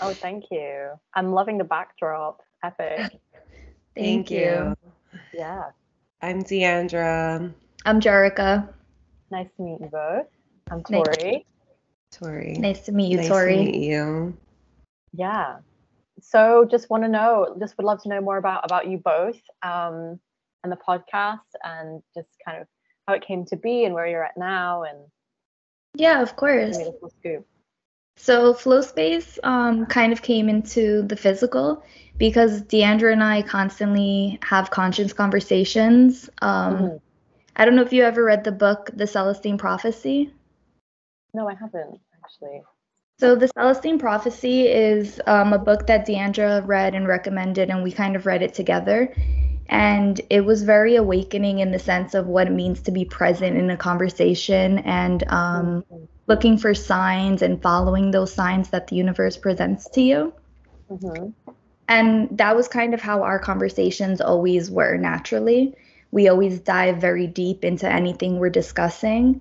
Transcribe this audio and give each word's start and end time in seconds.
Oh, 0.00 0.12
thank 0.12 0.44
you. 0.50 0.90
I'm 1.14 1.32
loving 1.32 1.58
the 1.58 1.64
backdrop. 1.64 2.40
Epic. 2.62 2.98
Thank, 3.94 4.28
Thank 4.28 4.30
you. 4.30 4.38
you. 4.38 4.76
Yeah. 5.32 5.70
I'm 6.20 6.42
Deandra. 6.42 7.52
I'm 7.86 8.00
Jerica. 8.00 8.68
Nice 9.30 9.48
to 9.56 9.62
meet 9.62 9.80
you 9.80 9.88
both. 9.90 10.26
I'm 10.70 10.82
Tori. 10.82 11.46
Tori. 12.10 12.56
Nice 12.58 12.80
to 12.82 12.92
meet 12.92 13.10
you, 13.10 13.16
nice 13.18 13.28
Tori. 13.28 13.56
To 13.56 13.62
meet 13.62 13.76
you. 13.76 14.36
Yeah. 15.14 15.58
So 16.20 16.66
just 16.70 16.90
want 16.90 17.04
to 17.04 17.08
know, 17.08 17.56
just 17.58 17.78
would 17.78 17.86
love 17.86 18.02
to 18.02 18.08
know 18.10 18.20
more 18.20 18.36
about 18.36 18.64
about 18.64 18.88
you 18.88 18.98
both 18.98 19.40
um, 19.62 20.20
and 20.62 20.70
the 20.70 20.76
podcast 20.76 21.38
and 21.64 22.02
just 22.14 22.28
kind 22.44 22.60
of 22.60 22.68
how 23.06 23.14
it 23.14 23.24
came 23.26 23.46
to 23.46 23.56
be 23.56 23.84
and 23.84 23.94
where 23.94 24.06
you're 24.06 24.24
at 24.24 24.36
now 24.36 24.82
and 24.82 24.98
yeah, 25.94 26.20
of 26.20 26.36
course. 26.36 26.78
Scoop. 27.20 27.46
So 28.16 28.54
flow 28.54 28.80
space 28.80 29.38
um, 29.44 29.86
kind 29.86 30.12
of 30.12 30.22
came 30.22 30.48
into 30.48 31.02
the 31.02 31.16
physical 31.16 31.84
because 32.18 32.62
Deandra 32.62 33.12
and 33.12 33.22
I 33.22 33.42
constantly 33.42 34.38
have 34.42 34.70
conscious 34.70 35.12
conversations. 35.12 36.28
Um, 36.40 36.76
mm-hmm. 36.76 36.96
I 37.56 37.64
don't 37.64 37.76
know 37.76 37.82
if 37.82 37.92
you 37.92 38.02
ever 38.04 38.24
read 38.24 38.44
the 38.44 38.52
book 38.52 38.90
The 38.94 39.06
Celestine 39.06 39.58
Prophecy. 39.58 40.32
No, 41.34 41.48
I 41.48 41.54
haven't 41.54 42.00
actually. 42.24 42.62
So 43.18 43.34
the 43.34 43.48
Celestine 43.48 43.98
Prophecy 43.98 44.68
is 44.68 45.20
um, 45.26 45.52
a 45.52 45.58
book 45.58 45.86
that 45.86 46.06
Deandra 46.06 46.66
read 46.66 46.94
and 46.94 47.08
recommended, 47.08 47.70
and 47.70 47.82
we 47.82 47.90
kind 47.90 48.14
of 48.14 48.26
read 48.26 48.42
it 48.42 48.52
together. 48.52 49.14
And 49.68 50.20
it 50.30 50.44
was 50.44 50.62
very 50.62 50.96
awakening 50.96 51.58
in 51.58 51.72
the 51.72 51.78
sense 51.78 52.14
of 52.14 52.26
what 52.26 52.46
it 52.46 52.52
means 52.52 52.80
to 52.82 52.90
be 52.90 53.04
present 53.04 53.56
in 53.56 53.70
a 53.70 53.76
conversation 53.76 54.78
and 54.80 55.22
um, 55.28 55.82
mm-hmm 55.82 56.04
looking 56.26 56.58
for 56.58 56.74
signs 56.74 57.42
and 57.42 57.62
following 57.62 58.10
those 58.10 58.32
signs 58.32 58.70
that 58.70 58.88
the 58.88 58.96
universe 58.96 59.36
presents 59.36 59.88
to 59.90 60.02
you. 60.02 60.32
Mm-hmm. 60.90 61.30
And 61.88 62.38
that 62.38 62.56
was 62.56 62.66
kind 62.66 62.94
of 62.94 63.00
how 63.00 63.22
our 63.22 63.38
conversations 63.38 64.20
always 64.20 64.70
were 64.70 64.96
naturally. 64.96 65.74
We 66.10 66.28
always 66.28 66.58
dive 66.58 67.00
very 67.00 67.26
deep 67.26 67.64
into 67.64 67.88
anything 67.88 68.38
we're 68.38 68.50
discussing, 68.50 69.40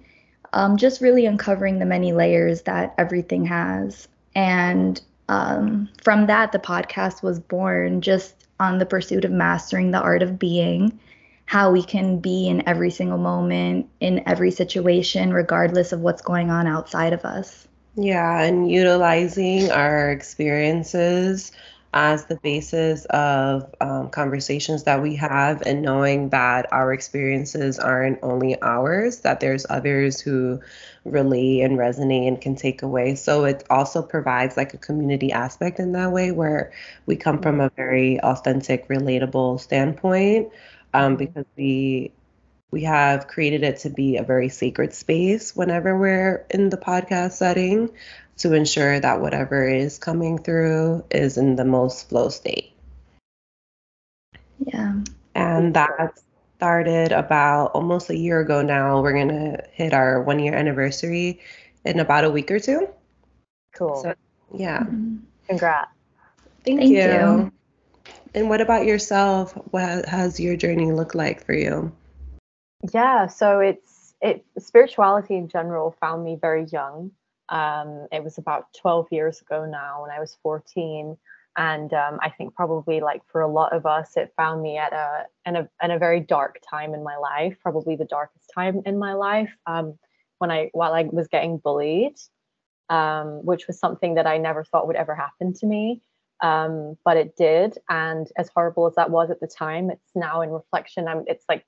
um, 0.53 0.77
just 0.77 1.01
really 1.01 1.25
uncovering 1.25 1.79
the 1.79 1.85
many 1.85 2.13
layers 2.13 2.61
that 2.63 2.93
everything 2.97 3.45
has. 3.45 4.07
And 4.35 5.01
um, 5.27 5.89
from 6.03 6.27
that, 6.27 6.51
the 6.51 6.59
podcast 6.59 7.23
was 7.23 7.39
born 7.39 8.01
just 8.01 8.44
on 8.59 8.77
the 8.77 8.85
pursuit 8.85 9.25
of 9.25 9.31
mastering 9.31 9.91
the 9.91 10.01
art 10.01 10.23
of 10.23 10.39
being 10.39 10.99
how 11.45 11.71
we 11.71 11.83
can 11.83 12.17
be 12.19 12.47
in 12.47 12.67
every 12.67 12.89
single 12.89 13.17
moment, 13.17 13.87
in 13.99 14.27
every 14.27 14.51
situation, 14.51 15.31
regardless 15.31 15.91
of 15.91 16.01
what's 16.01 16.21
going 16.21 16.49
on 16.49 16.67
outside 16.67 17.13
of 17.13 17.23
us. 17.23 17.67
Yeah, 17.95 18.41
and 18.41 18.69
utilizing 18.69 19.71
our 19.71 20.11
experiences 20.11 21.51
as 21.95 22.25
the 22.25 22.35
basis 22.35 23.05
of 23.05 23.73
um, 23.79 24.09
conversations 24.09 24.83
that 24.83 25.01
we 25.01 25.15
have, 25.15 25.63
and 25.65 25.81
knowing 25.81 26.29
that 26.29 26.71
our 26.73 26.91
experiences 26.91 27.79
aren't 27.79 28.19
only 28.21 28.61
ours, 28.61 29.21
that 29.21 29.39
there's 29.39 29.65
others 29.69 30.19
who 30.19 30.59
relate 31.05 31.61
and 31.61 31.79
resonate 31.79 32.27
and 32.27 32.41
can 32.41 32.55
take 32.55 32.81
away. 32.81 33.15
So 33.15 33.45
it 33.45 33.63
also 33.69 34.01
provides 34.01 34.57
like 34.57 34.73
a 34.73 34.77
community 34.77 35.31
aspect 35.31 35.79
in 35.79 35.93
that 35.93 36.11
way 36.11 36.33
where 36.33 36.73
we 37.05 37.15
come 37.15 37.41
from 37.41 37.61
a 37.61 37.69
very 37.69 38.19
authentic, 38.19 38.89
relatable 38.89 39.61
standpoint 39.61 40.51
um, 40.93 41.15
mm-hmm. 41.15 41.15
because 41.15 41.45
we 41.55 42.11
we 42.71 42.83
have 42.83 43.27
created 43.27 43.63
it 43.63 43.77
to 43.77 43.89
be 43.89 44.17
a 44.17 44.23
very 44.23 44.49
sacred 44.49 44.93
space 44.93 45.55
whenever 45.55 45.97
we're 45.97 46.45
in 46.49 46.69
the 46.69 46.77
podcast 46.77 47.31
setting 47.33 47.89
to 48.37 48.53
ensure 48.53 48.99
that 48.99 49.21
whatever 49.21 49.67
is 49.67 49.97
coming 49.97 50.37
through 50.37 51.03
is 51.11 51.37
in 51.37 51.55
the 51.55 51.65
most 51.65 52.09
flow 52.09 52.29
state. 52.29 52.73
Yeah. 54.59 55.01
And 55.33 55.73
that 55.75 56.19
started 56.57 57.11
about 57.11 57.67
almost 57.67 58.09
a 58.09 58.15
year 58.15 58.39
ago 58.39 58.61
now. 58.61 59.01
We're 59.01 59.13
going 59.13 59.29
to 59.29 59.63
hit 59.71 59.93
our 59.93 60.21
one 60.21 60.39
year 60.39 60.53
anniversary 60.53 61.39
in 61.83 61.99
about 61.99 62.23
a 62.23 62.29
week 62.29 62.51
or 62.51 62.59
two. 62.59 62.87
Cool. 63.73 64.01
So, 64.01 64.13
yeah. 64.53 64.79
Mm-hmm. 64.79 65.17
Congrats. 65.47 65.91
Thank, 66.65 66.79
Thank 66.79 66.91
you. 66.91 66.97
you. 66.97 67.51
And 68.33 68.49
what 68.49 68.59
about 68.59 68.85
yourself? 68.85 69.53
What 69.71 70.05
has 70.05 70.39
your 70.39 70.57
journey 70.57 70.91
looked 70.91 71.15
like 71.15 71.45
for 71.45 71.53
you? 71.53 71.91
Yeah, 72.93 73.27
so 73.27 73.59
it's 73.59 74.13
it 74.21 74.45
spirituality 74.59 75.35
in 75.35 75.47
general 75.47 75.95
found 76.01 76.23
me 76.23 76.37
very 76.39 76.65
young. 76.65 77.11
Um, 77.49 78.07
it 78.11 78.23
was 78.23 78.37
about 78.37 78.73
12 78.79 79.07
years 79.11 79.41
ago 79.41 79.65
now 79.65 80.01
when 80.01 80.11
I 80.11 80.19
was 80.19 80.37
14 80.41 81.17
and 81.57 81.93
um, 81.93 82.19
I 82.21 82.29
think 82.29 82.53
probably 82.53 82.99
like 82.99 83.21
for 83.31 83.39
a 83.39 83.47
lot 83.47 83.73
of 83.73 83.85
us, 83.85 84.17
it 84.17 84.33
found 84.35 84.61
me 84.61 84.77
at 84.77 84.91
a 84.91 85.23
in 85.45 85.55
a 85.55 85.69
in 85.81 85.91
a 85.91 85.97
very 85.97 86.19
dark 86.19 86.59
time 86.69 86.93
in 86.93 87.01
my 87.01 87.15
life, 87.15 87.55
probably 87.61 87.95
the 87.95 88.03
darkest 88.03 88.51
time 88.53 88.81
in 88.85 88.99
my 88.99 89.13
life. 89.13 89.55
Um, 89.65 89.97
when 90.39 90.51
I 90.51 90.69
while 90.73 90.93
I 90.93 91.03
was 91.03 91.29
getting 91.29 91.57
bullied, 91.57 92.17
um, 92.89 93.45
which 93.45 93.67
was 93.67 93.79
something 93.79 94.15
that 94.15 94.27
I 94.27 94.37
never 94.37 94.65
thought 94.65 94.85
would 94.87 94.97
ever 94.97 95.15
happen 95.15 95.53
to 95.53 95.65
me 95.65 96.01
um, 96.41 96.97
but 97.05 97.17
it 97.17 97.35
did. 97.35 97.77
And 97.89 98.27
as 98.37 98.49
horrible 98.53 98.87
as 98.87 98.95
that 98.95 99.09
was 99.09 99.29
at 99.29 99.39
the 99.39 99.47
time, 99.47 99.89
it's 99.89 100.11
now 100.15 100.41
in 100.41 100.49
reflection. 100.49 101.07
I'm, 101.07 101.23
it's 101.27 101.45
like 101.47 101.65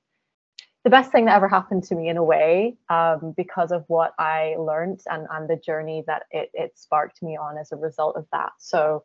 the 0.88 0.92
best 0.92 1.12
thing 1.12 1.26
that 1.26 1.36
ever 1.36 1.50
happened 1.50 1.84
to 1.84 1.96
me 1.96 2.08
in 2.08 2.16
a 2.16 2.24
way 2.24 2.78
um, 2.90 3.34
because 3.36 3.74
of 3.74 3.84
what 3.88 4.14
I 4.18 4.56
learned 4.58 5.02
and, 5.08 5.28
and 5.30 5.50
the 5.50 5.58
journey 5.58 6.06
that 6.08 6.24
it, 6.32 6.50
it 6.54 6.80
sparked 6.80 7.22
me 7.22 7.36
on 7.36 7.58
as 7.58 7.74
a 7.74 7.76
result 7.76 8.16
of 8.16 8.26
that. 8.32 8.54
So 8.58 9.04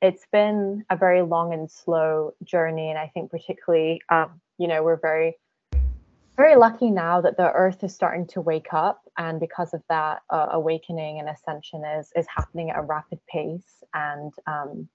it's 0.00 0.24
been 0.32 0.86
a 0.88 0.96
very 0.96 1.20
long 1.20 1.52
and 1.52 1.70
slow 1.70 2.32
journey. 2.44 2.88
And 2.88 2.98
I 2.98 3.08
think, 3.12 3.30
particularly, 3.30 4.00
um, 4.08 4.40
you 4.56 4.68
know, 4.68 4.82
we're 4.82 4.98
very 4.98 5.36
very 6.38 6.56
lucky 6.56 6.90
now 6.90 7.20
that 7.20 7.36
the 7.36 7.52
earth 7.52 7.84
is 7.84 7.94
starting 7.94 8.26
to 8.28 8.40
wake 8.40 8.72
up 8.72 9.02
and 9.18 9.38
because 9.38 9.74
of 9.74 9.82
that 9.90 10.22
uh, 10.30 10.46
awakening 10.52 11.18
and 11.18 11.28
ascension 11.28 11.84
is 11.84 12.10
is 12.16 12.26
happening 12.34 12.70
at 12.70 12.78
a 12.78 12.82
rapid 12.82 13.18
pace 13.30 13.82
and 13.92 14.32
um, 14.46 14.88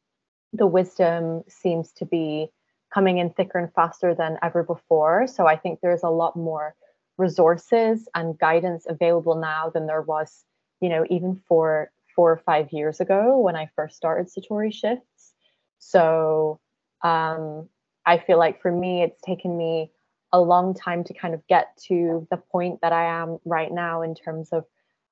the 0.53 0.65
wisdom 0.65 1.43
seems 1.47 1.91
to 1.91 2.05
be 2.05 2.49
coming 2.93 3.17
in 3.17 3.29
thicker 3.31 3.57
and 3.57 3.73
faster 3.73 4.13
than 4.13 4.37
ever 4.43 4.63
before. 4.63 5.27
So 5.27 5.47
I 5.47 5.55
think 5.55 5.79
there's 5.81 6.03
a 6.03 6.09
lot 6.09 6.35
more 6.35 6.75
resources 7.17 8.07
and 8.15 8.37
guidance 8.37 8.85
available 8.87 9.35
now 9.35 9.69
than 9.69 9.87
there 9.87 10.01
was, 10.01 10.43
you 10.81 10.89
know, 10.89 11.05
even 11.09 11.41
for 11.47 11.91
four 12.15 12.31
or 12.31 12.41
five 12.45 12.71
years 12.71 12.99
ago 12.99 13.39
when 13.39 13.55
I 13.55 13.69
first 13.75 13.95
started 13.95 14.27
Satori 14.27 14.73
Shifts. 14.73 15.33
So 15.79 16.59
um, 17.03 17.67
I 18.05 18.17
feel 18.17 18.37
like 18.37 18.61
for 18.61 18.71
me, 18.71 19.03
it's 19.03 19.21
taken 19.21 19.57
me 19.57 19.91
a 20.31 20.41
long 20.41 20.73
time 20.73 21.03
to 21.05 21.13
kind 21.13 21.33
of 21.33 21.45
get 21.47 21.77
to 21.87 22.27
the 22.31 22.37
point 22.37 22.79
that 22.81 22.91
I 22.91 23.21
am 23.21 23.37
right 23.45 23.71
now 23.71 24.01
in 24.01 24.15
terms 24.15 24.49
of 24.51 24.65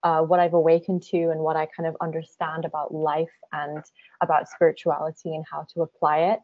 uh, 0.04 0.22
what 0.22 0.39
I've 0.39 0.54
awakened 0.56 1.04
to 1.04 1.30
and 1.30 1.42
what 1.42 1.56
I 1.56 1.68
kind 1.68 1.88
of 1.88 1.95
understand 2.01 2.66
about 2.66 2.94
life 2.94 3.30
and 3.51 3.84
about 4.22 4.50
spirituality 4.50 5.36
and 5.36 5.45
how 5.50 5.68
to 5.74 5.81
apply 5.81 6.19
it. 6.34 6.39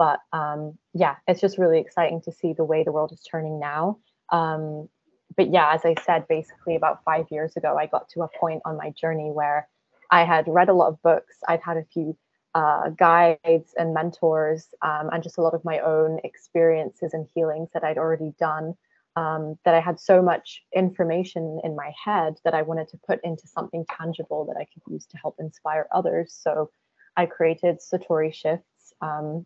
But 0.00 0.20
um, 0.32 0.78
yeah, 0.94 1.16
it's 1.28 1.42
just 1.42 1.58
really 1.58 1.78
exciting 1.78 2.22
to 2.22 2.32
see 2.32 2.54
the 2.54 2.64
way 2.64 2.82
the 2.82 2.90
world 2.90 3.12
is 3.12 3.22
turning 3.30 3.60
now. 3.60 3.98
Um, 4.32 4.88
but 5.36 5.52
yeah, 5.52 5.74
as 5.74 5.82
I 5.84 5.94
said, 6.06 6.26
basically 6.26 6.74
about 6.74 7.04
five 7.04 7.26
years 7.30 7.54
ago, 7.58 7.76
I 7.78 7.84
got 7.84 8.08
to 8.10 8.22
a 8.22 8.28
point 8.40 8.62
on 8.64 8.78
my 8.78 8.94
journey 8.98 9.30
where 9.30 9.68
I 10.10 10.24
had 10.24 10.46
read 10.48 10.70
a 10.70 10.72
lot 10.72 10.88
of 10.88 11.02
books. 11.02 11.36
I'd 11.46 11.60
had 11.62 11.76
a 11.76 11.84
few 11.92 12.16
uh, 12.54 12.88
guides 12.88 13.74
and 13.76 13.92
mentors, 13.92 14.68
um, 14.80 15.10
and 15.12 15.22
just 15.22 15.36
a 15.36 15.42
lot 15.42 15.52
of 15.52 15.66
my 15.66 15.80
own 15.80 16.18
experiences 16.24 17.12
and 17.12 17.28
healings 17.34 17.68
that 17.74 17.84
I'd 17.84 17.98
already 17.98 18.32
done 18.40 18.74
um, 19.16 19.58
that 19.66 19.74
I 19.74 19.80
had 19.80 20.00
so 20.00 20.22
much 20.22 20.62
information 20.74 21.60
in 21.62 21.76
my 21.76 21.92
head 22.02 22.36
that 22.44 22.54
I 22.54 22.62
wanted 22.62 22.88
to 22.88 22.98
put 23.06 23.20
into 23.22 23.46
something 23.46 23.84
tangible 23.98 24.46
that 24.46 24.56
I 24.56 24.64
could 24.64 24.82
use 24.90 25.04
to 25.08 25.18
help 25.18 25.36
inspire 25.38 25.86
others. 25.92 26.32
So 26.42 26.70
I 27.16 27.26
created 27.26 27.80
Satori 27.80 28.32
Shifts, 28.32 28.94
um, 29.02 29.44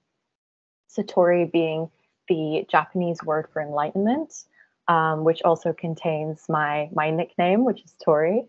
Satori 0.88 1.50
being 1.50 1.90
the 2.28 2.64
Japanese 2.70 3.22
word 3.22 3.48
for 3.52 3.60
enlightenment, 3.60 4.44
um, 4.88 5.24
which 5.24 5.42
also 5.42 5.72
contains 5.72 6.44
my 6.48 6.88
my 6.92 7.10
nickname, 7.10 7.64
which 7.64 7.84
is 7.84 7.94
Tori. 8.04 8.46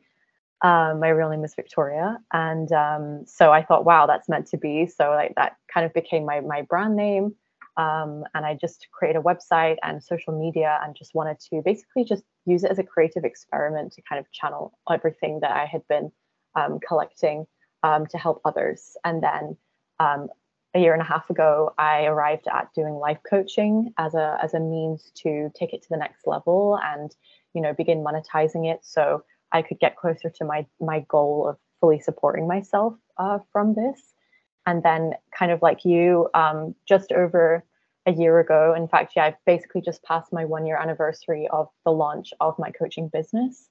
Um, 0.62 1.00
my 1.00 1.10
real 1.10 1.30
name 1.30 1.44
is 1.44 1.54
Victoria, 1.56 2.18
and 2.32 2.72
um, 2.72 3.26
so 3.26 3.52
I 3.52 3.64
thought, 3.64 3.86
wow, 3.86 4.06
that's 4.06 4.30
meant 4.30 4.48
to 4.48 4.58
be. 4.58 4.88
So 4.88 5.10
like 5.10 5.36
that 5.36 5.58
kind 5.72 5.86
of 5.86 5.94
became 5.94 6.26
my 6.26 6.40
my 6.42 6.62
brand 6.62 6.96
name, 6.96 7.36
um, 7.78 8.24
and 8.34 8.46
I 8.46 8.56
just 8.56 8.88
created 8.92 9.20
a 9.20 9.24
website 9.24 9.78
and 9.84 10.04
social 10.04 10.38
media, 10.38 10.80
and 10.84 10.96
just 10.96 11.14
wanted 11.14 11.40
to 11.52 11.62
basically 11.64 12.04
just 12.06 12.24
use 12.46 12.64
it 12.64 12.72
as 12.72 12.80
a 12.80 12.84
creative 12.84 13.26
experiment 13.26 13.94
to 13.94 14.02
kind 14.02 14.20
of 14.20 14.32
channel 14.32 14.78
everything 14.90 15.40
that 15.42 15.52
I 15.52 15.66
had 15.66 15.86
been 15.88 16.12
um, 16.56 16.80
collecting 16.88 17.46
um, 17.84 18.06
to 18.08 18.18
help 18.18 18.42
others. 18.46 18.98
And 19.04 19.22
then 19.22 19.58
um, 20.00 20.30
a 20.75 20.80
year 20.80 20.94
and 20.94 21.01
a 21.01 21.06
half 21.06 21.30
ago, 21.30 21.74
I 21.77 22.04
arrived 22.06 22.48
at 22.54 22.74
doing 22.75 22.95
life 22.95 23.19
coaching 23.27 23.94
as 23.98 24.13
a 24.13 24.38
as 24.44 24.54
a 24.54 24.60
means 24.60 25.12
to 25.24 25.50
take 25.56 25.74
it 25.74 25.81
to 25.83 25.89
the 25.89 25.98
next 25.98 26.27
level 26.27 26.77
and 26.83 27.16
you 27.54 27.62
know 27.62 27.74
begin 27.74 28.04
monetizing 28.04 28.69
it. 28.72 28.81
So 28.83 29.24
I 29.51 29.62
could 29.62 29.80
get 29.80 29.95
closer 29.95 30.30
to 30.30 30.45
my 30.45 30.68
my 30.80 31.06
goal 31.07 31.48
of 31.48 31.57
fully 31.80 32.00
supporting 32.00 32.48
myself 32.48 32.94
uh, 33.18 33.39
from 33.51 33.74
this. 33.74 34.13
And 34.68 34.81
then, 34.83 35.13
kind 35.38 35.51
of 35.51 35.62
like 35.62 35.86
you, 35.86 36.27
um, 36.33 36.74
just 36.88 37.12
over 37.12 37.63
a 38.07 38.12
year 38.12 38.39
ago, 38.39 38.74
in 38.75 38.88
fact, 38.88 39.13
yeah, 39.16 39.25
I've 39.25 39.45
basically 39.45 39.81
just 39.81 40.04
passed 40.04 40.33
my 40.33 40.44
one 40.44 40.66
year 40.66 40.77
anniversary 40.77 41.48
of 41.51 41.69
the 41.86 41.92
launch 41.92 42.33
of 42.39 42.57
my 42.57 42.72
coaching 42.72 43.07
business. 43.07 43.69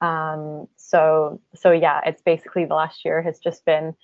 Um, 0.00 0.66
so, 0.76 1.40
so 1.54 1.70
yeah, 1.70 2.00
it's 2.04 2.22
basically 2.22 2.64
the 2.64 2.74
last 2.74 3.04
year 3.04 3.22
has 3.22 3.38
just 3.38 3.64
been 3.64 3.94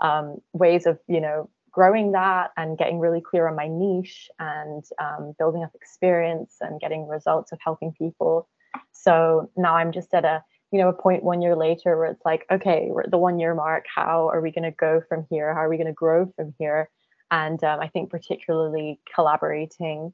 um, 0.00 0.40
ways 0.52 0.86
of 0.86 1.00
you 1.08 1.20
know 1.20 1.50
growing 1.78 2.10
that 2.10 2.50
and 2.56 2.76
getting 2.76 2.98
really 2.98 3.20
clear 3.20 3.46
on 3.46 3.54
my 3.54 3.68
niche 3.68 4.28
and 4.40 4.84
um, 4.98 5.32
building 5.38 5.62
up 5.62 5.70
experience 5.76 6.56
and 6.60 6.80
getting 6.80 7.06
results 7.06 7.52
of 7.52 7.58
helping 7.62 7.92
people. 7.92 8.48
So 8.90 9.48
now 9.56 9.76
I'm 9.76 9.92
just 9.92 10.12
at 10.12 10.24
a 10.24 10.42
you 10.72 10.80
know 10.80 10.88
a 10.88 10.92
point 10.92 11.22
one 11.22 11.40
year 11.40 11.54
later 11.54 11.96
where 11.96 12.10
it's 12.10 12.24
like 12.24 12.44
okay 12.50 12.88
we're 12.90 13.02
at 13.02 13.12
the 13.12 13.16
one 13.28 13.38
year 13.38 13.54
mark. 13.54 13.84
How 13.94 14.28
are 14.28 14.40
we 14.40 14.50
going 14.50 14.64
to 14.64 14.72
go 14.72 15.00
from 15.08 15.24
here? 15.30 15.54
How 15.54 15.60
are 15.60 15.68
we 15.68 15.76
going 15.76 15.86
to 15.86 15.92
grow 15.92 16.32
from 16.34 16.52
here? 16.58 16.90
And 17.30 17.62
um, 17.62 17.78
i 17.78 17.86
think 17.86 18.10
particularly 18.10 19.00
collaborating 19.14 20.12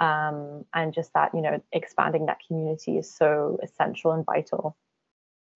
um, 0.00 0.64
and 0.74 0.92
just 0.92 1.12
that 1.14 1.30
you 1.32 1.42
know 1.42 1.62
expanding 1.70 2.26
that 2.26 2.38
community 2.44 2.98
is 2.98 3.08
so 3.14 3.58
essential 3.62 4.10
and 4.10 4.26
vital. 4.26 4.76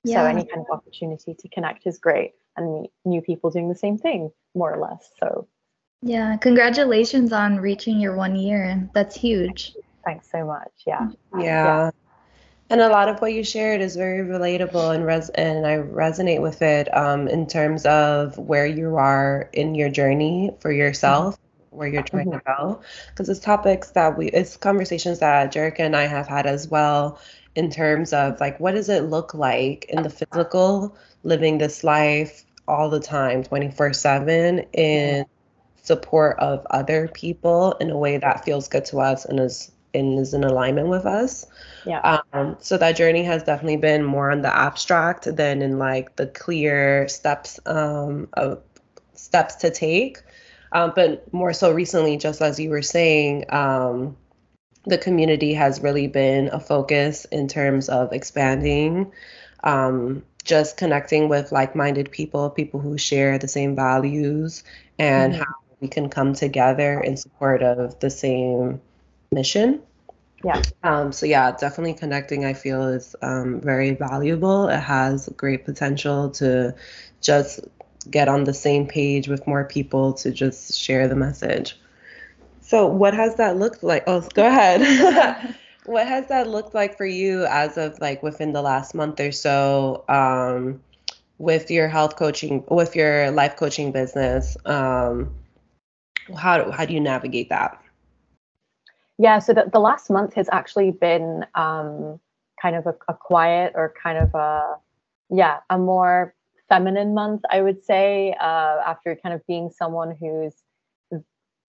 Yeah. 0.04 0.22
so 0.22 0.26
any 0.26 0.44
kind 0.44 0.64
of 0.64 0.70
opportunity 0.78 1.34
to 1.34 1.48
connect 1.48 1.84
is 1.84 1.98
great 1.98 2.34
and 2.58 2.82
meet 2.82 2.90
new 3.04 3.22
people 3.22 3.50
doing 3.50 3.68
the 3.68 3.74
same 3.74 3.98
thing 3.98 4.30
more 4.54 4.72
or 4.72 4.80
less 4.80 5.10
so 5.18 5.46
yeah 6.02 6.36
congratulations 6.36 7.32
on 7.32 7.58
reaching 7.58 8.00
your 8.00 8.14
one 8.14 8.36
year 8.36 8.88
that's 8.94 9.16
huge 9.16 9.74
thanks 10.04 10.30
so 10.30 10.44
much 10.44 10.72
yeah 10.86 11.08
yeah, 11.34 11.40
yeah. 11.42 11.90
And 12.70 12.82
a 12.82 12.88
lot 12.88 13.08
of 13.08 13.20
what 13.20 13.32
you 13.32 13.44
shared 13.44 13.80
is 13.80 13.96
very 13.96 14.26
relatable 14.26 14.94
and 14.94 15.06
res- 15.06 15.30
and 15.30 15.66
I 15.66 15.78
resonate 15.78 16.42
with 16.42 16.60
it 16.60 16.94
um, 16.94 17.26
in 17.26 17.46
terms 17.46 17.86
of 17.86 18.36
where 18.36 18.66
you 18.66 18.96
are 18.96 19.48
in 19.54 19.74
your 19.74 19.88
journey 19.88 20.50
for 20.60 20.70
yourself, 20.70 21.36
mm-hmm. 21.36 21.76
where 21.78 21.88
you're 21.88 22.02
trying 22.02 22.26
mm-hmm. 22.26 22.38
to 22.38 22.56
go. 22.58 22.82
Because 23.08 23.30
it's 23.30 23.40
topics 23.40 23.92
that 23.92 24.18
we, 24.18 24.28
it's 24.28 24.58
conversations 24.58 25.20
that 25.20 25.50
Jerica 25.50 25.80
and 25.80 25.96
I 25.96 26.06
have 26.06 26.28
had 26.28 26.46
as 26.46 26.68
well 26.68 27.18
in 27.54 27.70
terms 27.70 28.12
of 28.12 28.38
like, 28.38 28.60
what 28.60 28.74
does 28.74 28.90
it 28.90 29.04
look 29.04 29.32
like 29.32 29.86
in 29.88 30.02
the 30.02 30.10
physical, 30.10 30.94
living 31.22 31.56
this 31.56 31.82
life 31.82 32.44
all 32.68 32.90
the 32.90 33.00
time, 33.00 33.42
24 33.42 33.92
7, 33.92 34.60
in 34.72 35.24
support 35.82 36.38
of 36.38 36.66
other 36.70 37.08
people 37.08 37.72
in 37.80 37.90
a 37.90 37.96
way 37.96 38.18
that 38.18 38.44
feels 38.44 38.68
good 38.68 38.84
to 38.86 38.98
us 38.98 39.24
and 39.24 39.40
is 39.40 39.72
and 39.94 40.18
is 40.18 40.34
in 40.34 40.44
alignment 40.44 40.88
with 40.88 41.06
us. 41.06 41.46
Yeah. 41.86 42.20
Um, 42.32 42.56
so 42.60 42.76
that 42.76 42.96
journey 42.96 43.24
has 43.24 43.42
definitely 43.42 43.78
been 43.78 44.04
more 44.04 44.30
on 44.30 44.42
the 44.42 44.54
abstract 44.54 45.34
than 45.34 45.62
in 45.62 45.78
like 45.78 46.16
the 46.16 46.26
clear 46.26 47.08
steps 47.08 47.58
um, 47.66 48.28
of 48.34 48.62
steps 49.14 49.56
to 49.56 49.70
take. 49.70 50.18
Um, 50.72 50.92
but 50.94 51.32
more 51.32 51.52
so 51.52 51.72
recently, 51.72 52.18
just 52.18 52.42
as 52.42 52.60
you 52.60 52.68
were 52.70 52.82
saying, 52.82 53.46
um, 53.48 54.16
the 54.84 54.98
community 54.98 55.54
has 55.54 55.80
really 55.80 56.06
been 56.06 56.48
a 56.48 56.60
focus 56.60 57.24
in 57.26 57.48
terms 57.48 57.88
of 57.88 58.12
expanding, 58.12 59.12
um, 59.64 60.22
just 60.48 60.78
connecting 60.78 61.28
with 61.28 61.52
like-minded 61.52 62.10
people, 62.10 62.48
people 62.48 62.80
who 62.80 62.96
share 62.96 63.38
the 63.38 63.46
same 63.46 63.76
values, 63.76 64.64
and 64.98 65.34
mm-hmm. 65.34 65.42
how 65.42 65.54
we 65.80 65.88
can 65.88 66.08
come 66.08 66.32
together 66.32 66.98
in 67.00 67.18
support 67.18 67.62
of 67.62 68.00
the 68.00 68.08
same 68.08 68.80
mission. 69.30 69.82
Yeah. 70.42 70.62
Um, 70.82 71.12
so 71.12 71.26
yeah, 71.26 71.52
definitely 71.52 71.94
connecting. 71.94 72.46
I 72.46 72.54
feel 72.54 72.82
is 72.88 73.14
um, 73.20 73.60
very 73.60 73.90
valuable. 73.90 74.68
It 74.68 74.80
has 74.80 75.28
great 75.36 75.66
potential 75.66 76.30
to 76.30 76.74
just 77.20 77.60
get 78.10 78.28
on 78.28 78.44
the 78.44 78.54
same 78.54 78.86
page 78.86 79.28
with 79.28 79.46
more 79.46 79.64
people 79.64 80.14
to 80.14 80.30
just 80.30 80.74
share 80.74 81.08
the 81.08 81.16
message. 81.16 81.78
So 82.62 82.86
what 82.86 83.12
has 83.12 83.36
that 83.36 83.58
looked 83.58 83.82
like? 83.82 84.04
Oh, 84.06 84.26
go 84.32 84.46
ahead. 84.46 85.56
what 85.88 86.06
has 86.06 86.28
that 86.28 86.46
looked 86.48 86.74
like 86.74 86.96
for 86.96 87.06
you 87.06 87.46
as 87.46 87.78
of 87.78 87.98
like 88.00 88.22
within 88.22 88.52
the 88.52 88.60
last 88.60 88.94
month 88.94 89.18
or 89.20 89.32
so 89.32 90.04
um, 90.08 90.80
with 91.38 91.70
your 91.70 91.88
health 91.88 92.16
coaching, 92.16 92.62
with 92.68 92.94
your 92.94 93.30
life 93.30 93.56
coaching 93.56 93.90
business? 93.90 94.56
Um, 94.66 95.34
how 96.36 96.70
how 96.70 96.84
do 96.84 96.92
you 96.92 97.00
navigate 97.00 97.48
that? 97.48 97.82
Yeah, 99.18 99.38
so 99.38 99.54
the, 99.54 99.68
the 99.72 99.80
last 99.80 100.10
month 100.10 100.34
has 100.34 100.48
actually 100.52 100.92
been 100.92 101.44
um, 101.54 102.20
kind 102.60 102.76
of 102.76 102.86
a, 102.86 102.94
a 103.08 103.14
quiet 103.14 103.72
or 103.74 103.94
kind 104.00 104.18
of 104.18 104.34
a, 104.34 104.76
yeah, 105.30 105.58
a 105.70 105.78
more 105.78 106.34
feminine 106.68 107.14
month, 107.14 107.42
I 107.50 107.62
would 107.62 107.82
say, 107.82 108.36
uh, 108.38 108.76
after 108.86 109.16
kind 109.16 109.34
of 109.34 109.44
being 109.46 109.70
someone 109.70 110.14
who's 110.20 110.54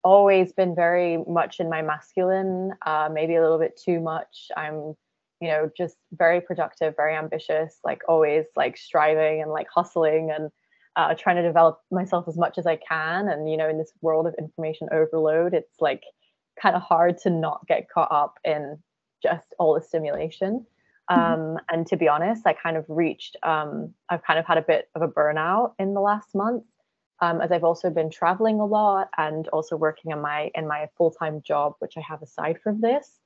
always 0.04 0.54
been 0.54 0.76
very 0.76 1.24
much 1.28 1.60
in 1.60 1.70
my 1.70 1.82
masculine, 1.82 2.72
uh, 2.86 3.10
maybe 3.12 3.36
a 3.36 3.42
little 3.42 3.60
bit 3.60 3.80
too 3.84 4.00
much. 4.00 4.48
I'm, 4.56 4.96
you 5.42 5.48
know, 5.48 5.70
just 5.78 5.98
very 6.12 6.42
productive, 6.42 6.96
very 6.96 7.16
ambitious, 7.16 7.80
like 7.84 8.02
always 8.08 8.46
like 8.56 8.78
striving 8.78 9.42
and 9.42 9.52
like 9.52 9.68
hustling 9.74 10.32
and 10.32 10.52
uh, 10.96 11.16
trying 11.16 11.38
to 11.38 11.44
develop 11.44 11.80
myself 11.92 12.28
as 12.28 12.38
much 12.38 12.58
as 12.58 12.66
I 12.66 12.78
can. 12.78 13.28
And, 13.28 13.50
you 13.50 13.58
know, 13.58 13.70
in 13.70 13.78
this 13.78 13.94
world 14.02 14.28
of 14.28 14.36
information 14.40 14.88
overload, 14.92 15.54
it's 15.54 15.80
like, 15.80 16.04
kind 16.62 16.76
of 16.76 16.82
hard 16.82 17.18
to 17.18 17.30
not 17.30 17.66
get 17.70 17.90
caught 17.90 18.12
up 18.12 18.38
in 18.44 18.78
just 19.24 19.56
all 19.60 19.74
the 19.76 19.82
stimulation. 19.82 20.66
Mm-hmm. 21.10 21.22
Um, 21.22 21.58
and 21.70 21.88
to 21.88 21.96
be 21.96 22.10
honest, 22.10 22.46
I 22.46 22.52
kind 22.52 22.76
of 22.76 22.84
reached, 22.90 23.38
um, 23.44 23.94
I've 24.10 24.24
kind 24.24 24.38
of 24.38 24.46
had 24.46 24.58
a 24.58 24.62
bit 24.62 24.90
of 24.94 25.02
a 25.02 25.08
burnout 25.08 25.72
in 25.80 25.94
the 25.94 26.02
last 26.02 26.36
month, 26.36 26.66
um, 27.22 27.42
as 27.42 27.52
I've 27.52 27.64
also 27.64 27.90
been 27.90 28.10
traveling 28.10 28.60
a 28.60 28.66
lot 28.66 29.10
and 29.18 29.48
also 29.50 29.76
working 29.76 30.12
in 30.12 30.22
my 30.22 30.52
in 30.56 30.68
my 30.68 30.88
full 30.98 31.12
time 31.12 31.42
job, 31.42 31.74
which 31.80 31.98
I 31.98 32.02
have 32.02 32.22
aside 32.22 32.60
from 32.64 32.82
this. 32.82 33.20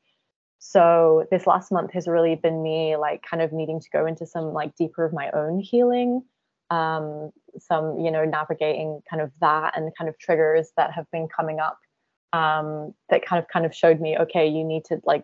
So 0.59 1.27
this 1.29 1.45
last 1.45 1.71
month 1.71 1.91
has 1.91 2.07
really 2.07 2.35
been 2.35 2.63
me 2.63 2.95
like 2.95 3.23
kind 3.29 3.43
of 3.43 3.51
needing 3.51 3.81
to 3.81 3.89
go 3.91 4.05
into 4.05 4.25
some 4.25 4.53
like 4.53 4.75
deeper 4.75 5.03
of 5.03 5.13
my 5.13 5.29
own 5.31 5.59
healing, 5.59 6.23
um, 6.69 7.31
some 7.57 7.99
you 7.99 8.11
know 8.11 8.25
navigating 8.25 9.01
kind 9.09 9.21
of 9.21 9.31
that 9.41 9.77
and 9.77 9.91
kind 9.97 10.09
of 10.09 10.17
triggers 10.17 10.71
that 10.77 10.91
have 10.91 11.09
been 11.11 11.27
coming 11.27 11.59
up 11.59 11.77
um, 12.33 12.93
that 13.09 13.25
kind 13.25 13.41
of 13.41 13.47
kind 13.47 13.65
of 13.65 13.75
showed 13.75 13.99
me 13.99 14.17
okay 14.17 14.47
you 14.47 14.63
need 14.63 14.83
to 14.85 14.99
like 15.05 15.23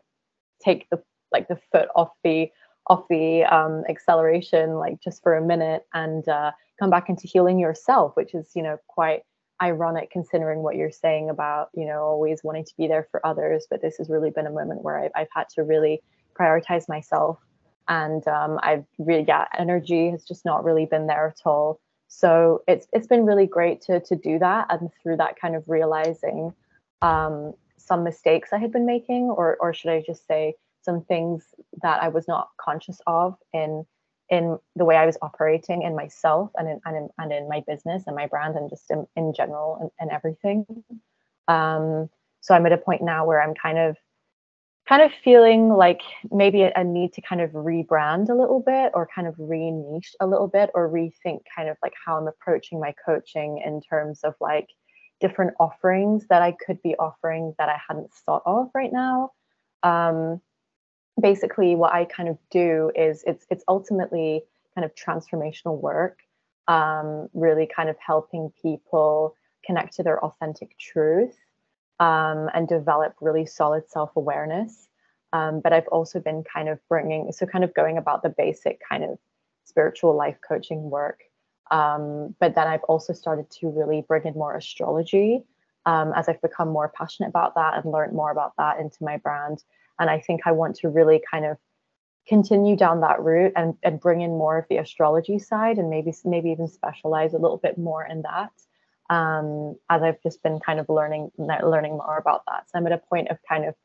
take 0.63 0.87
the 0.89 1.01
like 1.31 1.47
the 1.47 1.59
foot 1.71 1.89
off 1.95 2.11
the 2.23 2.49
off 2.87 3.03
the 3.09 3.43
um, 3.43 3.83
acceleration 3.89 4.75
like 4.75 4.99
just 5.01 5.21
for 5.23 5.35
a 5.35 5.41
minute 5.41 5.85
and 5.93 6.27
uh, 6.27 6.51
come 6.79 6.89
back 6.89 7.09
into 7.09 7.27
healing 7.27 7.59
yourself 7.59 8.15
which 8.15 8.33
is 8.33 8.51
you 8.55 8.63
know 8.63 8.77
quite 8.87 9.21
ironic 9.61 10.09
considering 10.11 10.59
what 10.59 10.75
you're 10.75 10.91
saying 10.91 11.29
about 11.29 11.69
you 11.73 11.85
know 11.85 12.01
always 12.01 12.43
wanting 12.43 12.65
to 12.65 12.73
be 12.77 12.87
there 12.87 13.07
for 13.11 13.25
others. 13.25 13.67
But 13.69 13.81
this 13.81 13.97
has 13.97 14.09
really 14.09 14.31
been 14.31 14.47
a 14.47 14.51
moment 14.51 14.83
where 14.83 14.99
I've, 14.99 15.11
I've 15.15 15.27
had 15.33 15.49
to 15.55 15.63
really 15.63 16.01
prioritize 16.37 16.87
myself. 16.87 17.39
And 17.87 18.25
um, 18.27 18.59
I've 18.61 18.85
really 18.97 19.25
yeah 19.27 19.45
energy 19.57 20.11
has 20.11 20.23
just 20.23 20.45
not 20.45 20.63
really 20.63 20.85
been 20.85 21.07
there 21.07 21.27
at 21.27 21.41
all. 21.45 21.79
So 22.07 22.63
it's 22.67 22.87
it's 22.93 23.07
been 23.07 23.25
really 23.25 23.47
great 23.47 23.81
to 23.83 23.99
to 23.99 24.15
do 24.15 24.39
that 24.39 24.67
and 24.69 24.89
through 25.01 25.17
that 25.17 25.39
kind 25.39 25.55
of 25.55 25.63
realizing 25.67 26.53
um, 27.01 27.53
some 27.77 28.03
mistakes 28.03 28.53
I 28.53 28.57
had 28.57 28.71
been 28.71 28.85
making, 28.85 29.23
or 29.29 29.57
or 29.59 29.73
should 29.73 29.91
I 29.91 30.03
just 30.05 30.25
say 30.27 30.55
some 30.81 31.03
things 31.03 31.43
that 31.81 32.01
I 32.01 32.07
was 32.07 32.27
not 32.27 32.49
conscious 32.57 33.01
of 33.05 33.35
in 33.53 33.85
in 34.29 34.57
the 34.75 34.85
way 34.85 34.95
I 34.95 35.05
was 35.05 35.17
operating 35.21 35.81
in 35.81 35.95
myself 35.95 36.51
and 36.55 36.67
in 36.67 36.79
and 36.85 36.95
in, 36.95 37.09
and 37.17 37.31
in 37.31 37.49
my 37.49 37.63
business 37.67 38.03
and 38.05 38.15
my 38.15 38.27
brand 38.27 38.55
and 38.55 38.69
just 38.69 38.89
in, 38.91 39.07
in 39.15 39.33
general 39.33 39.77
and, 39.81 39.91
and 39.99 40.11
everything. 40.11 40.65
Um, 41.47 42.09
so 42.41 42.53
I'm 42.53 42.65
at 42.65 42.73
a 42.73 42.77
point 42.77 43.01
now 43.01 43.25
where 43.25 43.41
I'm 43.41 43.55
kind 43.55 43.77
of 43.77 43.97
kind 44.87 45.01
of 45.03 45.11
feeling 45.23 45.69
like 45.69 46.01
maybe 46.31 46.63
a, 46.63 46.71
a 46.75 46.83
need 46.83 47.13
to 47.13 47.21
kind 47.21 47.41
of 47.41 47.51
rebrand 47.51 48.29
a 48.29 48.33
little 48.33 48.59
bit 48.59 48.91
or 48.95 49.07
kind 49.13 49.27
of 49.27 49.35
re-niche 49.37 50.15
a 50.19 50.25
little 50.25 50.47
bit 50.47 50.71
or 50.73 50.89
rethink 50.89 51.41
kind 51.55 51.69
of 51.69 51.77
like 51.83 51.93
how 52.03 52.17
I'm 52.17 52.27
approaching 52.27 52.79
my 52.79 52.93
coaching 53.05 53.61
in 53.63 53.81
terms 53.81 54.21
of 54.23 54.33
like 54.41 54.67
different 55.19 55.53
offerings 55.59 56.25
that 56.29 56.41
I 56.41 56.53
could 56.65 56.81
be 56.81 56.95
offering 56.95 57.53
that 57.59 57.69
I 57.69 57.77
hadn't 57.87 58.11
thought 58.25 58.43
of 58.45 58.69
right 58.73 58.91
now. 58.91 59.31
Um, 59.83 60.41
basically, 61.21 61.75
what 61.75 61.93
I 61.93 62.05
kind 62.05 62.29
of 62.29 62.37
do 62.51 62.91
is 62.95 63.23
it's 63.25 63.45
it's 63.49 63.63
ultimately 63.67 64.43
kind 64.75 64.85
of 64.85 64.93
transformational 64.95 65.79
work, 65.79 66.19
um, 66.67 67.29
really 67.33 67.67
kind 67.67 67.89
of 67.89 67.97
helping 67.99 68.51
people 68.61 69.35
connect 69.65 69.95
to 69.95 70.03
their 70.03 70.23
authentic 70.23 70.77
truth 70.77 71.35
um, 71.99 72.49
and 72.53 72.67
develop 72.67 73.15
really 73.21 73.45
solid 73.45 73.89
self 73.89 74.15
awareness. 74.15 74.87
Um, 75.31 75.59
but 75.59 75.73
I've 75.73 75.87
also 75.89 76.19
been 76.19 76.43
kind 76.43 76.69
of 76.69 76.79
bringing, 76.87 77.31
so 77.31 77.45
kind 77.45 77.63
of 77.63 77.73
going 77.75 77.97
about 77.97 78.23
the 78.23 78.29
basic 78.29 78.81
kind 78.87 79.03
of 79.03 79.19
spiritual 79.63 80.15
life 80.15 80.37
coaching 80.47 80.89
work. 80.89 81.21
Um, 81.69 82.35
but 82.39 82.55
then 82.55 82.67
I've 82.67 82.83
also 82.83 83.13
started 83.13 83.49
to 83.59 83.69
really 83.69 84.03
bring 84.07 84.25
in 84.25 84.33
more 84.33 84.55
astrology 84.55 85.43
um, 85.85 86.13
as 86.15 86.27
I've 86.27 86.41
become 86.41 86.69
more 86.69 86.89
passionate 86.89 87.29
about 87.29 87.53
that 87.55 87.75
and 87.75 87.91
learned 87.91 88.13
more 88.13 88.31
about 88.31 88.53
that 88.57 88.79
into 88.79 89.03
my 89.03 89.17
brand. 89.17 89.63
And 89.99 90.09
I 90.09 90.19
think 90.19 90.41
I 90.45 90.51
want 90.51 90.77
to 90.77 90.89
really 90.89 91.21
kind 91.29 91.45
of 91.45 91.57
continue 92.27 92.75
down 92.75 93.01
that 93.01 93.21
route 93.21 93.53
and, 93.55 93.75
and 93.83 93.99
bring 93.99 94.21
in 94.21 94.31
more 94.31 94.57
of 94.57 94.65
the 94.69 94.77
astrology 94.77 95.39
side 95.39 95.77
and 95.77 95.89
maybe 95.89 96.13
maybe 96.23 96.51
even 96.51 96.67
specialize 96.67 97.33
a 97.33 97.39
little 97.39 97.57
bit 97.57 97.77
more 97.77 98.05
in 98.05 98.21
that 98.21 98.51
um, 99.09 99.75
as 99.89 100.03
I've 100.03 100.21
just 100.21 100.43
been 100.43 100.59
kind 100.59 100.79
of 100.79 100.87
learning 100.87 101.31
learning 101.37 101.93
more 101.93 102.17
about 102.17 102.43
that. 102.47 102.69
So 102.69 102.77
I'm 102.77 102.85
at 102.85 102.93
a 102.93 102.97
point 102.97 103.29
of 103.29 103.37
kind 103.47 103.65
of 103.65 103.75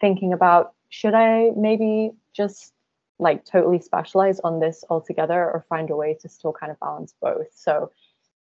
thinking 0.00 0.32
about 0.32 0.72
should 0.88 1.14
I 1.14 1.50
maybe 1.56 2.12
just 2.34 2.72
like 3.18 3.44
totally 3.44 3.80
specialize 3.80 4.40
on 4.40 4.58
this 4.58 4.84
altogether 4.90 5.38
or 5.38 5.64
find 5.68 5.90
a 5.90 5.96
way 5.96 6.16
to 6.20 6.28
still 6.28 6.52
kind 6.52 6.72
of 6.72 6.80
balance 6.80 7.14
both. 7.22 7.46
So 7.54 7.92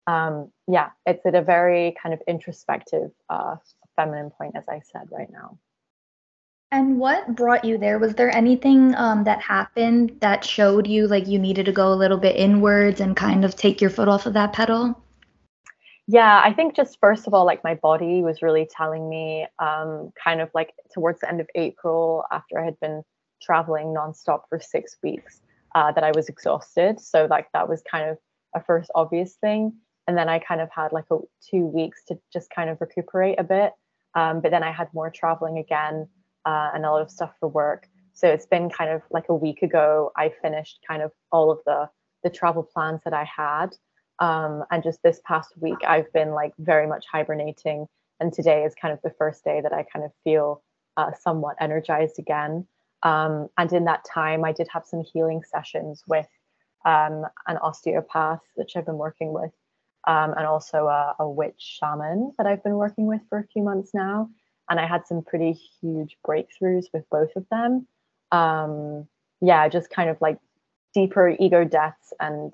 um, 0.08 0.52
yeah, 0.68 0.90
it's 1.06 1.26
at 1.26 1.36
a 1.36 1.42
very 1.42 1.96
kind 2.02 2.14
of 2.14 2.22
introspective 2.28 3.12
uh, 3.30 3.56
feminine 3.96 4.32
point, 4.32 4.56
as 4.56 4.68
I 4.68 4.82
said 4.92 5.08
right 5.12 5.30
now. 5.32 5.60
And 6.74 6.98
what 6.98 7.36
brought 7.36 7.64
you 7.64 7.78
there? 7.78 8.00
Was 8.00 8.16
there 8.16 8.36
anything 8.36 8.96
um, 8.96 9.26
that 9.26 9.40
happened 9.40 10.18
that 10.22 10.44
showed 10.44 10.88
you 10.88 11.06
like 11.06 11.28
you 11.28 11.38
needed 11.38 11.68
to 11.68 11.72
go 11.72 11.94
a 11.94 11.94
little 11.94 12.18
bit 12.18 12.36
inwards 12.36 13.00
and 13.00 13.16
kind 13.16 13.46
of 13.46 13.56
take 13.56 13.80
your 13.80 13.92
foot 13.92 14.08
off 14.08 14.26
of 14.26 14.34
that 14.34 14.54
pedal? 14.54 15.00
Yeah, 16.08 16.42
I 16.44 16.52
think 16.52 16.76
just 16.76 17.00
first 17.00 17.28
of 17.28 17.34
all, 17.36 17.46
like 17.46 17.64
my 17.64 17.76
body 17.76 18.24
was 18.24 18.42
really 18.42 18.68
telling 18.76 19.08
me, 19.08 19.46
um, 19.60 20.12
kind 20.22 20.42
of 20.42 20.50
like 20.56 20.74
towards 20.92 21.20
the 21.20 21.30
end 21.30 21.42
of 21.42 21.48
April, 21.54 22.24
after 22.32 22.60
I 22.60 22.66
had 22.66 22.80
been 22.80 23.04
traveling 23.40 23.94
nonstop 23.94 24.42
for 24.50 24.60
six 24.60 24.98
weeks, 25.04 25.42
uh, 25.76 25.92
that 25.92 26.04
I 26.04 26.12
was 26.16 26.28
exhausted. 26.28 27.00
So 27.00 27.28
like 27.30 27.50
that 27.54 27.70
was 27.70 27.84
kind 27.84 28.10
of 28.10 28.18
a 28.56 28.64
first 28.64 28.90
obvious 28.96 29.36
thing. 29.36 29.74
And 30.08 30.18
then 30.18 30.28
I 30.28 30.40
kind 30.40 30.60
of 30.60 30.70
had 30.76 30.92
like 30.92 31.06
a 31.12 31.20
two 31.52 31.68
weeks 31.68 32.04
to 32.06 32.18
just 32.34 32.50
kind 32.50 32.72
of 32.72 32.82
recuperate 32.82 33.40
a 33.40 33.44
bit. 33.44 33.74
Um, 34.16 34.42
but 34.42 34.50
then 34.50 34.64
I 34.64 34.72
had 34.72 34.92
more 34.92 35.12
traveling 35.12 35.60
again 35.60 36.08
uh, 36.46 36.72
and 36.74 36.86
a 36.86 36.92
lot 36.92 37.02
of 37.02 37.10
stuff 37.10 37.32
for 37.40 37.50
work. 37.50 37.88
So 38.14 38.28
it's 38.28 38.46
been 38.46 38.70
kind 38.70 38.92
of 38.92 39.02
like 39.10 39.30
a 39.30 39.36
week 39.36 39.62
ago. 39.62 40.12
I 40.16 40.32
finished 40.42 40.80
kind 40.88 41.02
of 41.02 41.12
all 41.32 41.52
of 41.52 41.60
the 41.66 41.90
the 42.24 42.30
travel 42.30 42.64
plans 42.64 43.02
that 43.04 43.14
I 43.14 43.26
had. 43.26 43.76
Um, 44.20 44.64
and 44.72 44.82
just 44.82 45.04
this 45.04 45.20
past 45.26 45.50
week, 45.60 45.80
I've 45.86 46.12
been 46.14 46.32
like 46.32 46.54
very 46.58 46.88
much 46.88 47.06
hibernating. 47.12 47.88
And 48.20 48.32
today 48.32 48.64
is 48.64 48.74
kind 48.76 48.94
of 48.94 49.02
the 49.04 49.14
first 49.18 49.44
day 49.44 49.60
that 49.62 49.74
I 49.74 49.84
kind 49.84 50.06
of 50.06 50.12
feel 50.24 50.64
uh, 50.96 51.12
somewhat 51.20 51.58
energized 51.60 52.20
again. 52.20 52.66
Um, 53.02 53.50
and 53.58 53.74
in 53.74 53.86
that 53.86 54.06
time, 54.06 54.46
I 54.46 54.54
did 54.54 54.68
have 54.72 54.86
some 54.86 55.04
healing 55.04 55.42
sessions 55.44 56.04
with 56.08 56.28
um, 56.86 57.26
an 57.48 57.58
osteopath, 57.58 58.42
which 58.56 58.78
I've 58.78 58.86
been 58.86 58.98
working 58.98 59.34
with, 59.34 59.52
um, 60.08 60.34
and 60.38 60.46
also 60.46 60.88
a, 60.88 61.16
a, 61.20 61.30
witch 61.30 61.56
shaman 61.58 62.34
that 62.38 62.48
I've 62.48 62.64
been 62.64 62.76
working 62.76 63.08
with 63.08 63.22
for 63.30 63.40
a 63.40 63.48
few 63.48 63.64
months 63.64 63.92
now 63.94 64.30
and 64.70 64.80
I 64.80 64.88
had 64.88 65.06
some 65.06 65.22
pretty 65.22 65.52
huge 65.82 66.18
breakthroughs 66.26 66.86
with 66.94 67.04
both 67.10 67.36
of 67.36 67.46
them. 67.50 67.88
Um, 68.32 69.08
yeah, 69.42 69.68
just 69.68 69.90
kind 69.90 70.10
of 70.10 70.20
like 70.22 70.40
deeper 70.94 71.36
ego 71.40 71.64
deaths 71.64 72.14
and 72.20 72.54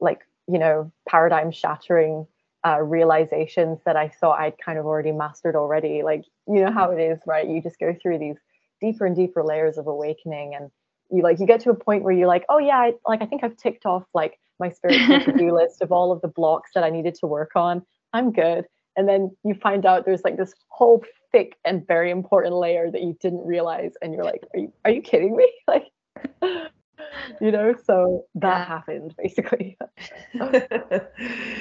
like 0.00 0.20
you 0.48 0.58
know 0.58 0.90
paradigm 1.08 1.50
shattering 1.50 2.26
uh, 2.66 2.80
realizations 2.80 3.78
that 3.84 3.96
I 3.96 4.08
thought 4.08 4.40
I'd 4.40 4.58
kind 4.58 4.78
of 4.78 4.86
already 4.86 5.12
mastered 5.12 5.54
already. 5.54 6.02
Like 6.02 6.24
you 6.48 6.64
know 6.64 6.72
how 6.72 6.90
it 6.90 7.00
is, 7.00 7.20
right? 7.26 7.48
You 7.48 7.62
just 7.62 7.78
go 7.78 7.94
through 8.00 8.18
these 8.18 8.36
deeper 8.80 9.06
and 9.06 9.14
deeper 9.16 9.42
layers 9.42 9.78
of 9.78 9.86
awakening, 9.86 10.54
and 10.54 10.70
you 11.10 11.22
like 11.22 11.38
you 11.38 11.46
get 11.46 11.60
to 11.60 11.70
a 11.70 11.74
point 11.74 12.02
where 12.02 12.12
you're 12.12 12.26
like, 12.26 12.44
oh 12.48 12.58
yeah, 12.58 12.78
I, 12.78 12.92
like 13.06 13.22
I 13.22 13.26
think 13.26 13.44
I've 13.44 13.56
ticked 13.56 13.86
off 13.86 14.04
like 14.14 14.38
my 14.58 14.70
spiritual 14.70 15.20
to-do 15.20 15.54
list 15.56 15.82
of 15.82 15.92
all 15.92 16.10
of 16.10 16.20
the 16.22 16.28
blocks 16.28 16.72
that 16.74 16.82
I 16.82 16.90
needed 16.90 17.14
to 17.16 17.26
work 17.26 17.52
on. 17.54 17.82
I'm 18.12 18.32
good. 18.32 18.64
And 18.96 19.08
then 19.08 19.36
you 19.44 19.54
find 19.54 19.84
out 19.84 20.06
there's 20.06 20.24
like 20.24 20.38
this 20.38 20.54
whole 20.68 21.04
thick 21.36 21.58
and 21.66 21.86
very 21.86 22.10
important 22.10 22.54
layer 22.54 22.90
that 22.90 23.02
you 23.02 23.14
didn't 23.20 23.44
realize 23.46 23.92
and 24.00 24.14
you're 24.14 24.24
like 24.24 24.42
are 24.54 24.60
you 24.60 24.72
are 24.86 24.90
you 24.90 25.02
kidding 25.02 25.36
me? 25.36 25.52
Like 25.68 25.84
you 27.40 27.50
know 27.52 27.74
so 27.84 28.24
that 28.36 28.58
yeah. 28.58 28.64
happened 28.64 29.14
basically. 29.18 29.76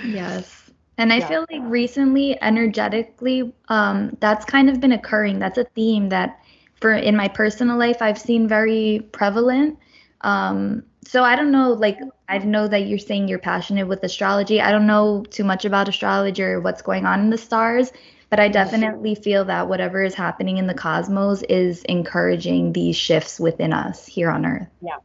Yes. 0.05 0.71
And 0.97 1.11
i 1.11 1.17
yeah. 1.17 1.27
feel 1.27 1.45
like 1.51 1.61
recently 1.63 2.41
energetically 2.41 3.53
um 3.67 4.15
that's 4.21 4.45
kind 4.45 4.69
of 4.69 4.79
been 4.79 4.93
occurring. 4.93 5.39
That's 5.39 5.57
a 5.57 5.65
theme 5.75 6.07
that 6.09 6.39
for 6.79 6.93
in 6.93 7.15
my 7.17 7.27
personal 7.27 7.77
life 7.77 8.01
i've 8.01 8.19
seen 8.19 8.47
very 8.47 9.09
prevalent. 9.11 9.77
Um 10.21 10.83
so 11.03 11.23
i 11.23 11.35
don't 11.35 11.51
know 11.51 11.73
like 11.73 11.99
i 12.29 12.37
know 12.37 12.67
that 12.67 12.87
you're 12.87 13.05
saying 13.09 13.27
you're 13.27 13.39
passionate 13.39 13.87
with 13.87 14.01
astrology. 14.03 14.61
I 14.61 14.71
don't 14.71 14.87
know 14.87 15.25
too 15.29 15.43
much 15.43 15.65
about 15.65 15.89
astrology 15.89 16.43
or 16.43 16.61
what's 16.61 16.81
going 16.81 17.05
on 17.05 17.19
in 17.19 17.29
the 17.29 17.37
stars 17.37 17.91
but 18.29 18.39
I 18.39 18.47
definitely 18.47 19.15
feel 19.15 19.45
that 19.45 19.67
whatever 19.67 20.03
is 20.03 20.13
happening 20.13 20.57
in 20.57 20.67
the 20.67 20.73
cosmos 20.73 21.41
is 21.43 21.83
encouraging 21.83 22.73
these 22.73 22.95
shifts 22.95 23.39
within 23.39 23.73
us 23.73 24.05
here 24.05 24.29
on 24.29 24.45
Earth. 24.45 24.67
Yeah. 24.81 24.97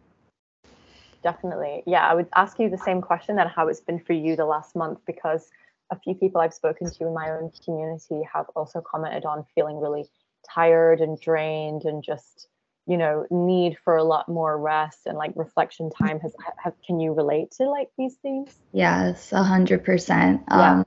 Definitely. 1.23 1.83
Yeah, 1.87 2.07
I 2.07 2.15
would 2.15 2.29
ask 2.35 2.59
you 2.59 2.71
the 2.71 2.79
same 2.79 3.03
question 3.03 3.37
that 3.37 3.49
how 3.49 3.69
it's 3.69 3.81
been 3.81 4.01
for 4.01 4.15
you 4.15 4.37
the 4.37 4.47
last 4.47 4.75
month 4.75 5.01
because 5.07 5.51
a 5.91 5.99
few 5.99 6.15
people 6.15 6.41
I've 6.41 6.55
spoken 6.55 6.91
to 6.91 7.07
in 7.07 7.15
my 7.15 7.31
own 7.31 7.51
community 7.65 8.23
have 8.33 8.47
also 8.57 8.81
commented 8.81 9.25
on 9.25 9.45
feeling 9.55 9.79
really 9.79 10.09
tired 10.49 11.01
and 11.01 11.21
drained 11.21 11.85
and 11.85 12.03
just 12.03 12.49
you 12.87 12.97
know 12.97 13.27
need 13.31 13.77
for 13.85 13.97
a 13.97 14.03
lot 14.03 14.29
more 14.29 14.59
rest 14.59 15.01
and 15.05 15.19
like 15.19 15.33
reflection 15.37 15.91
time 15.91 16.19
has 16.21 16.35
have, 16.63 16.73
can 16.87 16.99
you 16.99 17.13
relate 17.13 17.51
to 17.51 17.65
like 17.65 17.91
these 17.99 18.15
things 18.17 18.57
yes 18.73 19.33
a 19.33 19.43
hundred 19.43 19.85
percent 19.85 20.43
um 20.49 20.87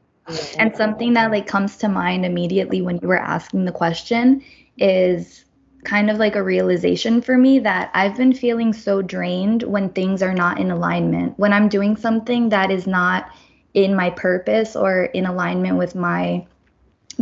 and 0.58 0.75
something 0.75 1.13
that 1.13 1.32
like 1.32 1.48
comes 1.48 1.77
to 1.77 1.89
mind 1.89 2.25
immediately 2.25 2.82
when 2.82 2.98
you 3.01 3.08
were 3.08 3.20
asking 3.20 3.65
the 3.65 3.72
question 3.72 4.44
is 4.77 5.44
kind 5.84 6.10
of 6.10 6.18
like 6.18 6.36
a 6.36 6.44
realization 6.44 7.22
for 7.22 7.38
me 7.38 7.60
that 7.60 7.92
I've 7.94 8.15
been 8.15 8.34
feeling 8.34 8.74
so 8.74 9.01
drained 9.01 9.63
when 9.63 9.89
things 9.89 10.22
are 10.22 10.34
not 10.34 10.60
in 10.60 10.72
alignment. 10.72 11.38
When 11.38 11.51
I'm 11.51 11.68
doing 11.68 11.98
something 11.98 12.50
that 12.50 12.72
is 12.72 12.88
not 12.88 13.30
in 13.74 13.96
my 13.96 14.10
purpose 14.12 14.75
or 14.75 15.06
in 15.06 15.25
alignment 15.25 15.77
with 15.77 15.96
my 15.96 16.46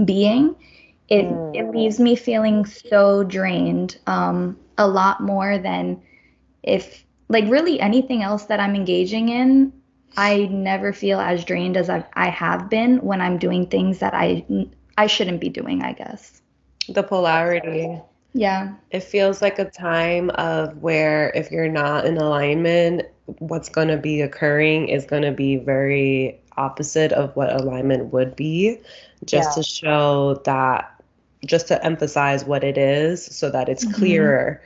being, 0.06 0.56
it 1.10 1.26
mm. 1.26 1.56
it 1.56 1.72
leaves 1.72 2.00
me 2.00 2.16
feeling 2.16 2.66
so 2.66 3.24
drained 3.24 3.98
um 4.08 4.58
a 4.78 4.88
lot 4.88 5.22
more 5.22 5.58
than 5.58 6.02
if 6.64 7.04
like 7.30 7.46
really 7.50 7.80
anything 7.80 8.22
else 8.22 8.46
that 8.46 8.60
I'm 8.60 8.76
engaging 8.76 9.30
in 9.30 9.74
I 10.18 10.48
never 10.48 10.94
feel 10.94 11.20
as 11.20 11.46
drained 11.46 11.78
as 11.78 11.90
I've, 11.90 12.06
I 12.14 12.30
have 12.30 12.70
been 12.70 12.98
when 12.98 13.22
I'm 13.22 13.38
doing 13.38 13.68
things 13.68 14.00
that 14.00 14.14
I 14.14 14.46
I 14.98 15.08
shouldn't 15.08 15.40
be 15.40 15.50
doing. 15.50 15.82
I 15.82 15.94
guess 15.94 16.42
the 16.90 17.04
polarity. 17.04 18.00
Yeah. 18.34 18.76
It 18.92 19.04
feels 19.04 19.42
like 19.42 19.60
a 19.60 19.66
time 19.66 20.30
of 20.32 20.78
where 20.78 21.32
if 21.36 21.52
you're 21.52 21.68
not 21.68 22.06
in 22.06 22.18
alignment, 22.18 23.04
what's 23.40 23.70
going 23.70 23.90
to 23.90 23.98
be 23.98 24.22
occurring 24.22 24.88
is 24.88 25.06
going 25.06 25.24
to 25.24 25.32
be 25.32 25.58
very 25.58 26.40
opposite 26.58 27.12
of 27.12 27.36
what 27.36 27.54
alignment 27.54 28.14
would 28.14 28.36
be, 28.36 28.80
just 29.26 29.50
yeah. 29.50 29.56
to 29.56 29.64
show 29.64 30.42
that, 30.46 31.04
just 31.46 31.68
to 31.68 31.84
emphasize 31.86 32.46
what 32.46 32.64
it 32.64 32.78
is 32.78 33.26
so 33.26 33.50
that 33.50 33.68
it's 33.68 33.86
mm-hmm. 33.86 33.96
clearer 33.96 34.62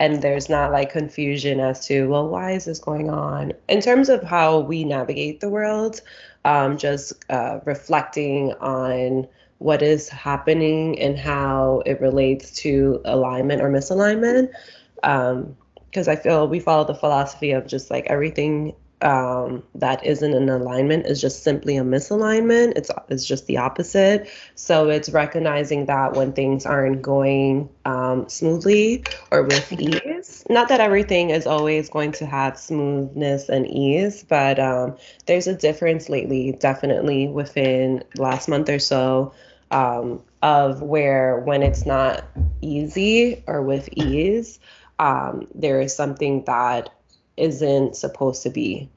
and 0.00 0.22
there's 0.22 0.48
not 0.48 0.70
like 0.72 0.92
confusion 0.92 1.60
as 1.60 1.86
to 1.86 2.08
well 2.08 2.28
why 2.28 2.52
is 2.52 2.64
this 2.66 2.78
going 2.78 3.10
on? 3.10 3.52
In 3.68 3.80
terms 3.80 4.08
of 4.08 4.22
how 4.22 4.60
we 4.60 4.84
navigate 4.84 5.40
the 5.40 5.48
world 5.48 6.00
um, 6.44 6.78
just 6.78 7.12
uh, 7.30 7.60
reflecting 7.64 8.52
on 8.54 9.26
what 9.58 9.82
is 9.82 10.08
happening 10.08 10.98
and 11.00 11.18
how 11.18 11.82
it 11.84 12.00
relates 12.00 12.52
to 12.52 13.00
alignment 13.04 13.60
or 13.60 13.68
misalignment 13.68 14.48
because 14.94 16.08
um, 16.08 16.12
i 16.12 16.16
feel 16.16 16.46
we 16.48 16.60
follow 16.60 16.84
the 16.84 16.94
philosophy 16.94 17.50
of 17.50 17.66
just 17.66 17.90
like 17.90 18.06
everything 18.06 18.74
um, 19.02 19.62
that 19.76 20.04
isn't 20.04 20.34
an 20.34 20.48
alignment 20.48 21.06
is 21.06 21.20
just 21.20 21.42
simply 21.42 21.76
a 21.76 21.82
misalignment. 21.82 22.72
It's 22.76 22.90
it's 23.08 23.24
just 23.24 23.46
the 23.46 23.58
opposite. 23.58 24.28
So 24.54 24.88
it's 24.88 25.08
recognizing 25.10 25.86
that 25.86 26.14
when 26.14 26.32
things 26.32 26.66
aren't 26.66 27.02
going 27.02 27.68
um, 27.84 28.28
smoothly 28.28 29.04
or 29.30 29.42
with 29.42 29.72
ease. 29.72 30.44
Not 30.50 30.68
that 30.68 30.80
everything 30.80 31.30
is 31.30 31.46
always 31.46 31.88
going 31.88 32.12
to 32.12 32.26
have 32.26 32.58
smoothness 32.58 33.48
and 33.48 33.66
ease, 33.66 34.24
but 34.24 34.58
um, 34.58 34.96
there's 35.26 35.46
a 35.46 35.54
difference 35.54 36.08
lately, 36.08 36.52
definitely 36.52 37.28
within 37.28 38.02
last 38.16 38.48
month 38.48 38.68
or 38.68 38.78
so. 38.78 39.32
Um, 39.70 40.22
of 40.40 40.80
where 40.80 41.40
when 41.40 41.62
it's 41.62 41.84
not 41.84 42.24
easy 42.62 43.42
or 43.46 43.60
with 43.60 43.88
ease, 43.92 44.60
um, 44.98 45.46
there 45.54 45.80
is 45.80 45.94
something 45.94 46.44
that 46.44 46.90
isn't 47.38 47.96
supposed 47.96 48.42
to 48.42 48.50
be 48.50 48.88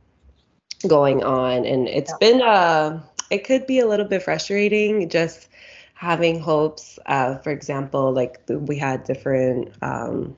going 0.87 1.23
on 1.23 1.65
and 1.65 1.87
it's 1.87 2.11
yeah. 2.11 2.31
been 2.31 2.41
a, 2.41 3.03
it 3.29 3.45
could 3.45 3.67
be 3.67 3.79
a 3.79 3.87
little 3.87 4.05
bit 4.05 4.23
frustrating 4.23 5.07
just 5.09 5.47
having 5.93 6.39
hopes 6.39 6.97
uh 7.05 7.37
for 7.37 7.51
example 7.51 8.11
like 8.11 8.39
we 8.49 8.75
had 8.75 9.03
different 9.03 9.71
um 9.83 10.35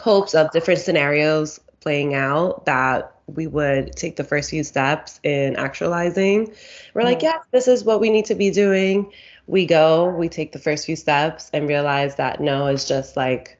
hopes 0.00 0.34
of 0.34 0.50
different 0.52 0.80
scenarios 0.80 1.60
playing 1.80 2.14
out 2.14 2.64
that 2.64 3.16
we 3.26 3.46
would 3.46 3.92
take 3.92 4.16
the 4.16 4.24
first 4.24 4.50
few 4.50 4.62
steps 4.62 5.20
in 5.22 5.56
actualizing. 5.56 6.52
We're 6.94 7.02
like, 7.02 7.22
yes, 7.22 7.44
this 7.50 7.68
is 7.68 7.84
what 7.84 8.00
we 8.00 8.10
need 8.10 8.26
to 8.26 8.34
be 8.34 8.50
doing. 8.50 9.12
We 9.46 9.66
go, 9.66 10.08
we 10.08 10.28
take 10.28 10.52
the 10.52 10.58
first 10.58 10.86
few 10.86 10.96
steps 10.96 11.50
and 11.52 11.68
realize 11.68 12.16
that 12.16 12.40
no 12.40 12.66
is 12.66 12.86
just 12.86 13.16
like 13.16 13.55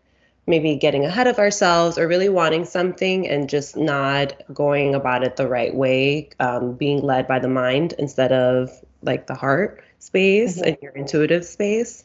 maybe 0.47 0.77
getting 0.77 1.05
ahead 1.05 1.27
of 1.27 1.39
ourselves 1.39 1.99
or 1.99 2.07
really 2.07 2.29
wanting 2.29 2.65
something 2.65 3.29
and 3.29 3.49
just 3.49 3.77
not 3.77 4.35
going 4.55 4.95
about 4.95 5.25
it 5.25 5.37
the 5.37 5.49
right 5.49 5.75
way, 5.75 6.29
um, 6.39 6.75
being 6.75 7.03
led 7.03 7.27
by 7.27 7.39
the 7.39 7.49
mind 7.49 7.95
instead 7.99 8.33
of 8.33 8.71
like 9.03 9.27
the 9.27 9.35
heart 9.35 9.83
space 9.99 10.57
mm-hmm. 10.57 10.69
and 10.69 10.79
your 10.81 10.93
intuitive 10.93 11.45
space, 11.45 12.05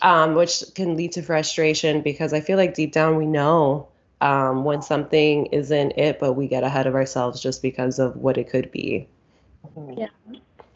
um, 0.00 0.34
which 0.34 0.62
can 0.74 0.96
lead 0.96 1.12
to 1.12 1.22
frustration 1.22 2.02
because 2.02 2.32
I 2.32 2.40
feel 2.40 2.56
like 2.56 2.74
deep 2.74 2.92
down 2.92 3.16
we 3.16 3.26
know 3.26 3.88
um, 4.20 4.64
when 4.64 4.82
something 4.82 5.46
isn't 5.46 5.92
it, 5.92 6.20
but 6.20 6.34
we 6.34 6.46
get 6.46 6.62
ahead 6.62 6.86
of 6.86 6.94
ourselves 6.94 7.42
just 7.42 7.60
because 7.60 7.98
of 7.98 8.16
what 8.16 8.38
it 8.38 8.48
could 8.48 8.70
be. 8.70 9.08
Yeah. 9.96 10.08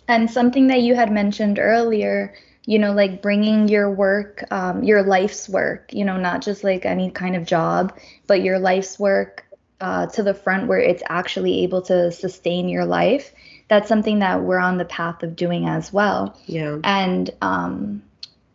And 0.09 0.31
something 0.31 0.67
that 0.69 0.83
you 0.83 0.95
had 0.95 1.13
mentioned 1.13 1.59
earlier, 1.59 2.35
you 2.67 2.79
know, 2.79 2.93
like 2.93 3.23
bringing 3.23 3.69
your 3.69 3.91
work, 3.91 4.45
um, 4.51 4.83
your 4.83 5.03
life's 5.03 5.49
work, 5.49 5.93
you 5.93 6.05
know, 6.05 6.17
not 6.17 6.43
just 6.43 6.65
like 6.65 6.85
any 6.85 7.11
kind 7.11 7.37
of 7.37 7.47
job, 7.47 7.97
but 8.27 8.43
your 8.43 8.59
life's 8.59 8.99
work 8.99 9.45
uh, 9.81 10.07
to 10.07 10.23
the 10.23 10.35
front 10.35 10.67
where 10.67 10.81
it's 10.81 11.03
actually 11.09 11.63
able 11.63 11.81
to 11.83 12.11
sustain 12.13 12.69
your 12.69 12.85
life. 12.85 13.33
That's 13.69 13.89
something 13.89 14.19
that 14.19 14.43
we're 14.43 14.59
on 14.59 14.79
the 14.79 14.85
path 14.85 15.23
of 15.23 15.37
doing 15.37 15.67
as 15.69 15.93
well. 15.93 16.39
Yeah. 16.47 16.79
And, 16.85 17.31
um, 17.41 18.03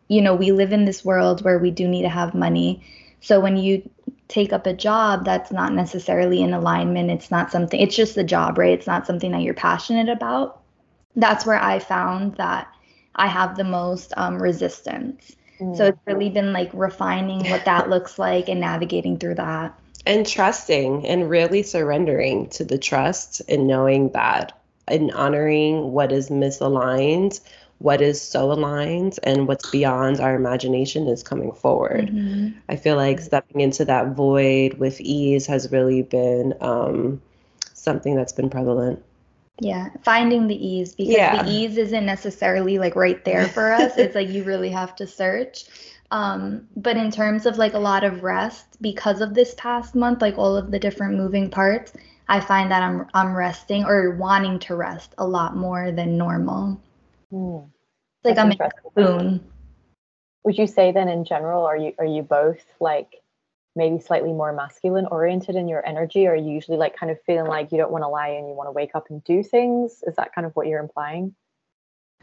you 0.07 0.21
know, 0.21 0.35
we 0.35 0.51
live 0.51 0.73
in 0.73 0.85
this 0.85 1.03
world 1.05 1.43
where 1.43 1.57
we 1.57 1.71
do 1.71 1.87
need 1.87 2.03
to 2.03 2.09
have 2.09 2.33
money. 2.33 2.83
So 3.21 3.39
when 3.39 3.55
you 3.55 3.89
take 4.31 4.53
up 4.53 4.65
a 4.65 4.73
job 4.73 5.25
that's 5.25 5.51
not 5.51 5.73
necessarily 5.73 6.41
in 6.41 6.53
alignment. 6.53 7.11
It's 7.11 7.29
not 7.29 7.51
something, 7.51 7.79
it's 7.79 7.95
just 7.95 8.15
a 8.15 8.23
job, 8.23 8.57
right? 8.57 8.71
It's 8.71 8.87
not 8.87 9.05
something 9.05 9.31
that 9.33 9.41
you're 9.41 9.53
passionate 9.53 10.07
about. 10.07 10.61
That's 11.17 11.45
where 11.45 11.61
I 11.61 11.79
found 11.79 12.35
that 12.37 12.73
I 13.15 13.27
have 13.27 13.57
the 13.57 13.63
most 13.63 14.13
um, 14.17 14.41
resistance. 14.41 15.35
Mm. 15.59 15.75
So 15.77 15.87
it's 15.87 15.99
really 16.05 16.29
been 16.29 16.53
like 16.53 16.71
refining 16.73 17.49
what 17.49 17.65
that 17.65 17.89
looks 17.93 18.17
like 18.17 18.49
and 18.49 18.59
navigating 18.59 19.17
through 19.17 19.35
that. 19.35 19.77
And 20.05 20.25
trusting 20.25 21.05
and 21.05 21.29
really 21.29 21.61
surrendering 21.63 22.49
to 22.49 22.63
the 22.63 22.77
trust 22.77 23.41
and 23.47 23.67
knowing 23.67 24.09
that 24.13 24.57
and 24.87 25.11
honoring 25.11 25.91
what 25.91 26.11
is 26.11 26.29
misaligned 26.29 27.39
what 27.81 27.99
is 27.99 28.21
so 28.21 28.51
aligned 28.51 29.17
and 29.23 29.47
what's 29.47 29.69
beyond 29.71 30.19
our 30.19 30.35
imagination 30.35 31.07
is 31.07 31.23
coming 31.23 31.51
forward. 31.51 32.09
Mm-hmm. 32.09 32.59
I 32.69 32.75
feel 32.75 32.95
like 32.95 33.19
stepping 33.19 33.61
into 33.61 33.85
that 33.85 34.09
void 34.09 34.75
with 34.75 35.01
ease 35.01 35.47
has 35.47 35.71
really 35.71 36.03
been 36.03 36.53
um, 36.61 37.21
something 37.73 38.15
that's 38.15 38.33
been 38.33 38.51
prevalent. 38.51 39.03
Yeah, 39.59 39.89
finding 40.03 40.47
the 40.47 40.55
ease 40.55 40.95
because 40.95 41.13
yeah. 41.13 41.43
the 41.43 41.49
ease 41.49 41.77
isn't 41.77 42.05
necessarily 42.05 42.79
like 42.79 42.95
right 42.95 43.23
there 43.25 43.47
for 43.47 43.71
us. 43.81 43.97
it's 43.97 44.15
like 44.15 44.29
you 44.29 44.43
really 44.43 44.69
have 44.69 44.95
to 44.95 45.07
search. 45.07 45.65
Um, 46.11 46.67
but 46.75 46.97
in 46.97 47.09
terms 47.09 47.45
of 47.45 47.57
like 47.57 47.73
a 47.73 47.79
lot 47.79 48.03
of 48.03 48.23
rest, 48.23 48.65
because 48.81 49.21
of 49.21 49.33
this 49.33 49.53
past 49.55 49.95
month, 49.95 50.21
like 50.21 50.37
all 50.37 50.57
of 50.57 50.71
the 50.71 50.79
different 50.79 51.15
moving 51.15 51.49
parts, 51.49 51.93
I 52.27 52.39
find 52.39 52.71
that 52.71 52.83
I'm 52.83 53.07
I'm 53.13 53.35
resting 53.35 53.85
or 53.85 54.11
wanting 54.11 54.59
to 54.59 54.75
rest 54.75 55.13
a 55.17 55.27
lot 55.27 55.55
more 55.55 55.91
than 55.91 56.17
normal. 56.17 56.81
Mm, 57.31 57.69
like 58.23 58.37
I'm 58.37 58.51
in 58.51 58.57
a 58.61 58.69
cocoon. 58.69 59.51
Would 60.43 60.57
you 60.57 60.67
say 60.67 60.91
then 60.91 61.07
in 61.07 61.23
general, 61.23 61.65
are 61.65 61.77
you 61.77 61.93
are 61.97 62.05
you 62.05 62.23
both 62.23 62.63
like 62.79 63.20
maybe 63.75 63.99
slightly 63.99 64.33
more 64.33 64.53
masculine 64.53 65.07
oriented 65.07 65.55
in 65.55 65.67
your 65.67 65.85
energy, 65.85 66.27
or 66.27 66.33
are 66.33 66.35
you 66.35 66.51
usually 66.51 66.77
like 66.77 66.95
kind 66.95 67.11
of 67.11 67.21
feeling 67.23 67.47
like 67.47 67.71
you 67.71 67.77
don't 67.77 67.91
want 67.91 68.03
to 68.03 68.07
lie 68.07 68.29
and 68.29 68.47
you 68.47 68.53
want 68.53 68.67
to 68.67 68.71
wake 68.71 68.91
up 68.95 69.09
and 69.09 69.23
do 69.23 69.43
things? 69.43 70.03
Is 70.07 70.15
that 70.15 70.33
kind 70.33 70.45
of 70.45 70.55
what 70.55 70.67
you're 70.67 70.81
implying? 70.81 71.35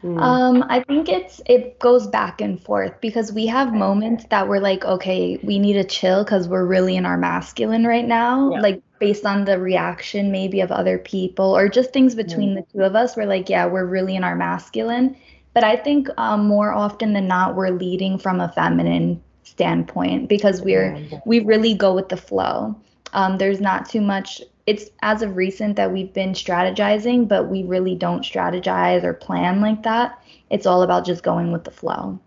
Mm. 0.03 0.21
Um, 0.21 0.65
I 0.69 0.81
think 0.83 1.09
it's 1.09 1.41
it 1.45 1.77
goes 1.79 2.07
back 2.07 2.39
and 2.39 2.61
forth 2.61 3.01
because 3.01 3.33
we 3.33 3.47
have 3.47 3.73
moments 3.73 4.25
that 4.29 4.47
we're 4.47 4.61
like, 4.61 4.85
okay, 4.85 5.37
we 5.43 5.59
need 5.59 5.73
to 5.73 5.83
chill 5.83 6.23
because 6.23 6.47
we're 6.47 6.65
really 6.65 6.95
in 6.95 7.05
our 7.05 7.17
masculine 7.17 7.85
right 7.85 8.07
now. 8.07 8.51
Yeah. 8.51 8.61
Like 8.61 8.81
based 8.99 9.25
on 9.25 9.43
the 9.43 9.59
reaction 9.59 10.31
maybe 10.31 10.61
of 10.61 10.71
other 10.71 10.97
people 10.97 11.55
or 11.55 11.67
just 11.67 11.91
things 11.91 12.15
between 12.15 12.51
mm. 12.51 12.55
the 12.55 12.71
two 12.71 12.83
of 12.83 12.95
us, 12.95 13.17
we're 13.17 13.25
like, 13.25 13.49
yeah, 13.49 13.65
we're 13.65 13.85
really 13.85 14.15
in 14.15 14.23
our 14.23 14.35
masculine. 14.35 15.17
But 15.53 15.63
I 15.65 15.75
think 15.75 16.07
um, 16.17 16.47
more 16.47 16.71
often 16.71 17.11
than 17.13 17.27
not, 17.27 17.55
we're 17.55 17.71
leading 17.71 18.19
from 18.19 18.39
a 18.39 18.51
feminine 18.51 19.21
standpoint 19.49 20.29
because 20.29 20.61
we're 20.61 20.97
we 21.25 21.39
really 21.39 21.73
go 21.73 21.93
with 21.93 22.09
the 22.09 22.17
flow. 22.17 22.75
Um, 23.13 23.37
there's 23.37 23.59
not 23.59 23.89
too 23.89 24.01
much. 24.01 24.41
It's 24.67 24.85
as 25.01 25.21
of 25.21 25.35
recent 25.35 25.75
that 25.77 25.91
we've 25.91 26.13
been 26.13 26.33
strategizing, 26.33 27.27
but 27.27 27.49
we 27.49 27.63
really 27.63 27.95
don't 27.95 28.23
strategize 28.23 29.03
or 29.03 29.13
plan 29.13 29.61
like 29.61 29.83
that. 29.83 30.21
It's 30.49 30.65
all 30.65 30.83
about 30.83 31.05
just 31.05 31.23
going 31.23 31.51
with 31.51 31.63
the 31.63 31.71
flow. 31.71 32.19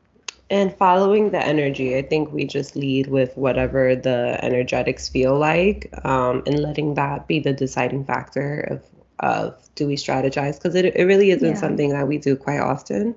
And 0.50 0.74
following 0.76 1.30
the 1.30 1.42
energy, 1.42 1.96
I 1.96 2.02
think 2.02 2.32
we 2.32 2.44
just 2.44 2.76
lead 2.76 3.06
with 3.06 3.34
whatever 3.36 3.96
the 3.96 4.38
energetics 4.42 5.08
feel 5.08 5.38
like, 5.38 5.88
um, 6.04 6.42
and 6.46 6.58
letting 6.58 6.94
that 6.94 7.26
be 7.26 7.38
the 7.38 7.52
deciding 7.52 8.04
factor 8.04 8.60
of 8.70 8.82
of 9.20 9.56
do 9.76 9.86
we 9.86 9.96
strategize 9.96 10.54
because 10.54 10.74
it, 10.74 10.84
it 10.84 11.04
really 11.04 11.30
isn't 11.30 11.54
yeah. 11.54 11.54
something 11.54 11.90
that 11.90 12.08
we 12.08 12.18
do 12.18 12.36
quite 12.36 12.58
often 12.58 13.14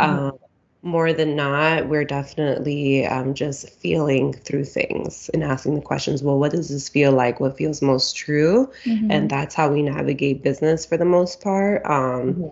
mm-hmm. 0.00 0.43
More 0.84 1.12
than 1.12 1.34
not 1.34 1.88
we're 1.88 2.04
definitely 2.04 3.06
um, 3.06 3.34
just 3.34 3.68
feeling 3.70 4.32
through 4.32 4.64
things 4.64 5.30
and 5.34 5.42
asking 5.42 5.74
the 5.74 5.80
questions 5.80 6.22
well 6.22 6.38
what 6.38 6.52
does 6.52 6.68
this 6.68 6.88
feel 6.88 7.12
like 7.12 7.40
what 7.40 7.56
feels 7.56 7.82
most 7.82 8.16
true 8.16 8.70
mm-hmm. 8.84 9.10
and 9.10 9.30
that's 9.30 9.54
how 9.54 9.70
we 9.70 9.82
navigate 9.82 10.42
business 10.42 10.86
for 10.86 10.96
the 10.96 11.04
most 11.04 11.40
part 11.42 11.84
um, 11.86 12.34
mm-hmm. 12.34 12.48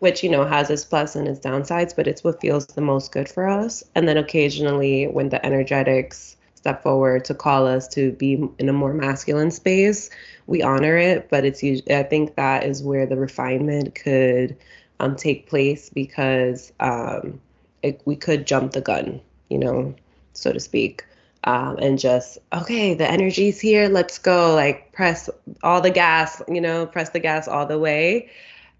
which 0.00 0.22
you 0.22 0.28
know 0.28 0.44
has 0.44 0.68
its 0.68 0.84
plus 0.84 1.16
and 1.16 1.28
its 1.28 1.40
downsides 1.40 1.94
but 1.94 2.06
it's 2.06 2.24
what 2.24 2.40
feels 2.40 2.66
the 2.66 2.80
most 2.80 3.12
good 3.12 3.28
for 3.28 3.48
us 3.48 3.82
and 3.94 4.08
then 4.08 4.16
occasionally 4.16 5.06
when 5.06 5.28
the 5.28 5.44
energetics 5.46 6.36
step 6.54 6.82
forward 6.82 7.24
to 7.24 7.34
call 7.34 7.66
us 7.66 7.86
to 7.86 8.12
be 8.12 8.46
in 8.58 8.68
a 8.68 8.72
more 8.72 8.92
masculine 8.92 9.50
space 9.50 10.10
we 10.46 10.62
honor 10.62 10.96
it, 10.96 11.28
but 11.28 11.44
it's 11.44 11.62
usually, 11.62 11.94
I 11.94 12.02
think 12.02 12.36
that 12.36 12.64
is 12.64 12.82
where 12.82 13.06
the 13.06 13.16
refinement 13.16 13.94
could 13.94 14.56
um, 15.00 15.16
take 15.16 15.48
place 15.48 15.90
because 15.90 16.72
um, 16.80 17.40
it, 17.82 18.02
we 18.04 18.16
could 18.16 18.46
jump 18.46 18.72
the 18.72 18.80
gun, 18.80 19.20
you 19.48 19.58
know, 19.58 19.94
so 20.32 20.52
to 20.52 20.60
speak. 20.60 21.04
Um, 21.44 21.78
and 21.78 21.96
just 21.96 22.38
okay 22.52 22.94
the 22.94 23.08
energy's 23.08 23.60
here 23.60 23.88
let's 23.88 24.18
go 24.18 24.56
like 24.56 24.90
press 24.90 25.30
all 25.62 25.80
the 25.80 25.92
gas 25.92 26.42
you 26.48 26.60
know 26.60 26.86
press 26.86 27.10
the 27.10 27.20
gas 27.20 27.46
all 27.46 27.66
the 27.66 27.78
way 27.78 28.28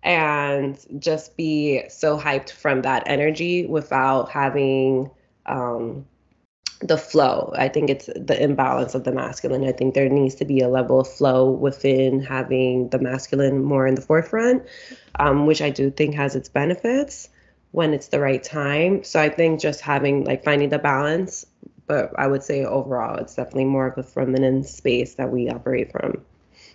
and 0.03 0.79
just 0.99 1.37
be 1.37 1.83
so 1.89 2.19
hyped 2.19 2.51
from 2.51 2.83
that 2.83 3.03
energy 3.07 3.67
without 3.67 4.31
having 4.31 5.11
um, 5.47 6.07
the 6.81 6.97
flow. 6.97 7.53
I 7.57 7.69
think 7.69 7.91
it's 7.91 8.07
the 8.07 8.41
imbalance 8.41 8.95
of 8.95 9.05
the 9.05 9.13
masculine. 9.13 9.65
I 9.65 9.73
think 9.73 9.95
there 9.95 10.09
needs 10.09 10.37
to 10.37 10.45
be 10.45 10.61
a 10.61 10.69
level 10.69 11.01
of 11.01 11.09
flow 11.09 11.51
within 11.51 12.21
having 12.21 12.89
the 12.91 12.99
masculine 12.99 13.65
more 13.65 13.87
in 13.87 13.97
the 13.97 14.03
forefront, 14.03 14.65
um, 15.19 15.47
which 15.47 15.63
I 15.63 15.71
do 15.71 15.91
think 15.91 16.15
has 16.15 16.37
its 16.37 16.49
benefits 16.49 17.29
when 17.77 17.93
it's 17.93 18.09
the 18.09 18.19
right 18.19 18.43
time. 18.43 19.05
So 19.05 19.21
I 19.21 19.29
think 19.29 19.61
just 19.61 19.83
having 19.83 20.25
like 20.25 20.43
finding 20.43 20.71
the 20.71 20.79
balance, 20.79 21.45
but 21.87 22.11
I 22.19 22.27
would 22.27 22.43
say 22.43 22.65
overall 22.65 23.17
it's 23.17 23.35
definitely 23.35 23.67
more 23.67 23.87
of 23.87 23.99
a 23.99 24.03
feminine 24.03 24.65
space 24.65 25.17
that 25.17 25.31
we 25.31 25.51
operate 25.51 25.93
from. 25.93 26.25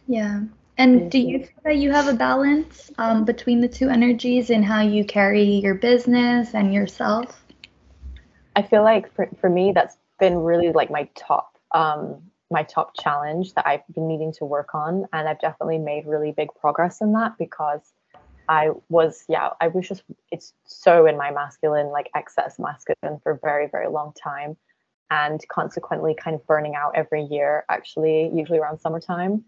Yeah. 0.08 0.42
And 0.78 1.10
do 1.10 1.18
you 1.18 1.40
feel 1.40 1.64
that 1.64 1.78
you 1.78 1.92
have 1.92 2.08
a 2.08 2.14
balance 2.14 2.92
um, 3.00 3.26
between 3.26 3.62
the 3.62 3.68
two 3.68 3.90
energies 3.90 4.52
in 4.52 4.62
how 4.62 4.82
you 4.82 5.04
carry 5.04 5.44
your 5.44 5.74
business 5.74 6.54
and 6.54 6.72
yourself? 6.72 7.44
I 8.56 8.62
feel 8.62 8.84
like 8.84 9.12
for, 9.16 9.28
for 9.40 9.50
me, 9.50 9.72
that's 9.74 9.98
been 10.20 10.38
really 10.38 10.72
like 10.72 10.92
my 10.92 11.10
top 11.16 11.58
um, 11.72 12.22
my 12.52 12.62
top 12.62 12.94
challenge 13.02 13.56
that 13.56 13.66
I've 13.66 13.82
been 13.96 14.08
needing 14.08 14.34
to 14.34 14.46
work 14.46 14.76
on, 14.76 15.08
and 15.14 15.28
I've 15.28 15.40
definitely 15.40 15.80
made 15.80 16.06
really 16.06 16.32
big 16.32 16.50
progress 16.60 17.02
in 17.02 17.14
that 17.14 17.40
because 17.40 17.92
I 18.48 18.72
was 18.90 19.24
yeah 19.30 19.50
I 19.62 19.68
was 19.70 19.88
just 19.88 20.04
it's 20.32 20.54
so 20.66 21.06
in 21.06 21.18
my 21.18 21.32
masculine 21.32 21.88
like 21.88 22.10
excess 22.16 22.60
masculine 22.60 23.20
for 23.24 23.34
a 23.34 23.40
very 23.40 23.68
very 23.72 23.88
long 23.88 24.14
time, 24.22 24.58
and 25.10 25.42
consequently 25.50 26.16
kind 26.16 26.36
of 26.36 26.46
burning 26.46 26.76
out 26.76 26.94
every 26.96 27.24
year 27.24 27.66
actually 27.70 28.32
usually 28.34 28.60
around 28.60 28.80
summertime, 28.80 29.44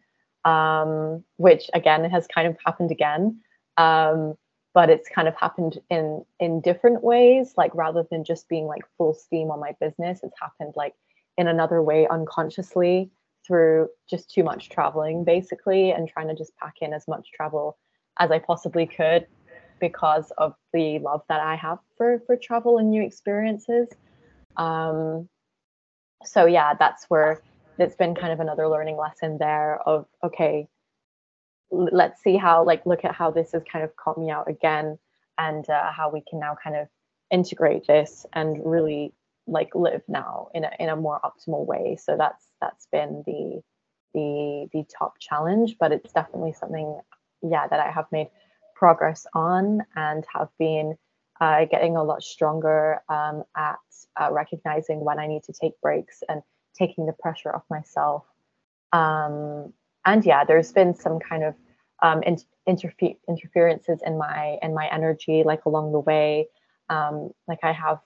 um, 0.45 1.23
which 1.37 1.69
again 1.73 2.09
has 2.09 2.27
kind 2.27 2.47
of 2.47 2.57
happened 2.65 2.91
again. 2.91 3.39
Um, 3.77 4.35
but 4.73 4.89
it's 4.89 5.07
kind 5.07 5.27
of 5.27 5.35
happened 5.35 5.79
in 5.89 6.25
in 6.39 6.61
different 6.61 7.03
ways 7.03 7.53
like 7.57 7.73
rather 7.75 8.05
than 8.09 8.23
just 8.23 8.49
being 8.49 8.65
like 8.65 8.83
full 8.97 9.13
steam 9.13 9.51
on 9.51 9.59
my 9.59 9.75
business 9.79 10.21
it's 10.23 10.39
happened 10.41 10.73
like 10.75 10.93
in 11.37 11.47
another 11.47 11.81
way 11.81 12.07
unconsciously 12.07 13.11
through 13.45 13.87
just 14.09 14.29
too 14.29 14.43
much 14.43 14.69
traveling 14.69 15.23
basically 15.23 15.91
and 15.91 16.07
trying 16.07 16.27
to 16.27 16.35
just 16.35 16.55
pack 16.57 16.75
in 16.81 16.93
as 16.93 17.07
much 17.07 17.29
travel 17.35 17.77
as 18.19 18.31
I 18.31 18.39
possibly 18.39 18.85
could 18.85 19.27
because 19.79 20.31
of 20.37 20.55
the 20.71 20.99
love 20.99 21.21
that 21.29 21.41
I 21.41 21.55
have 21.55 21.79
for 21.97 22.21
for 22.25 22.37
travel 22.37 22.77
and 22.77 22.89
new 22.89 23.03
experiences. 23.03 23.87
Um, 24.55 25.27
so 26.23 26.45
yeah, 26.45 26.73
that's 26.79 27.05
where 27.09 27.41
it's 27.77 27.95
been 27.95 28.15
kind 28.15 28.31
of 28.31 28.39
another 28.39 28.67
learning 28.67 28.97
lesson 28.97 29.37
there 29.39 29.79
of 29.85 30.05
okay, 30.23 30.67
let's 31.71 32.21
see 32.21 32.37
how 32.37 32.63
like 32.63 32.85
look 32.85 33.03
at 33.03 33.15
how 33.15 33.31
this 33.31 33.51
has 33.51 33.63
kind 33.71 33.83
of 33.83 33.95
caught 33.95 34.17
me 34.17 34.29
out 34.29 34.47
again 34.47 34.97
and 35.37 35.69
uh, 35.69 35.91
how 35.91 36.09
we 36.11 36.23
can 36.29 36.39
now 36.39 36.55
kind 36.63 36.75
of 36.75 36.87
integrate 37.31 37.87
this 37.87 38.25
and 38.33 38.61
really 38.63 39.13
like 39.47 39.73
live 39.75 40.03
now 40.07 40.47
in 40.53 40.63
a 40.63 40.71
in 40.79 40.89
a 40.89 40.95
more 40.95 41.19
optimal 41.23 41.65
way. 41.65 41.97
So 42.01 42.15
that's 42.17 42.45
that's 42.61 42.87
been 42.91 43.23
the 43.25 43.61
the 44.13 44.69
the 44.71 44.85
top 44.97 45.15
challenge, 45.19 45.75
but 45.79 45.91
it's 45.91 46.13
definitely 46.13 46.53
something 46.53 46.99
yeah 47.43 47.67
that 47.67 47.79
I 47.79 47.91
have 47.91 48.05
made 48.11 48.29
progress 48.75 49.25
on 49.33 49.81
and 49.95 50.25
have 50.33 50.49
been 50.57 50.97
uh, 51.41 51.65
getting 51.65 51.95
a 51.95 52.03
lot 52.03 52.23
stronger 52.23 53.01
um, 53.09 53.43
at 53.55 53.79
uh, 54.19 54.31
recognizing 54.31 55.03
when 55.03 55.19
I 55.19 55.27
need 55.27 55.43
to 55.43 55.53
take 55.53 55.79
breaks 55.81 56.23
and 56.29 56.41
taking 56.73 57.05
the 57.05 57.13
pressure 57.13 57.53
off 57.55 57.63
myself. 57.69 58.23
Um, 58.91 59.73
and 60.05 60.25
yeah, 60.25 60.43
there's 60.43 60.71
been 60.71 60.93
some 60.93 61.19
kind 61.19 61.43
of 61.43 61.55
um, 62.01 62.23
in, 62.23 62.37
interfe- 62.67 63.17
interferences 63.27 64.01
in 64.05 64.17
my 64.17 64.57
in 64.61 64.73
my 64.73 64.87
energy, 64.91 65.43
like 65.45 65.65
along 65.65 65.91
the 65.91 65.99
way. 65.99 66.47
Um, 66.89 67.31
like 67.47 67.59
I 67.63 67.71
have 67.71 67.99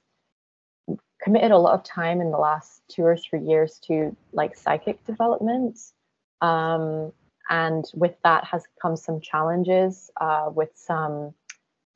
committed 1.21 1.51
a 1.51 1.57
lot 1.57 1.73
of 1.73 1.83
time 1.83 2.21
in 2.21 2.31
the 2.31 2.37
last 2.37 2.81
two 2.87 3.03
or 3.03 3.17
three 3.17 3.41
years 3.41 3.79
to 3.87 4.15
like 4.31 4.55
psychic 4.55 5.03
development. 5.05 5.79
Um, 6.41 7.11
and 7.49 7.85
with 7.93 8.15
that 8.23 8.43
has 8.45 8.63
come 8.81 8.95
some 8.95 9.21
challenges 9.21 10.11
uh, 10.19 10.49
with 10.53 10.69
some 10.75 11.33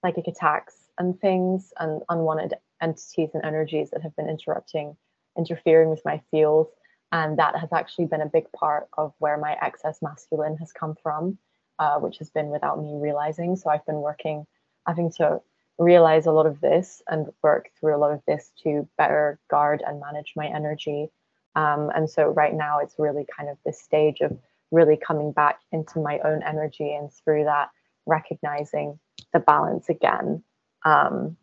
psychic 0.01 0.27
attacks 0.27 0.75
and 0.97 1.19
things 1.19 1.73
and 1.79 2.01
unwanted 2.09 2.53
entities 2.81 3.29
and 3.33 3.43
energies 3.43 3.91
that 3.91 4.01
have 4.01 4.15
been 4.15 4.29
interrupting, 4.29 4.95
interfering 5.37 5.89
with 5.89 6.01
my 6.05 6.21
field. 6.31 6.67
And 7.11 7.37
that 7.39 7.57
has 7.57 7.73
actually 7.73 8.05
been 8.05 8.21
a 8.21 8.25
big 8.25 8.51
part 8.53 8.87
of 8.97 9.13
where 9.19 9.37
my 9.37 9.57
excess 9.61 10.01
masculine 10.01 10.57
has 10.57 10.71
come 10.71 10.95
from, 11.01 11.37
uh, 11.79 11.99
which 11.99 12.17
has 12.19 12.29
been 12.29 12.47
without 12.47 12.81
me 12.81 12.93
realizing. 12.95 13.55
So 13.55 13.69
I've 13.69 13.85
been 13.85 14.01
working, 14.01 14.45
having 14.87 15.11
to 15.17 15.41
realize 15.77 16.25
a 16.25 16.31
lot 16.31 16.45
of 16.45 16.61
this 16.61 17.01
and 17.09 17.27
work 17.43 17.69
through 17.79 17.95
a 17.95 17.99
lot 17.99 18.11
of 18.11 18.21
this 18.27 18.51
to 18.63 18.87
better 18.97 19.39
guard 19.49 19.83
and 19.85 19.99
manage 19.99 20.33
my 20.35 20.47
energy. 20.47 21.09
Um, 21.55 21.91
and 21.93 22.09
so 22.09 22.27
right 22.27 22.53
now 22.53 22.79
it's 22.79 22.95
really 22.97 23.25
kind 23.37 23.49
of 23.49 23.57
this 23.65 23.81
stage 23.81 24.21
of 24.21 24.37
really 24.71 24.97
coming 24.97 25.31
back 25.31 25.59
into 25.71 25.99
my 25.99 26.19
own 26.19 26.41
energy 26.43 26.93
and 26.93 27.11
through 27.11 27.43
that 27.43 27.69
recognizing 28.05 28.99
the 29.33 29.39
balance 29.39 29.89
again. 29.89 30.43
Um, 30.85 31.37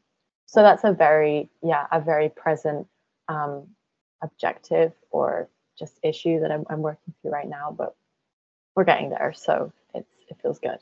so 0.46 0.62
that's 0.62 0.84
a 0.84 0.92
very, 0.92 1.50
yeah, 1.62 1.86
a 1.92 2.00
very 2.00 2.30
present 2.30 2.86
um, 3.28 3.68
objective 4.22 4.92
or 5.10 5.48
just 5.78 5.98
issue 6.02 6.40
that 6.40 6.50
I'm, 6.50 6.64
I'm 6.70 6.80
working 6.80 7.14
through 7.20 7.30
right 7.30 7.48
now, 7.48 7.74
but 7.76 7.94
we're 8.74 8.84
getting 8.84 9.10
there. 9.10 9.32
So 9.36 9.72
it's, 9.94 10.08
it 10.28 10.38
feels 10.42 10.58
good. 10.58 10.78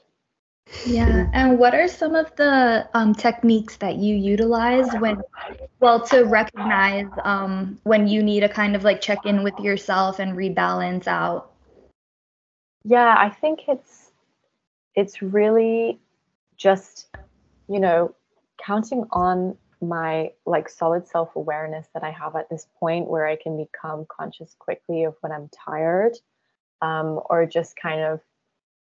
Yeah, 0.85 1.31
and 1.33 1.59
what 1.61 1.75
are 1.75 1.87
some 1.87 2.17
of 2.17 2.35
the 2.37 2.89
um, 2.95 3.15
techniques 3.15 3.77
that 3.77 3.97
you 3.97 4.17
utilize 4.17 4.93
when, 4.95 5.23
well, 5.79 6.01
to 6.07 6.25
recognize 6.25 7.07
um, 7.23 7.79
when 7.85 8.09
you 8.09 8.21
need 8.21 8.41
to 8.41 8.49
kind 8.49 8.75
of 8.75 8.83
like 8.83 9.01
check 9.01 9.27
in 9.27 9.45
with 9.45 9.59
yourself 9.61 10.19
and 10.19 10.37
rebalance 10.37 11.07
out? 11.07 11.53
Yeah, 12.89 13.17
I 13.19 13.31
think 13.31 13.63
it's 13.67 14.13
it's 14.95 15.21
really 15.21 15.99
just, 16.57 17.09
you 17.69 17.81
know, 17.81 18.15
counting 18.65 19.07
on 19.11 19.57
my 19.81 20.31
like 20.47 20.69
solid 20.69 21.09
self-awareness 21.09 21.89
that 21.95 22.05
I 22.05 22.11
have 22.13 22.37
at 22.37 22.49
this 22.49 22.69
point 22.79 23.09
where 23.09 23.27
I 23.27 23.35
can 23.35 23.57
become 23.57 24.07
conscious 24.09 24.55
quickly 24.61 25.03
of 25.03 25.17
when 25.21 25.33
I'm 25.33 25.49
tired, 25.49 26.17
um, 26.81 27.21
or 27.29 27.45
just 27.45 27.75
kind 27.77 28.03
of 28.03 28.21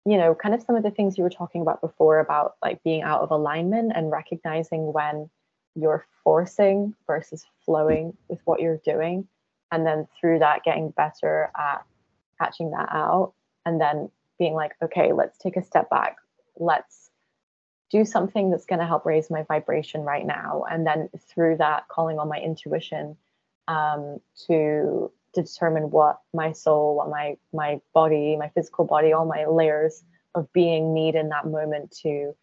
you 0.07 0.19
know, 0.19 0.35
kind 0.35 0.55
of 0.55 0.63
some 0.63 0.77
of 0.77 0.83
the 0.83 0.91
things 0.91 1.17
you 1.17 1.25
were 1.25 1.31
talking 1.31 1.63
about 1.63 1.81
before 1.81 2.19
about 2.19 2.57
like 2.63 2.83
being 2.83 3.03
out 3.03 3.23
of 3.23 3.31
alignment 3.31 3.93
and 3.95 4.11
recognizing 4.11 4.93
when 4.93 5.31
you're 5.77 6.05
forcing 6.25 6.95
versus 7.07 7.47
flowing 7.65 8.13
with 8.29 8.41
what 8.45 8.61
you're 8.61 8.81
doing. 8.85 9.27
And 9.71 9.87
then 9.87 10.09
through 10.21 10.41
that, 10.41 10.65
getting 10.65 10.91
better 10.91 11.51
at 11.57 11.85
catching 12.39 12.73
that 12.73 12.89
out 12.93 13.33
and 13.65 13.81
then 13.81 14.11
being 14.39 14.55
like, 14.55 14.73
okay, 14.83 15.13
let's 15.13 15.39
take 15.39 15.57
a 15.57 15.63
step 15.63 15.91
back. 15.91 16.17
Let's 16.57 17.11
do 17.91 18.05
something 18.05 18.51
that's 18.51 18.67
going 18.67 18.81
to 18.81 18.87
help 18.87 19.07
raise 19.07 19.31
my 19.31 19.43
vibration 19.45 20.03
right 20.03 20.27
now. 20.27 20.65
And 20.71 20.87
then 20.87 21.09
through 21.29 21.59
that, 21.59 21.89
calling 21.89 22.19
on 22.19 22.29
my 22.29 22.39
intuition 22.39 23.17
um, 23.69 24.21
to 24.47 25.11
determine 25.35 25.91
what 25.91 26.21
my 26.33 26.53
soul, 26.53 26.97
what 26.97 27.11
my 27.11 27.37
my 27.53 27.81
body, 27.93 28.37
my 28.37 28.49
physical 28.49 28.85
body, 28.85 29.13
all 29.13 29.27
my 29.27 29.47
layers 29.47 30.03
of 30.35 30.53
being 30.53 30.95
need 30.95 31.15
in 31.15 31.29
that 31.29 31.47
moment 31.47 31.97
to 32.03 32.35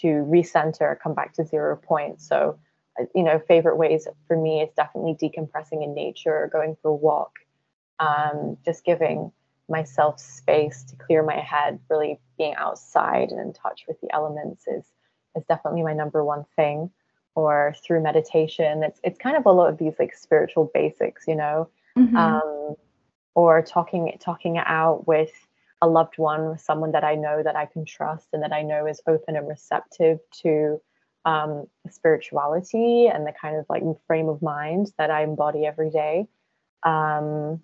to 0.00 0.06
recenter, 0.06 0.98
come 1.00 1.14
back 1.14 1.34
to 1.34 1.44
zero 1.44 1.76
point. 1.76 2.20
So, 2.20 2.58
uh, 3.00 3.04
you 3.14 3.22
know, 3.22 3.38
favorite 3.48 3.76
ways 3.76 4.06
for 4.26 4.36
me 4.36 4.60
is 4.60 4.70
definitely 4.76 5.14
decompressing 5.14 5.82
in 5.82 5.94
nature, 5.94 6.48
going 6.52 6.76
for 6.82 6.90
a 6.90 6.94
walk, 6.94 7.32
um, 7.98 8.56
just 8.64 8.84
giving 8.84 9.32
myself 9.68 10.20
space 10.20 10.84
to 10.84 10.96
clear 10.96 11.22
my 11.22 11.38
head. 11.38 11.80
Really 11.90 12.20
being 12.36 12.54
outside 12.54 13.30
and 13.30 13.40
in 13.40 13.52
touch 13.52 13.84
with 13.88 14.00
the 14.00 14.12
elements 14.14 14.66
is 14.66 14.84
is 15.36 15.44
definitely 15.48 15.82
my 15.82 15.94
number 15.94 16.24
one 16.24 16.44
thing. 16.56 16.90
Or 17.34 17.74
through 17.84 18.02
meditation, 18.02 18.82
it's 18.82 19.00
it's 19.04 19.18
kind 19.18 19.36
of 19.36 19.46
a 19.46 19.52
lot 19.52 19.68
of 19.68 19.78
these 19.78 19.94
like 19.98 20.14
spiritual 20.14 20.70
basics, 20.74 21.26
you 21.28 21.36
know 21.36 21.70
mm-hmm. 21.98 22.16
um, 22.16 22.74
or 23.34 23.62
talking 23.62 24.16
talking 24.20 24.56
it 24.56 24.64
out 24.66 25.06
with 25.06 25.32
a 25.80 25.88
loved 25.88 26.18
one, 26.18 26.50
with 26.50 26.60
someone 26.60 26.92
that 26.92 27.04
I 27.04 27.14
know 27.14 27.42
that 27.42 27.56
I 27.56 27.66
can 27.66 27.84
trust 27.84 28.28
and 28.32 28.42
that 28.42 28.52
I 28.52 28.62
know 28.62 28.86
is 28.86 29.00
open 29.06 29.36
and 29.36 29.46
receptive 29.46 30.18
to 30.42 30.80
um, 31.24 31.66
spirituality 31.88 33.06
and 33.06 33.26
the 33.26 33.32
kind 33.32 33.56
of 33.56 33.66
like 33.68 33.82
frame 34.06 34.28
of 34.28 34.42
mind 34.42 34.92
that 34.98 35.10
I 35.10 35.22
embody 35.22 35.66
every 35.66 35.90
day. 35.90 36.26
Um, 36.82 37.60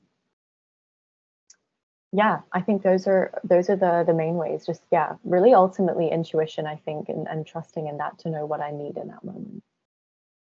yeah, 2.15 2.43
I 2.53 2.61
think 2.61 2.83
those 2.85 3.09
are 3.09 3.33
those 3.43 3.69
are 3.69 3.75
the 3.75 4.05
the 4.07 4.15
main 4.15 4.37
ways. 4.37 4.65
Just 4.65 4.83
yeah, 4.93 5.15
really 5.25 5.53
ultimately 5.53 6.09
intuition, 6.09 6.65
I 6.65 6.77
think, 6.77 7.09
and, 7.09 7.27
and 7.27 7.45
trusting 7.45 7.89
in 7.89 7.99
that 7.99 8.21
to 8.21 8.31
know 8.31 8.47
what 8.47 8.61
I 8.61 8.71
need 8.71 8.97
in 8.97 9.09
that 9.09 9.25
moment. 9.25 9.65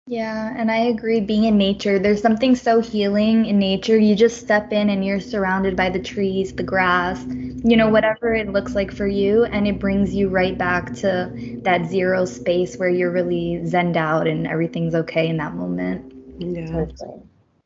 Yeah, 0.05 0.53
and 0.55 0.69
I 0.69 0.77
agree. 0.77 1.19
Being 1.19 1.45
in 1.45 1.57
nature, 1.57 1.97
there's 1.97 2.21
something 2.21 2.55
so 2.55 2.79
healing 2.79 3.47
in 3.47 3.57
nature. 3.57 3.97
You 3.97 4.15
just 4.15 4.39
step 4.39 4.71
in 4.71 4.91
and 4.91 5.03
you're 5.03 5.19
surrounded 5.19 5.75
by 5.75 5.89
the 5.89 5.99
trees, 5.99 6.53
the 6.53 6.61
grass, 6.61 7.25
you 7.25 7.75
know, 7.75 7.89
whatever 7.89 8.35
it 8.35 8.49
looks 8.49 8.75
like 8.75 8.93
for 8.93 9.07
you. 9.07 9.45
And 9.45 9.67
it 9.67 9.79
brings 9.79 10.13
you 10.13 10.29
right 10.29 10.57
back 10.57 10.93
to 10.95 11.59
that 11.63 11.87
zero 11.87 12.25
space 12.25 12.75
where 12.75 12.89
you're 12.89 13.11
really 13.11 13.61
zened 13.63 13.95
out 13.95 14.27
and 14.27 14.45
everything's 14.45 14.93
okay 14.93 15.27
in 15.27 15.37
that 15.37 15.55
moment. 15.55 16.13
Yeah. 16.37 16.85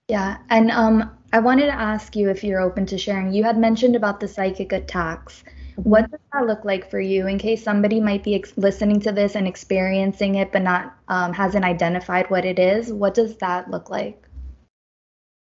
Yeah. 0.07 0.37
And 0.49 0.71
um, 0.71 1.16
I 1.33 1.39
wanted 1.39 1.65
to 1.65 1.73
ask 1.73 2.15
you 2.15 2.29
if 2.29 2.43
you're 2.43 2.61
open 2.61 2.85
to 2.87 2.97
sharing. 2.97 3.33
You 3.33 3.43
had 3.43 3.57
mentioned 3.57 3.95
about 3.95 4.19
the 4.19 4.27
psychic 4.27 4.71
attacks. 4.71 5.43
What 5.75 6.09
does 6.09 6.19
that 6.33 6.47
look 6.47 6.63
like 6.65 6.89
for 6.89 6.99
you 6.99 7.27
in 7.27 7.37
case 7.37 7.63
somebody 7.63 7.99
might 7.99 8.23
be 8.23 8.35
ex- 8.35 8.57
listening 8.57 8.99
to 9.01 9.11
this 9.11 9.35
and 9.35 9.47
experiencing 9.47 10.35
it 10.35 10.51
but 10.51 10.63
not 10.63 10.95
um, 11.07 11.33
hasn't 11.33 11.65
identified 11.65 12.29
what 12.29 12.45
it 12.45 12.57
is? 12.57 12.91
What 12.91 13.13
does 13.13 13.37
that 13.37 13.69
look 13.69 13.89
like? 13.89 14.23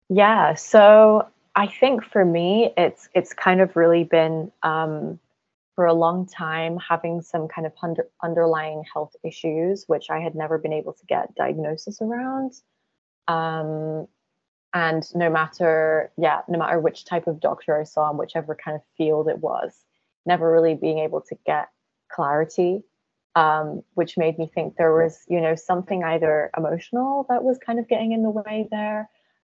Yeah, 0.10 0.56
so 0.56 1.28
I 1.56 1.68
think 1.68 2.04
for 2.04 2.26
me, 2.26 2.74
it's 2.78 3.10
it's 3.16 3.34
kind 3.34 3.62
of 3.62 3.76
really 3.76 4.04
been 4.04 4.52
um, 4.62 5.20
for 5.76 5.86
a 5.86 5.94
long 5.94 6.28
time 6.28 6.78
having 6.78 7.22
some 7.22 7.48
kind 7.48 7.66
of 7.66 7.74
under, 7.82 8.08
underlying 8.22 8.84
health 8.94 9.16
issues, 9.24 9.86
which 9.88 10.10
I 10.10 10.20
had 10.20 10.36
never 10.36 10.58
been 10.58 10.74
able 10.74 10.94
to 10.94 11.06
get 11.08 11.34
diagnosis 11.36 12.02
around. 12.02 12.52
Um, 13.28 14.08
and 14.74 15.04
no 15.16 15.30
matter, 15.30 16.12
yeah, 16.18 16.42
no 16.48 16.58
matter 16.58 16.80
which 16.80 17.06
type 17.06 17.28
of 17.28 17.40
doctor 17.40 17.80
I 17.80 17.84
saw 17.84 18.10
and 18.10 18.18
whichever 18.18 18.56
kind 18.56 18.76
of 18.76 18.82
field 18.98 19.28
it 19.28 19.40
was, 19.40 19.86
never 20.26 20.52
really 20.52 20.76
being 20.76 21.00
able 21.00 21.22
to 21.22 21.36
get 21.46 21.70
clarity 22.10 22.84
um, 23.36 23.84
which 23.94 24.18
made 24.18 24.38
me 24.38 24.50
think 24.54 24.76
there 24.76 24.94
was 24.94 25.24
you 25.28 25.40
know 25.40 25.56
something 25.56 26.04
either 26.04 26.52
emotional 26.58 27.26
that 27.30 27.44
was 27.44 27.58
kind 27.58 27.80
of 27.80 27.88
getting 27.88 28.12
in 28.12 28.24
the 28.24 28.30
way 28.30 28.68
there 28.72 29.10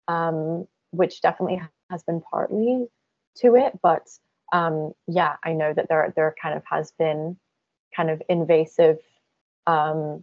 um, 0.09 0.67
which 0.91 1.21
definitely 1.21 1.61
has 1.91 2.03
been 2.05 2.21
partly 2.21 2.87
to 3.37 3.57
it. 3.57 3.73
But 3.83 4.09
um, 4.53 4.93
yeah 5.09 5.37
i 5.43 5.53
know 5.53 5.73
that 5.73 5.89
there 5.89 6.13
there 6.15 6.35
kind 6.41 6.57
of 6.57 6.63
has 6.71 6.93
been 6.93 7.37
kind 7.97 8.11
of 8.11 8.23
invasive 8.29 8.99
um, 9.67 10.23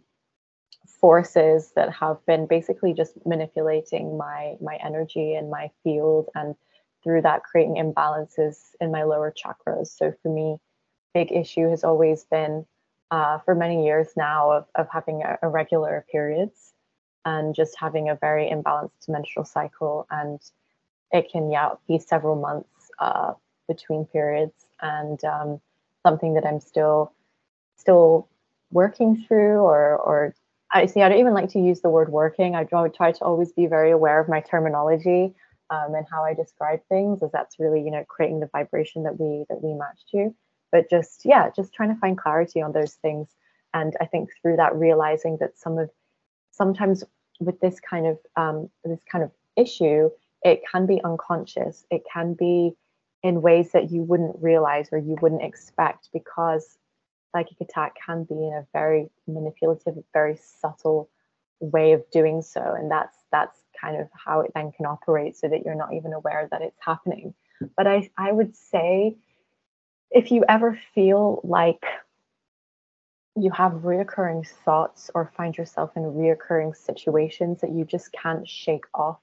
forces 1.01 1.71
that 1.75 1.91
have 1.91 2.23
been 2.25 2.45
basically 2.45 2.93
just 2.93 3.13
manipulating 3.25 4.17
my 4.17 4.55
my 4.61 4.77
energy 4.85 5.33
and 5.33 5.49
my 5.49 5.69
field 5.83 6.29
and 6.35 6.55
through 7.03 7.21
that 7.23 7.43
creating 7.43 7.75
imbalances 7.75 8.75
in 8.79 8.91
my 8.91 9.03
lower 9.03 9.33
chakras. 9.33 9.87
So 9.87 10.13
for 10.21 10.29
me, 10.29 10.57
big 11.13 11.31
issue 11.31 11.69
has 11.69 11.83
always 11.83 12.23
been 12.25 12.65
uh, 13.09 13.39
for 13.39 13.55
many 13.55 13.85
years 13.85 14.09
now 14.15 14.51
of, 14.51 14.65
of 14.75 14.87
having 14.91 15.23
irregular 15.43 16.05
periods 16.11 16.73
and 17.25 17.53
just 17.55 17.75
having 17.77 18.09
a 18.09 18.15
very 18.15 18.49
imbalanced 18.49 19.09
menstrual 19.09 19.45
cycle. 19.45 20.07
And 20.09 20.39
it 21.11 21.29
can, 21.31 21.51
yeah, 21.51 21.71
be 21.87 21.99
several 21.99 22.35
months 22.35 22.91
uh, 22.99 23.33
between 23.67 24.05
periods 24.05 24.65
and 24.81 25.23
um, 25.23 25.59
something 26.05 26.35
that 26.35 26.45
I'm 26.45 26.59
still 26.59 27.13
still 27.75 28.27
working 28.71 29.25
through 29.27 29.59
or 29.59 29.97
or 29.97 30.35
I 30.73 30.85
see 30.85 31.01
I 31.01 31.09
don't 31.09 31.19
even 31.19 31.33
like 31.33 31.49
to 31.49 31.59
use 31.59 31.81
the 31.81 31.89
word 31.89 32.09
working. 32.09 32.55
I 32.55 32.63
try 32.63 33.11
to 33.11 33.23
always 33.23 33.51
be 33.51 33.67
very 33.67 33.91
aware 33.91 34.19
of 34.19 34.29
my 34.29 34.39
terminology 34.41 35.33
um, 35.69 35.95
and 35.95 36.05
how 36.11 36.23
I 36.23 36.33
describe 36.33 36.79
things, 36.89 37.23
as 37.23 37.31
that's 37.31 37.59
really 37.59 37.81
you 37.81 37.91
know 37.91 38.03
creating 38.07 38.39
the 38.39 38.49
vibration 38.51 39.03
that 39.03 39.19
we 39.19 39.45
that 39.49 39.61
we 39.63 39.73
match 39.73 39.99
to. 40.11 40.33
But 40.71 40.89
just 40.89 41.23
yeah, 41.25 41.49
just 41.55 41.73
trying 41.73 41.93
to 41.93 41.99
find 41.99 42.17
clarity 42.17 42.61
on 42.61 42.71
those 42.71 42.93
things, 42.95 43.27
and 43.73 43.95
I 43.99 44.05
think 44.05 44.29
through 44.41 44.57
that 44.57 44.75
realizing 44.75 45.37
that 45.39 45.57
some 45.57 45.77
of 45.77 45.89
sometimes 46.51 47.03
with 47.39 47.59
this 47.59 47.79
kind 47.79 48.07
of 48.07 48.19
um, 48.35 48.69
this 48.85 49.03
kind 49.11 49.23
of 49.23 49.31
issue, 49.57 50.09
it 50.43 50.61
can 50.71 50.85
be 50.85 51.01
unconscious. 51.03 51.85
It 51.89 52.03
can 52.11 52.33
be 52.33 52.75
in 53.23 53.41
ways 53.41 53.71
that 53.71 53.91
you 53.91 54.03
wouldn't 54.03 54.35
realize 54.41 54.89
or 54.91 54.97
you 54.97 55.15
wouldn't 55.21 55.43
expect 55.43 56.09
because 56.11 56.77
psychic 57.31 57.59
attack 57.61 57.95
can 58.05 58.23
be 58.23 58.35
in 58.35 58.53
a 58.53 58.67
very 58.73 59.09
manipulative, 59.27 59.95
very 60.13 60.37
subtle 60.37 61.09
way 61.59 61.93
of 61.93 62.03
doing 62.11 62.41
so. 62.41 62.61
And 62.61 62.89
that's 62.89 63.17
that's 63.31 63.59
kind 63.79 63.99
of 63.99 64.09
how 64.13 64.41
it 64.41 64.51
then 64.53 64.71
can 64.71 64.85
operate 64.85 65.35
so 65.37 65.47
that 65.47 65.65
you're 65.65 65.75
not 65.75 65.93
even 65.93 66.13
aware 66.13 66.47
that 66.51 66.61
it's 66.61 66.79
happening. 66.79 67.33
But 67.77 67.87
I, 67.87 68.09
I 68.17 68.31
would 68.31 68.55
say 68.55 69.17
if 70.09 70.31
you 70.31 70.43
ever 70.49 70.77
feel 70.93 71.41
like 71.43 71.83
you 73.35 73.49
have 73.51 73.71
reoccurring 73.71 74.45
thoughts 74.65 75.09
or 75.15 75.31
find 75.37 75.55
yourself 75.55 75.91
in 75.95 76.03
reoccurring 76.03 76.75
situations 76.75 77.61
that 77.61 77.71
you 77.71 77.85
just 77.85 78.11
can't 78.11 78.47
shake 78.47 78.85
off 78.93 79.19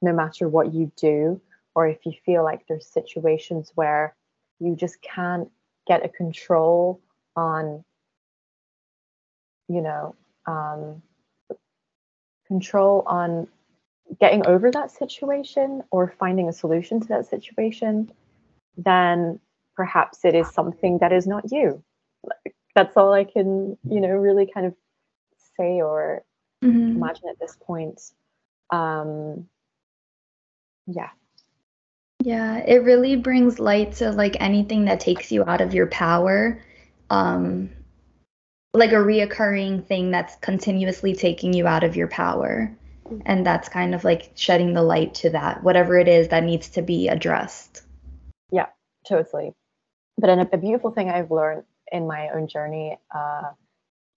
no 0.00 0.12
matter 0.12 0.48
what 0.48 0.72
you 0.72 0.90
do, 0.96 1.40
or 1.74 1.86
if 1.86 2.04
you 2.04 2.12
feel 2.24 2.42
like 2.42 2.66
there's 2.66 2.86
situations 2.86 3.72
where 3.74 4.16
you 4.58 4.74
just 4.74 5.00
can't 5.02 5.48
get 5.86 6.04
a 6.04 6.08
control 6.08 7.00
on 7.36 7.84
you 9.68 9.80
know 9.80 10.14
um, 10.46 11.02
control 12.46 13.02
on 13.06 13.46
getting 14.20 14.46
over 14.46 14.70
that 14.70 14.90
situation 14.90 15.82
or 15.90 16.14
finding 16.18 16.48
a 16.48 16.52
solution 16.52 17.00
to 17.00 17.08
that 17.08 17.26
situation 17.26 18.10
then 18.76 19.38
perhaps 19.76 20.24
it 20.24 20.34
is 20.34 20.48
something 20.50 20.98
that 20.98 21.12
is 21.12 21.26
not 21.26 21.50
you. 21.50 21.82
That's 22.74 22.96
all 22.96 23.12
i 23.12 23.24
can 23.24 23.76
you 23.88 24.00
know 24.00 24.08
really 24.08 24.50
kind 24.52 24.66
of 24.66 24.74
say 25.56 25.80
or 25.80 26.24
mm-hmm. 26.64 26.96
imagine 26.96 27.28
at 27.28 27.38
this 27.38 27.56
point. 27.60 28.00
Um 28.70 29.46
yeah. 30.86 31.10
Yeah 32.22 32.58
it 32.58 32.82
really 32.84 33.16
brings 33.16 33.58
light 33.58 33.92
to 33.94 34.10
like 34.10 34.36
anything 34.40 34.86
that 34.86 35.00
takes 35.00 35.30
you 35.30 35.44
out 35.44 35.60
of 35.60 35.74
your 35.74 35.86
power 35.88 36.62
um, 37.12 37.68
like 38.72 38.92
a 38.92 38.96
reoccurring 38.96 39.86
thing 39.86 40.10
that's 40.10 40.34
continuously 40.36 41.14
taking 41.14 41.52
you 41.52 41.66
out 41.66 41.84
of 41.84 41.94
your 41.94 42.08
power. 42.08 42.74
And 43.26 43.44
that's 43.44 43.68
kind 43.68 43.94
of 43.94 44.02
like 44.02 44.32
shedding 44.34 44.72
the 44.72 44.82
light 44.82 45.12
to 45.16 45.30
that, 45.30 45.62
whatever 45.62 45.98
it 45.98 46.08
is 46.08 46.28
that 46.28 46.42
needs 46.42 46.70
to 46.70 46.82
be 46.82 47.08
addressed. 47.08 47.82
Yeah, 48.50 48.68
totally. 49.06 49.52
But 50.16 50.30
a, 50.30 50.48
a 50.54 50.56
beautiful 50.56 50.90
thing 50.90 51.10
I've 51.10 51.30
learned 51.30 51.64
in 51.92 52.06
my 52.06 52.30
own 52.30 52.48
journey, 52.48 52.98
uh, 53.14 53.50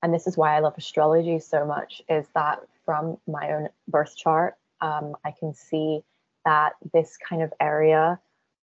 and 0.01 0.13
this 0.13 0.27
is 0.27 0.37
why 0.37 0.55
I 0.55 0.59
love 0.59 0.75
astrology 0.77 1.39
so 1.39 1.65
much, 1.65 2.01
is 2.07 2.25
that 2.33 2.59
from 2.85 3.17
my 3.27 3.51
own 3.51 3.67
birth 3.89 4.15
chart, 4.15 4.55
um, 4.79 5.15
I 5.25 5.33
can 5.37 5.53
see 5.53 6.01
that 6.45 6.73
this 6.93 7.17
kind 7.17 7.41
of 7.41 7.51
area 7.59 8.19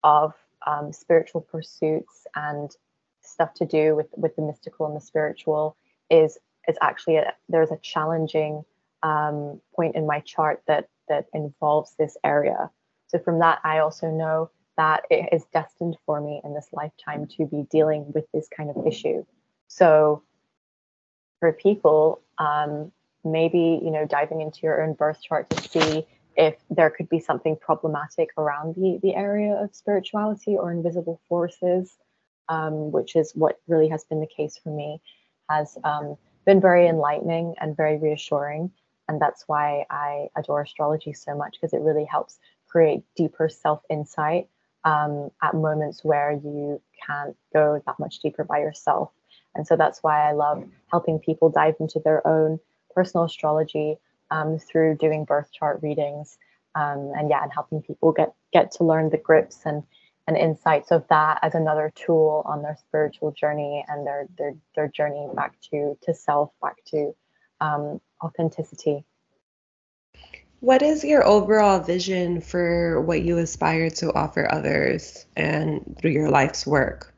of 0.04 0.34
um, 0.66 0.92
spiritual 0.92 1.40
pursuits 1.40 2.26
and 2.34 2.70
stuff 3.28 3.54
to 3.54 3.66
do 3.66 3.94
with 3.94 4.08
with 4.16 4.36
the 4.36 4.42
mystical 4.42 4.86
and 4.86 4.96
the 4.96 5.00
spiritual 5.00 5.76
is 6.10 6.38
is 6.66 6.76
actually 6.80 7.16
a, 7.16 7.32
there's 7.48 7.70
a 7.70 7.78
challenging 7.78 8.64
um, 9.02 9.60
point 9.74 9.96
in 9.96 10.06
my 10.06 10.20
chart 10.20 10.62
that 10.66 10.88
that 11.08 11.26
involves 11.32 11.94
this 11.98 12.16
area. 12.24 12.70
So 13.08 13.18
from 13.18 13.38
that, 13.38 13.60
I 13.64 13.78
also 13.78 14.10
know 14.10 14.50
that 14.76 15.04
it 15.10 15.30
is 15.32 15.44
destined 15.52 15.96
for 16.04 16.20
me 16.20 16.40
in 16.44 16.54
this 16.54 16.68
lifetime 16.72 17.26
to 17.36 17.46
be 17.46 17.66
dealing 17.70 18.12
with 18.14 18.26
this 18.32 18.48
kind 18.54 18.70
of 18.70 18.86
issue. 18.86 19.24
So 19.66 20.22
for 21.40 21.52
people, 21.52 22.20
um, 22.38 22.92
maybe 23.24 23.80
you 23.82 23.90
know 23.90 24.06
diving 24.06 24.40
into 24.40 24.60
your 24.62 24.82
own 24.82 24.94
birth 24.94 25.22
chart 25.22 25.50
to 25.50 25.68
see 25.68 26.06
if 26.36 26.54
there 26.70 26.90
could 26.90 27.08
be 27.08 27.18
something 27.18 27.56
problematic 27.56 28.30
around 28.38 28.74
the 28.76 28.98
the 29.02 29.14
area 29.14 29.54
of 29.54 29.74
spirituality 29.74 30.56
or 30.56 30.70
invisible 30.70 31.20
forces 31.28 31.96
um, 32.48 32.92
which 32.92 33.16
is 33.16 33.32
what 33.32 33.60
really 33.66 33.88
has 33.88 34.04
been 34.04 34.20
the 34.20 34.26
case 34.26 34.58
for 34.62 34.70
me, 34.70 35.00
has 35.50 35.76
um, 35.84 36.16
been 36.46 36.60
very 36.60 36.86
enlightening 36.88 37.54
and 37.60 37.76
very 37.76 37.98
reassuring. 37.98 38.70
And 39.08 39.20
that's 39.20 39.44
why 39.46 39.86
I 39.90 40.28
adore 40.36 40.62
astrology 40.62 41.12
so 41.12 41.34
much 41.34 41.56
because 41.58 41.72
it 41.72 41.80
really 41.80 42.04
helps 42.04 42.38
create 42.68 43.02
deeper 43.16 43.48
self 43.48 43.82
insight 43.90 44.48
um, 44.84 45.30
at 45.42 45.54
moments 45.54 46.04
where 46.04 46.32
you 46.32 46.80
can't 47.06 47.36
go 47.52 47.82
that 47.86 47.98
much 47.98 48.20
deeper 48.20 48.44
by 48.44 48.58
yourself. 48.58 49.10
And 49.54 49.66
so 49.66 49.76
that's 49.76 50.02
why 50.02 50.28
I 50.28 50.32
love 50.32 50.64
helping 50.90 51.18
people 51.18 51.48
dive 51.48 51.76
into 51.80 52.00
their 52.00 52.26
own 52.26 52.60
personal 52.94 53.24
astrology 53.24 53.96
um, 54.30 54.58
through 54.58 54.96
doing 54.96 55.24
birth 55.24 55.50
chart 55.52 55.80
readings. 55.82 56.38
Um, 56.74 57.12
and 57.16 57.30
yeah, 57.30 57.42
and 57.42 57.52
helping 57.52 57.82
people 57.82 58.12
get 58.12 58.34
get 58.52 58.70
to 58.72 58.84
learn 58.84 59.10
the 59.10 59.18
grips 59.18 59.62
and 59.64 59.82
and 60.28 60.36
insights 60.36 60.90
of 60.90 61.08
that 61.08 61.38
as 61.42 61.54
another 61.54 61.90
tool 61.94 62.42
on 62.44 62.60
their 62.60 62.76
spiritual 62.78 63.32
journey 63.32 63.82
and 63.88 64.06
their 64.06 64.28
their 64.36 64.54
their 64.76 64.88
journey 64.88 65.26
back 65.34 65.58
to 65.70 65.96
to 66.02 66.12
self, 66.14 66.50
back 66.60 66.76
to 66.88 67.14
um, 67.62 67.98
authenticity. 68.22 69.04
What 70.60 70.82
is 70.82 71.02
your 71.02 71.26
overall 71.26 71.80
vision 71.80 72.42
for 72.42 73.00
what 73.00 73.22
you 73.22 73.38
aspire 73.38 73.90
to 73.90 74.12
offer 74.12 74.46
others 74.52 75.24
and 75.34 75.96
through 75.98 76.10
your 76.10 76.30
life's 76.30 76.66
work? 76.66 77.14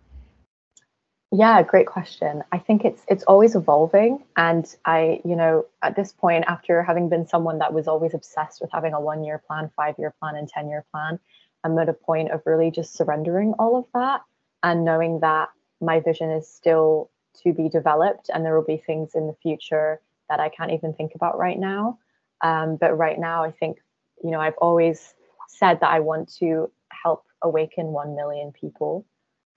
Yeah, 1.32 1.62
great 1.62 1.86
question. 1.86 2.44
I 2.52 2.58
think 2.58 2.84
it's 2.84 3.02
it's 3.08 3.24
always 3.24 3.56
evolving 3.56 4.22
and 4.36 4.72
I, 4.84 5.20
you 5.24 5.34
know, 5.34 5.66
at 5.82 5.96
this 5.96 6.12
point 6.12 6.44
after 6.46 6.82
having 6.82 7.08
been 7.08 7.26
someone 7.26 7.58
that 7.58 7.72
was 7.72 7.88
always 7.88 8.14
obsessed 8.14 8.60
with 8.60 8.70
having 8.72 8.94
a 8.94 8.98
1-year 8.98 9.42
plan, 9.46 9.70
5-year 9.76 10.14
plan 10.20 10.36
and 10.36 10.50
10-year 10.52 10.84
plan, 10.92 11.18
I'm 11.64 11.78
at 11.78 11.88
a 11.88 11.92
point 11.92 12.30
of 12.30 12.42
really 12.46 12.70
just 12.70 12.94
surrendering 12.94 13.54
all 13.58 13.76
of 13.76 13.86
that 13.94 14.22
and 14.62 14.84
knowing 14.84 15.20
that 15.20 15.48
my 15.80 16.00
vision 16.00 16.30
is 16.30 16.48
still 16.48 17.10
to 17.42 17.52
be 17.52 17.68
developed 17.68 18.30
and 18.32 18.44
there 18.44 18.54
will 18.56 18.66
be 18.66 18.76
things 18.76 19.14
in 19.14 19.26
the 19.26 19.36
future 19.42 20.00
that 20.28 20.40
I 20.40 20.48
can't 20.48 20.72
even 20.72 20.94
think 20.94 21.12
about 21.14 21.38
right 21.38 21.58
now. 21.58 21.98
Um, 22.42 22.76
but 22.76 22.96
right 22.96 23.18
now, 23.18 23.44
I 23.44 23.50
think, 23.50 23.78
you 24.22 24.30
know, 24.30 24.40
I've 24.40 24.56
always 24.58 25.14
said 25.48 25.80
that 25.80 25.90
I 25.90 26.00
want 26.00 26.32
to 26.36 26.70
help 26.90 27.24
awaken 27.42 27.88
1 27.88 28.14
million 28.14 28.52
people. 28.52 29.06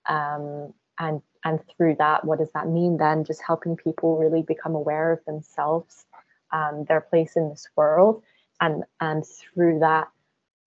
Um, 0.07 0.73
and 0.99 1.21
and 1.45 1.59
through 1.75 1.95
that, 1.99 2.23
what 2.23 2.39
does 2.39 2.51
that 2.53 2.67
mean 2.67 2.97
then? 2.97 3.23
Just 3.25 3.41
helping 3.45 3.75
people 3.75 4.17
really 4.17 4.43
become 4.43 4.75
aware 4.75 5.11
of 5.11 5.23
themselves, 5.25 6.05
um, 6.51 6.85
their 6.87 7.01
place 7.01 7.35
in 7.35 7.49
this 7.49 7.67
world, 7.75 8.23
and 8.61 8.83
and 9.01 9.25
through 9.25 9.79
that, 9.79 10.07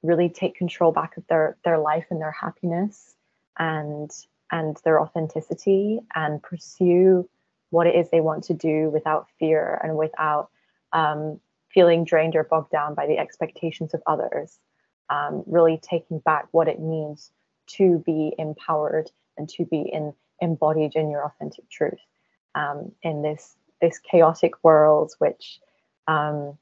really 0.06 0.28
take 0.28 0.54
control 0.54 0.92
back 0.92 1.16
of 1.16 1.26
their 1.28 1.56
their 1.64 1.78
life 1.78 2.06
and 2.10 2.20
their 2.20 2.32
happiness 2.32 3.14
and 3.58 4.10
and 4.52 4.76
their 4.84 5.00
authenticity 5.00 6.00
and 6.14 6.42
pursue 6.42 7.28
what 7.70 7.86
it 7.86 7.94
is 7.96 8.08
they 8.10 8.20
want 8.20 8.44
to 8.44 8.54
do 8.54 8.90
without 8.90 9.26
fear 9.38 9.80
and 9.82 9.96
without 9.96 10.50
um, 10.92 11.40
feeling 11.68 12.04
drained 12.04 12.36
or 12.36 12.44
bogged 12.44 12.70
down 12.70 12.94
by 12.94 13.06
the 13.06 13.18
expectations 13.18 13.92
of 13.92 14.02
others. 14.06 14.58
Um, 15.10 15.42
really 15.46 15.78
taking 15.82 16.20
back 16.20 16.48
what 16.52 16.68
it 16.68 16.80
means 16.80 17.30
to 17.68 18.02
be 18.06 18.34
empowered 18.38 19.10
and 19.36 19.48
to 19.50 19.64
be 19.64 19.82
in 19.92 20.12
embodied 20.40 20.94
in 20.94 21.10
your 21.10 21.24
authentic 21.24 21.68
truth 21.70 22.00
um, 22.54 22.92
in 23.02 23.22
this 23.22 23.56
this 23.80 23.98
chaotic 23.98 24.52
world 24.62 25.12
which 25.18 25.60
um, 26.08 26.56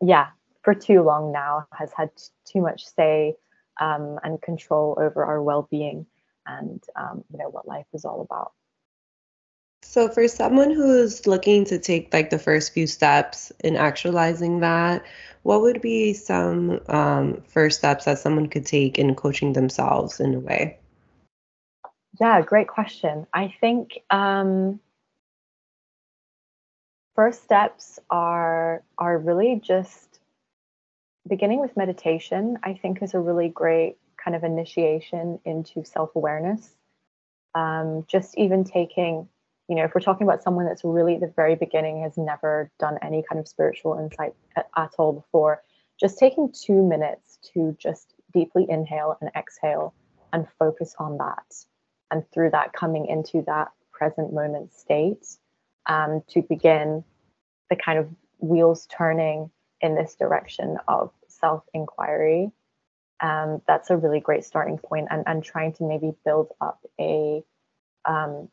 yeah 0.00 0.28
for 0.66 0.74
too 0.74 1.00
long 1.00 1.30
now 1.30 1.64
has 1.72 1.92
had 1.96 2.10
too 2.44 2.60
much 2.60 2.84
say 2.84 3.36
um, 3.80 4.18
and 4.24 4.42
control 4.42 4.98
over 5.00 5.24
our 5.24 5.40
well-being 5.40 6.04
and 6.44 6.82
um, 6.96 7.22
you 7.32 7.38
know 7.38 7.48
what 7.48 7.68
life 7.68 7.86
is 7.94 8.04
all 8.04 8.20
about 8.20 8.50
So 9.84 10.08
for 10.08 10.26
someone 10.26 10.72
who's 10.72 11.24
looking 11.24 11.66
to 11.66 11.78
take 11.78 12.12
like 12.12 12.30
the 12.30 12.40
first 12.40 12.72
few 12.72 12.88
steps 12.88 13.52
in 13.62 13.76
actualizing 13.76 14.58
that, 14.60 15.04
what 15.44 15.62
would 15.62 15.80
be 15.80 16.12
some 16.12 16.80
um, 16.88 17.42
first 17.46 17.78
steps 17.78 18.06
that 18.06 18.18
someone 18.18 18.48
could 18.48 18.66
take 18.66 18.98
in 18.98 19.14
coaching 19.14 19.52
themselves 19.52 20.18
in 20.18 20.34
a 20.34 20.40
way? 20.40 20.80
Yeah, 22.20 22.40
great 22.40 22.66
question. 22.66 23.28
I 23.32 23.54
think 23.60 24.00
um, 24.10 24.80
first 27.14 27.44
steps 27.44 28.00
are 28.10 28.82
are 28.98 29.18
really 29.18 29.60
just 29.62 30.05
beginning 31.26 31.60
with 31.60 31.76
meditation. 31.76 32.58
I 32.62 32.74
think 32.74 33.02
is 33.02 33.14
a 33.14 33.20
really 33.20 33.48
great 33.48 33.96
kind 34.22 34.36
of 34.36 34.44
initiation 34.44 35.38
into 35.44 35.84
self 35.84 36.14
awareness. 36.14 36.74
Um, 37.54 38.04
just 38.08 38.36
even 38.36 38.64
taking 38.64 39.28
you 39.68 39.74
know, 39.74 39.84
if 39.84 39.94
we're 39.94 40.00
talking 40.00 40.26
about 40.26 40.42
someone 40.42 40.64
that's 40.64 40.84
really 40.84 41.14
at 41.14 41.20
the 41.20 41.32
very 41.34 41.56
beginning 41.56 42.02
has 42.02 42.16
never 42.16 42.70
done 42.78 42.98
any 43.02 43.24
kind 43.28 43.40
of 43.40 43.48
spiritual 43.48 43.98
insight 43.98 44.34
at, 44.54 44.68
at 44.76 44.92
all 44.98 45.12
before, 45.12 45.62
just 45.98 46.18
taking 46.18 46.52
two 46.52 46.86
minutes 46.86 47.38
to 47.52 47.76
just 47.78 48.14
deeply 48.32 48.66
inhale 48.68 49.16
and 49.20 49.30
exhale 49.36 49.94
and 50.32 50.46
focus 50.58 50.94
on 50.98 51.18
that. 51.18 51.64
And 52.10 52.22
through 52.30 52.50
that, 52.50 52.72
coming 52.74 53.06
into 53.06 53.42
that 53.46 53.72
present 53.92 54.32
moment 54.32 54.72
state 54.72 55.26
um, 55.86 56.22
to 56.28 56.42
begin 56.42 57.02
the 57.70 57.76
kind 57.76 57.98
of 57.98 58.08
wheels 58.38 58.86
turning 58.86 59.50
in 59.80 59.94
this 59.96 60.14
direction 60.14 60.78
of 60.86 61.10
self 61.40 61.64
inquiry. 61.74 62.50
Um, 63.20 63.62
that's 63.66 63.90
a 63.90 63.96
really 63.96 64.20
great 64.20 64.44
starting 64.44 64.78
point 64.78 65.08
and, 65.10 65.24
and 65.26 65.42
trying 65.42 65.72
to 65.74 65.84
maybe 65.84 66.12
build 66.24 66.52
up 66.60 66.80
a 67.00 67.42
um, 68.04 68.48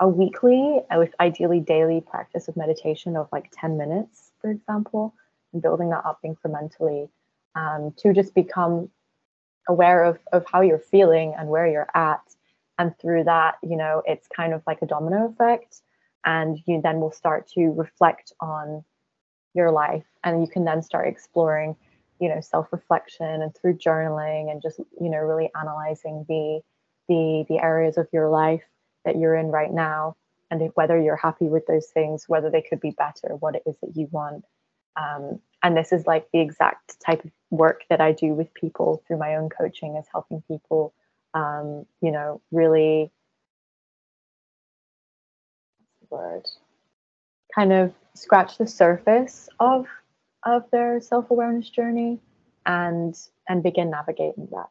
a 0.00 0.08
weekly, 0.08 0.80
with 0.96 1.14
ideally 1.20 1.60
daily 1.60 2.00
practice 2.00 2.48
of 2.48 2.56
meditation 2.56 3.16
of 3.16 3.28
like 3.30 3.50
10 3.52 3.76
minutes, 3.76 4.32
for 4.40 4.50
example, 4.50 5.14
and 5.52 5.62
building 5.62 5.90
that 5.90 6.04
up 6.04 6.18
incrementally 6.24 7.08
um, 7.54 7.94
to 7.98 8.12
just 8.12 8.34
become 8.34 8.90
aware 9.68 10.04
of, 10.04 10.18
of 10.32 10.44
how 10.50 10.60
you're 10.60 10.78
feeling 10.78 11.34
and 11.38 11.48
where 11.48 11.66
you're 11.66 11.88
at. 11.94 12.22
And 12.78 12.98
through 12.98 13.24
that, 13.24 13.56
you 13.62 13.76
know, 13.76 14.02
it's 14.04 14.26
kind 14.26 14.52
of 14.52 14.62
like 14.66 14.82
a 14.82 14.86
domino 14.86 15.28
effect. 15.28 15.82
And 16.24 16.58
you 16.66 16.80
then 16.82 17.00
will 17.00 17.12
start 17.12 17.46
to 17.54 17.68
reflect 17.68 18.32
on 18.40 18.82
your 19.54 19.70
life. 19.70 20.04
And 20.24 20.40
you 20.40 20.48
can 20.48 20.64
then 20.64 20.82
start 20.82 21.06
exploring, 21.06 21.76
you 22.20 22.28
know, 22.28 22.40
self-reflection 22.40 23.42
and 23.42 23.54
through 23.54 23.74
journaling 23.74 24.50
and 24.50 24.62
just, 24.62 24.78
you 24.78 25.10
know, 25.10 25.18
really 25.18 25.50
analyzing 25.58 26.24
the 26.28 26.60
the 27.08 27.44
the 27.48 27.58
areas 27.58 27.98
of 27.98 28.08
your 28.12 28.30
life 28.30 28.64
that 29.04 29.16
you're 29.16 29.34
in 29.34 29.48
right 29.48 29.72
now 29.72 30.16
and 30.50 30.70
whether 30.74 31.00
you're 31.00 31.16
happy 31.16 31.46
with 31.46 31.66
those 31.66 31.86
things, 31.88 32.24
whether 32.28 32.50
they 32.50 32.62
could 32.62 32.80
be 32.80 32.92
better, 32.92 33.34
what 33.36 33.56
it 33.56 33.62
is 33.66 33.76
that 33.82 33.96
you 33.96 34.08
want. 34.10 34.44
Um, 34.96 35.40
and 35.62 35.76
this 35.76 35.92
is 35.92 36.06
like 36.06 36.28
the 36.32 36.40
exact 36.40 37.00
type 37.04 37.24
of 37.24 37.30
work 37.50 37.82
that 37.90 38.00
I 38.00 38.12
do 38.12 38.34
with 38.34 38.54
people 38.54 39.02
through 39.06 39.18
my 39.18 39.36
own 39.36 39.48
coaching 39.48 39.96
is 39.96 40.06
helping 40.12 40.42
people, 40.46 40.94
um, 41.34 41.86
you 42.00 42.12
know, 42.12 42.40
really 42.52 43.10
word 46.10 46.46
kind 47.54 47.72
of 47.72 47.92
scratch 48.14 48.58
the 48.58 48.66
surface 48.66 49.48
of 49.60 49.86
of 50.44 50.70
their 50.70 51.00
self-awareness 51.00 51.70
journey 51.70 52.20
and 52.66 53.14
and 53.48 53.62
begin 53.62 53.90
navigating 53.90 54.48
that 54.50 54.70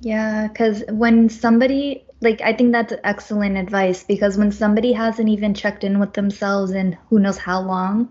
yeah, 0.00 0.48
because 0.48 0.84
when 0.90 1.28
somebody, 1.28 2.04
like, 2.20 2.40
I 2.42 2.52
think 2.52 2.72
that's 2.72 2.92
excellent 3.04 3.56
advice 3.56 4.04
because 4.04 4.36
when 4.36 4.52
somebody 4.52 4.92
hasn't 4.92 5.28
even 5.28 5.54
checked 5.54 5.84
in 5.84 5.98
with 5.98 6.12
themselves 6.12 6.72
in 6.72 6.98
who 7.08 7.18
knows 7.18 7.38
how 7.38 7.60
long, 7.62 8.10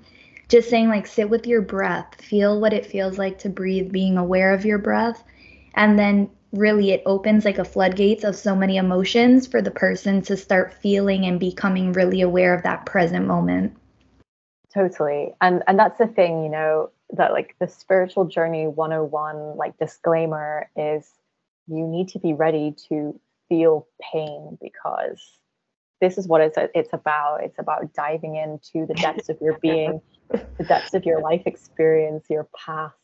just 0.50 0.70
saying, 0.70 0.90
like, 0.90 1.08
sit 1.08 1.30
with 1.30 1.48
your 1.48 1.62
breath, 1.62 2.16
feel 2.22 2.60
what 2.60 2.74
it 2.74 2.86
feels 2.86 3.18
like 3.18 3.40
to 3.40 3.50
breathe, 3.50 3.92
being 3.92 4.18
aware 4.18 4.54
of 4.54 4.66
your 4.66 4.80
breath. 4.80 5.24
And 5.76 5.98
then 6.00 6.30
really 6.52 6.92
it 6.92 7.04
opens 7.06 7.46
like 7.46 7.58
a 7.60 7.66
floodgates 7.66 8.24
of 8.24 8.36
so 8.36 8.56
many 8.56 8.78
emotions 8.78 9.46
for 9.48 9.62
the 9.62 9.72
person 9.72 10.22
to 10.24 10.38
start 10.38 10.74
feeling 10.74 11.26
and 11.26 11.40
becoming 11.40 11.94
really 11.94 12.22
aware 12.22 12.54
of 12.56 12.64
that 12.64 12.86
present 12.86 13.28
moment. 13.28 13.76
Totally. 14.76 15.34
And 15.40 15.64
and 15.68 15.80
that's 15.80 15.98
the 15.98 16.08
thing, 16.08 16.44
you 16.44 16.50
know, 16.50 16.92
that 17.12 17.32
like 17.32 17.56
the 17.60 17.68
spiritual 17.68 18.26
journey 18.26 18.68
101 18.68 19.58
like 19.58 19.78
disclaimer 19.78 20.70
is 20.76 21.10
you 21.68 21.88
need 21.88 22.10
to 22.10 22.20
be 22.20 22.34
ready 22.34 22.76
to 22.90 23.20
feel 23.48 23.88
pain 24.02 24.58
because 24.62 25.22
this 26.02 26.18
is 26.18 26.28
what 26.28 26.42
it's 26.42 26.58
it's 26.74 26.94
about 26.94 27.44
it's 27.44 27.60
about 27.60 27.94
diving 27.94 28.36
into 28.36 28.86
the 28.86 28.94
depths 28.96 29.30
of 29.30 29.38
your 29.42 29.58
being 29.62 30.02
the 30.30 30.64
depths 30.68 30.94
of 30.94 31.06
your 31.06 31.22
life 31.22 31.44
experience 31.46 32.26
your 32.30 32.48
past 32.66 32.96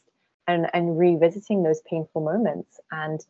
and 0.48 0.68
and 0.74 0.98
revisiting 0.98 1.64
those 1.64 1.82
painful 1.90 2.22
moments 2.22 2.80
and 2.92 3.22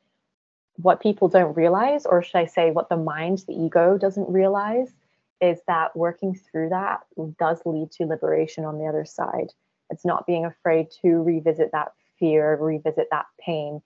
what 0.78 1.02
people 1.02 1.28
don't 1.28 1.56
realize 1.56 2.06
or 2.06 2.24
should 2.24 2.38
i 2.38 2.46
say 2.46 2.72
what 2.72 2.90
the 2.90 2.98
mind 2.98 3.44
the 3.48 3.54
ego 3.54 3.98
doesn't 3.98 4.30
realize 4.30 4.92
is 5.42 5.60
that 5.68 5.96
working 5.96 6.36
through 6.36 6.70
that 6.70 7.02
does 7.40 7.62
lead 7.66 7.92
to 7.92 8.06
liberation 8.06 8.64
on 8.64 8.78
the 8.78 8.86
other 8.86 9.06
side. 9.06 9.52
It's 9.90 10.06
not 10.06 10.28
being 10.28 10.46
afraid 10.46 10.88
to 11.02 11.22
revisit 11.24 11.72
that 11.72 11.94
fear 12.20 12.56
revisit 12.56 13.08
that 13.12 13.26
pain. 13.40 13.82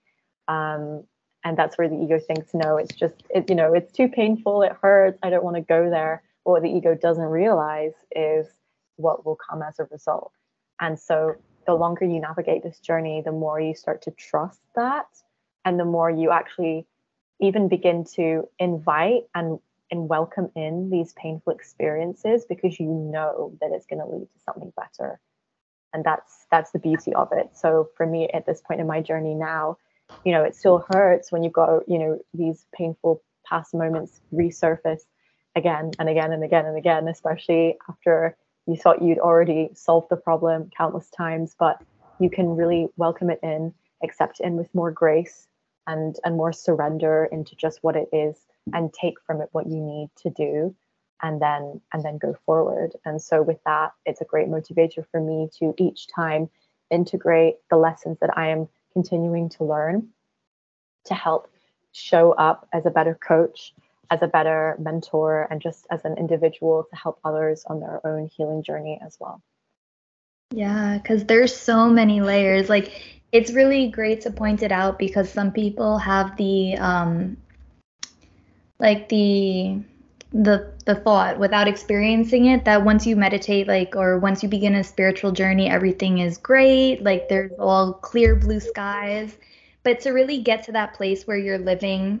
Um, 0.46 1.04
and 1.42 1.56
that's 1.56 1.78
where 1.78 1.88
the 1.88 1.96
ego 1.96 2.18
thinks 2.18 2.54
no 2.54 2.76
it's 2.76 2.94
just 2.94 3.14
it 3.30 3.48
you 3.48 3.54
know 3.54 3.72
it's 3.72 3.92
too 3.92 4.08
painful 4.08 4.62
it 4.62 4.72
hurts 4.82 5.18
i 5.22 5.30
don't 5.30 5.44
want 5.44 5.56
to 5.56 5.62
go 5.62 5.90
there. 5.90 6.22
But 6.44 6.50
what 6.52 6.62
the 6.62 6.70
ego 6.70 6.94
doesn't 6.94 7.24
realize 7.24 7.94
is 8.14 8.46
what 8.96 9.26
will 9.26 9.36
come 9.36 9.62
as 9.62 9.80
a 9.80 9.84
result. 9.90 10.32
And 10.80 10.98
so 10.98 11.34
the 11.66 11.74
longer 11.74 12.04
you 12.04 12.20
navigate 12.20 12.62
this 12.62 12.78
journey 12.78 13.22
the 13.24 13.32
more 13.32 13.60
you 13.60 13.74
start 13.74 14.02
to 14.02 14.10
trust 14.12 14.60
that 14.76 15.06
and 15.64 15.80
the 15.80 15.84
more 15.84 16.10
you 16.10 16.30
actually 16.30 16.86
even 17.40 17.68
begin 17.68 18.04
to 18.04 18.48
invite 18.58 19.24
and 19.34 19.58
and 19.90 20.08
welcome 20.08 20.50
in 20.56 20.90
these 20.90 21.12
painful 21.14 21.52
experiences 21.52 22.44
because 22.48 22.80
you 22.80 22.86
know 22.86 23.56
that 23.60 23.70
it's 23.72 23.86
going 23.86 24.00
to 24.00 24.06
lead 24.06 24.26
to 24.26 24.40
something 24.44 24.72
better. 24.76 25.20
And 25.92 26.04
that's 26.04 26.46
that's 26.50 26.72
the 26.72 26.78
beauty 26.78 27.14
of 27.14 27.28
it. 27.32 27.50
So 27.56 27.90
for 27.96 28.06
me 28.06 28.28
at 28.32 28.46
this 28.46 28.60
point 28.60 28.80
in 28.80 28.86
my 28.86 29.00
journey 29.00 29.34
now 29.34 29.78
you 30.24 30.32
know, 30.32 30.42
it 30.42 30.54
still 30.54 30.84
hurts 30.92 31.32
when 31.32 31.42
you've 31.42 31.52
got, 31.52 31.88
you 31.88 31.98
know, 31.98 32.18
these 32.34 32.66
painful 32.74 33.22
past 33.44 33.74
moments 33.74 34.20
resurface 34.32 35.02
again 35.54 35.90
and 35.98 36.08
again 36.08 36.32
and 36.32 36.44
again 36.44 36.66
and 36.66 36.76
again, 36.76 37.08
especially 37.08 37.76
after 37.88 38.36
you 38.66 38.76
thought 38.76 39.02
you'd 39.02 39.18
already 39.18 39.70
solved 39.74 40.08
the 40.10 40.16
problem 40.16 40.70
countless 40.76 41.08
times, 41.10 41.54
but 41.58 41.80
you 42.18 42.30
can 42.30 42.56
really 42.56 42.88
welcome 42.96 43.30
it 43.30 43.38
in, 43.42 43.72
accept 44.02 44.40
it 44.40 44.46
in 44.46 44.56
with 44.56 44.72
more 44.74 44.90
grace 44.90 45.46
and 45.86 46.16
and 46.24 46.36
more 46.36 46.52
surrender 46.52 47.28
into 47.30 47.54
just 47.54 47.78
what 47.82 47.94
it 47.94 48.08
is 48.12 48.36
and 48.72 48.92
take 48.92 49.20
from 49.26 49.40
it 49.40 49.48
what 49.52 49.66
you 49.66 49.80
need 49.80 50.10
to 50.22 50.30
do 50.30 50.74
and 51.22 51.40
then 51.40 51.80
and 51.92 52.02
then 52.02 52.18
go 52.18 52.36
forward. 52.44 52.92
And 53.04 53.20
so 53.20 53.42
with 53.42 53.58
that, 53.64 53.92
it's 54.04 54.20
a 54.20 54.24
great 54.24 54.48
motivator 54.48 55.04
for 55.10 55.20
me 55.20 55.48
to 55.58 55.74
each 55.78 56.08
time 56.08 56.48
integrate 56.90 57.56
the 57.70 57.76
lessons 57.76 58.18
that 58.20 58.36
I 58.36 58.48
am 58.48 58.68
continuing 58.92 59.48
to 59.50 59.64
learn 59.64 60.08
to 61.04 61.14
help 61.14 61.48
show 61.92 62.32
up 62.32 62.68
as 62.72 62.86
a 62.86 62.90
better 62.90 63.14
coach, 63.14 63.74
as 64.10 64.22
a 64.22 64.26
better 64.26 64.76
mentor, 64.78 65.46
and 65.50 65.60
just 65.60 65.86
as 65.90 66.04
an 66.04 66.16
individual 66.18 66.86
to 66.90 66.96
help 66.96 67.18
others 67.24 67.64
on 67.66 67.80
their 67.80 68.04
own 68.06 68.28
healing 68.36 68.62
journey 68.62 69.00
as 69.04 69.16
well. 69.18 69.42
Yeah, 70.50 70.98
because 70.98 71.24
there's 71.24 71.56
so 71.56 71.88
many 71.88 72.20
layers. 72.20 72.68
Like, 72.68 73.20
it's 73.32 73.52
really 73.52 73.88
great 73.88 74.20
to 74.22 74.30
point 74.30 74.62
it 74.62 74.70
out 74.70 74.98
because 74.98 75.30
some 75.30 75.50
people 75.50 75.98
have 75.98 76.36
the, 76.36 76.76
um, 76.76 77.36
like 78.78 79.08
the, 79.08 79.80
the 80.32 80.72
the 80.84 80.94
thought 80.94 81.38
without 81.38 81.66
experiencing 81.68 82.46
it 82.46 82.64
that 82.64 82.84
once 82.84 83.06
you 83.06 83.16
meditate 83.16 83.66
like 83.66 83.96
or 83.96 84.18
once 84.18 84.42
you 84.42 84.48
begin 84.48 84.74
a 84.74 84.84
spiritual 84.84 85.32
journey 85.32 85.68
everything 85.68 86.18
is 86.18 86.38
great 86.38 87.02
like 87.02 87.28
there's 87.28 87.52
all 87.58 87.92
clear 87.94 88.36
blue 88.36 88.60
skies. 88.60 89.36
But 89.82 90.00
to 90.00 90.10
really 90.10 90.42
get 90.42 90.64
to 90.64 90.72
that 90.72 90.94
place 90.94 91.26
where 91.26 91.36
you're 91.36 91.58
living 91.58 92.20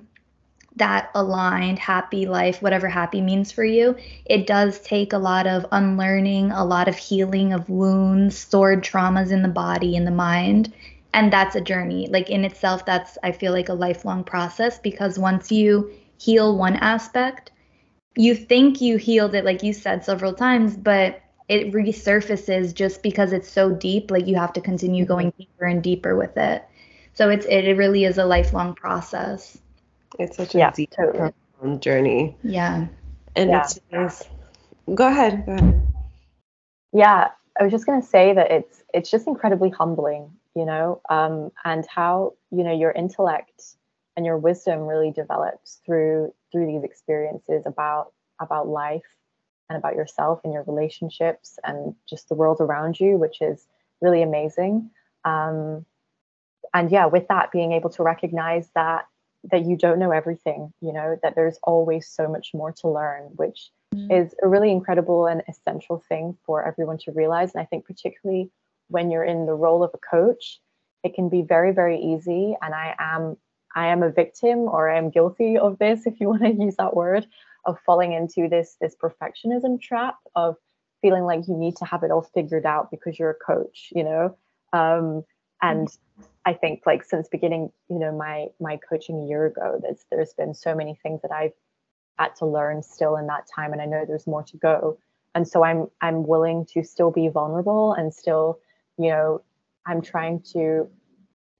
that 0.76 1.10
aligned 1.14 1.78
happy 1.78 2.26
life 2.26 2.60
whatever 2.60 2.88
happy 2.88 3.20
means 3.22 3.50
for 3.50 3.64
you 3.64 3.96
it 4.26 4.46
does 4.46 4.78
take 4.80 5.14
a 5.14 5.18
lot 5.18 5.46
of 5.46 5.64
unlearning 5.72 6.52
a 6.52 6.64
lot 6.64 6.86
of 6.86 6.96
healing 6.96 7.52
of 7.52 7.68
wounds 7.70 8.36
stored 8.36 8.84
traumas 8.84 9.30
in 9.30 9.42
the 9.42 9.48
body 9.48 9.96
in 9.96 10.04
the 10.04 10.10
mind. 10.10 10.72
And 11.14 11.32
that's 11.32 11.56
a 11.56 11.62
journey. 11.62 12.08
Like 12.08 12.30
in 12.30 12.44
itself 12.44 12.84
that's 12.84 13.18
i 13.22 13.32
feel 13.32 13.52
like 13.52 13.68
a 13.68 13.74
lifelong 13.74 14.24
process 14.24 14.78
because 14.78 15.18
once 15.18 15.50
you 15.50 15.90
heal 16.18 16.56
one 16.56 16.76
aspect 16.76 17.50
you 18.16 18.34
think 18.34 18.80
you 18.80 18.96
healed 18.96 19.34
it 19.34 19.44
like 19.44 19.62
you 19.62 19.72
said 19.72 20.04
several 20.04 20.32
times 20.32 20.76
but 20.76 21.20
it 21.48 21.72
resurfaces 21.72 22.74
just 22.74 23.02
because 23.02 23.32
it's 23.32 23.48
so 23.48 23.70
deep 23.70 24.10
like 24.10 24.26
you 24.26 24.36
have 24.36 24.52
to 24.52 24.60
continue 24.60 25.04
mm-hmm. 25.04 25.12
going 25.12 25.32
deeper 25.38 25.64
and 25.64 25.82
deeper 25.82 26.16
with 26.16 26.36
it 26.36 26.64
so 27.14 27.28
it's 27.28 27.46
it 27.46 27.76
really 27.76 28.04
is 28.04 28.18
a 28.18 28.24
lifelong 28.24 28.74
process 28.74 29.58
it's 30.18 30.36
such 30.36 30.54
a 30.54 30.58
yeah, 30.58 30.70
deep 30.70 30.90
totally. 30.90 31.32
journey 31.78 32.36
yeah 32.42 32.86
and 33.36 33.50
yeah. 33.50 33.64
it's 33.92 34.24
go 34.94 35.08
ahead. 35.08 35.44
Go 35.46 35.52
ahead. 35.52 35.82
Yeah, 36.92 37.28
I 37.58 37.62
was 37.62 37.72
just 37.72 37.86
going 37.86 38.00
to 38.00 38.06
say 38.06 38.32
that 38.32 38.50
it's 38.50 38.82
it's 38.94 39.10
just 39.10 39.26
incredibly 39.26 39.70
humbling, 39.70 40.30
you 40.54 40.64
know, 40.64 41.00
um, 41.10 41.50
and 41.64 41.86
how 41.86 42.34
you 42.50 42.64
know 42.64 42.72
your 42.72 42.92
intellect 42.92 43.62
and 44.16 44.24
your 44.24 44.38
wisdom 44.38 44.80
really 44.80 45.10
develops 45.10 45.80
through 45.84 46.32
through 46.50 46.66
these 46.66 46.84
experiences 46.84 47.64
about 47.66 48.12
about 48.40 48.68
life 48.68 49.02
and 49.68 49.76
about 49.76 49.94
yourself 49.94 50.40
and 50.44 50.52
your 50.52 50.62
relationships 50.64 51.58
and 51.64 51.94
just 52.08 52.28
the 52.28 52.34
world 52.34 52.58
around 52.60 53.00
you, 53.00 53.16
which 53.16 53.40
is 53.40 53.66
really 54.00 54.22
amazing. 54.22 54.90
Um, 55.24 55.84
and 56.72 56.90
yeah, 56.90 57.06
with 57.06 57.26
that, 57.28 57.50
being 57.50 57.72
able 57.72 57.90
to 57.90 58.02
recognize 58.02 58.68
that 58.74 59.06
that 59.50 59.64
you 59.64 59.76
don't 59.76 59.98
know 59.98 60.10
everything, 60.10 60.72
you 60.80 60.92
know, 60.92 61.18
that 61.22 61.34
there's 61.36 61.58
always 61.62 62.08
so 62.08 62.28
much 62.28 62.50
more 62.52 62.72
to 62.72 62.88
learn, 62.88 63.22
which 63.36 63.70
mm-hmm. 63.94 64.10
is 64.10 64.34
a 64.42 64.48
really 64.48 64.72
incredible 64.72 65.26
and 65.26 65.42
essential 65.48 66.02
thing 66.08 66.36
for 66.44 66.66
everyone 66.66 66.98
to 66.98 67.12
realize. 67.12 67.54
And 67.54 67.62
I 67.62 67.66
think 67.66 67.84
particularly 67.84 68.50
when 68.88 69.10
you're 69.10 69.24
in 69.24 69.46
the 69.46 69.54
role 69.54 69.84
of 69.84 69.90
a 69.94 69.98
coach, 69.98 70.60
it 71.04 71.14
can 71.14 71.28
be 71.28 71.42
very, 71.42 71.72
very 71.72 72.00
easy. 72.00 72.56
And 72.60 72.74
I 72.74 72.96
am 72.98 73.36
I 73.76 73.88
am 73.88 74.02
a 74.02 74.10
victim 74.10 74.60
or 74.60 74.90
I 74.90 74.98
am 74.98 75.10
guilty 75.10 75.58
of 75.58 75.78
this, 75.78 76.06
if 76.06 76.18
you 76.18 76.28
want 76.30 76.42
to 76.42 76.52
use 76.52 76.76
that 76.76 76.96
word, 76.96 77.26
of 77.64 77.78
falling 77.84 78.12
into 78.12 78.48
this 78.48 78.76
this 78.80 78.96
perfectionism 78.96 79.80
trap 79.80 80.16
of 80.34 80.56
feeling 81.02 81.24
like 81.24 81.46
you 81.46 81.54
need 81.56 81.76
to 81.76 81.84
have 81.84 82.02
it 82.02 82.10
all 82.10 82.22
figured 82.22 82.64
out 82.66 82.90
because 82.90 83.18
you're 83.18 83.30
a 83.30 83.34
coach, 83.34 83.92
you 83.94 84.02
know. 84.02 84.36
Um, 84.72 85.24
and 85.62 85.88
I 86.44 86.54
think 86.54 86.82
like 86.86 87.04
since 87.04 87.28
beginning, 87.28 87.70
you 87.88 87.98
know, 87.98 88.12
my 88.12 88.46
my 88.60 88.78
coaching 88.88 89.22
a 89.22 89.26
year 89.26 89.46
ago, 89.46 89.78
there's 89.82 90.04
there's 90.10 90.32
been 90.32 90.54
so 90.54 90.74
many 90.74 90.98
things 91.02 91.20
that 91.22 91.32
I've 91.32 91.52
had 92.18 92.34
to 92.36 92.46
learn 92.46 92.82
still 92.82 93.16
in 93.16 93.26
that 93.26 93.46
time, 93.54 93.72
and 93.72 93.82
I 93.82 93.86
know 93.86 94.04
there's 94.06 94.26
more 94.26 94.42
to 94.44 94.56
go. 94.56 94.98
And 95.34 95.46
so 95.46 95.64
I'm 95.64 95.88
I'm 96.00 96.26
willing 96.26 96.66
to 96.72 96.82
still 96.82 97.10
be 97.10 97.28
vulnerable 97.28 97.92
and 97.92 98.12
still, 98.12 98.60
you 98.96 99.10
know, 99.10 99.42
I'm 99.86 100.00
trying 100.00 100.40
to 100.52 100.88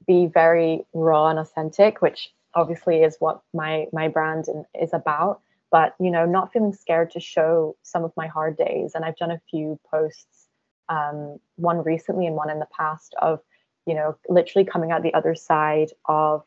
be 0.07 0.27
very 0.27 0.85
raw 0.93 1.29
and 1.29 1.39
authentic, 1.39 2.01
which 2.01 2.31
obviously 2.55 3.03
is 3.03 3.17
what 3.19 3.43
my 3.53 3.87
my 3.93 4.09
brand 4.09 4.47
is 4.81 4.93
about. 4.93 5.41
But 5.71 5.95
you 6.01 6.11
know, 6.11 6.27
not 6.27 6.53
feeling 6.53 6.73
scared 6.73 7.11
to 7.13 7.21
show 7.21 7.77
some 7.83 8.05
of 8.05 8.13
my 8.17 8.27
hard 8.27 8.57
days. 8.57 8.93
And 8.95 9.05
I've 9.05 9.17
done 9.17 9.31
a 9.31 9.41
few 9.51 9.79
posts, 9.91 10.47
um, 10.89 11.39
one 11.57 11.83
recently 11.83 12.27
and 12.27 12.37
one 12.37 12.51
in 12.51 12.61
the 12.61 12.69
past 12.77 13.15
of, 13.21 13.41
you 13.87 13.95
know, 13.95 14.17
literally 14.29 14.65
coming 14.65 14.93
out 14.93 15.03
the 15.03 15.15
other 15.15 15.35
side 15.35 15.91
of 16.07 16.45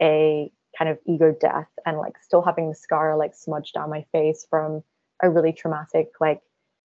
a 0.00 0.50
kind 0.76 0.90
of 0.90 0.98
ego 1.06 1.34
death 1.40 1.70
and 1.86 1.96
like 1.96 2.18
still 2.22 2.42
having 2.42 2.68
the 2.68 2.74
scar 2.74 3.16
like 3.16 3.34
smudged 3.34 3.74
down 3.74 3.88
my 3.88 4.04
face 4.12 4.46
from 4.50 4.82
a 5.22 5.30
really 5.30 5.52
traumatic 5.52 6.10
like 6.20 6.40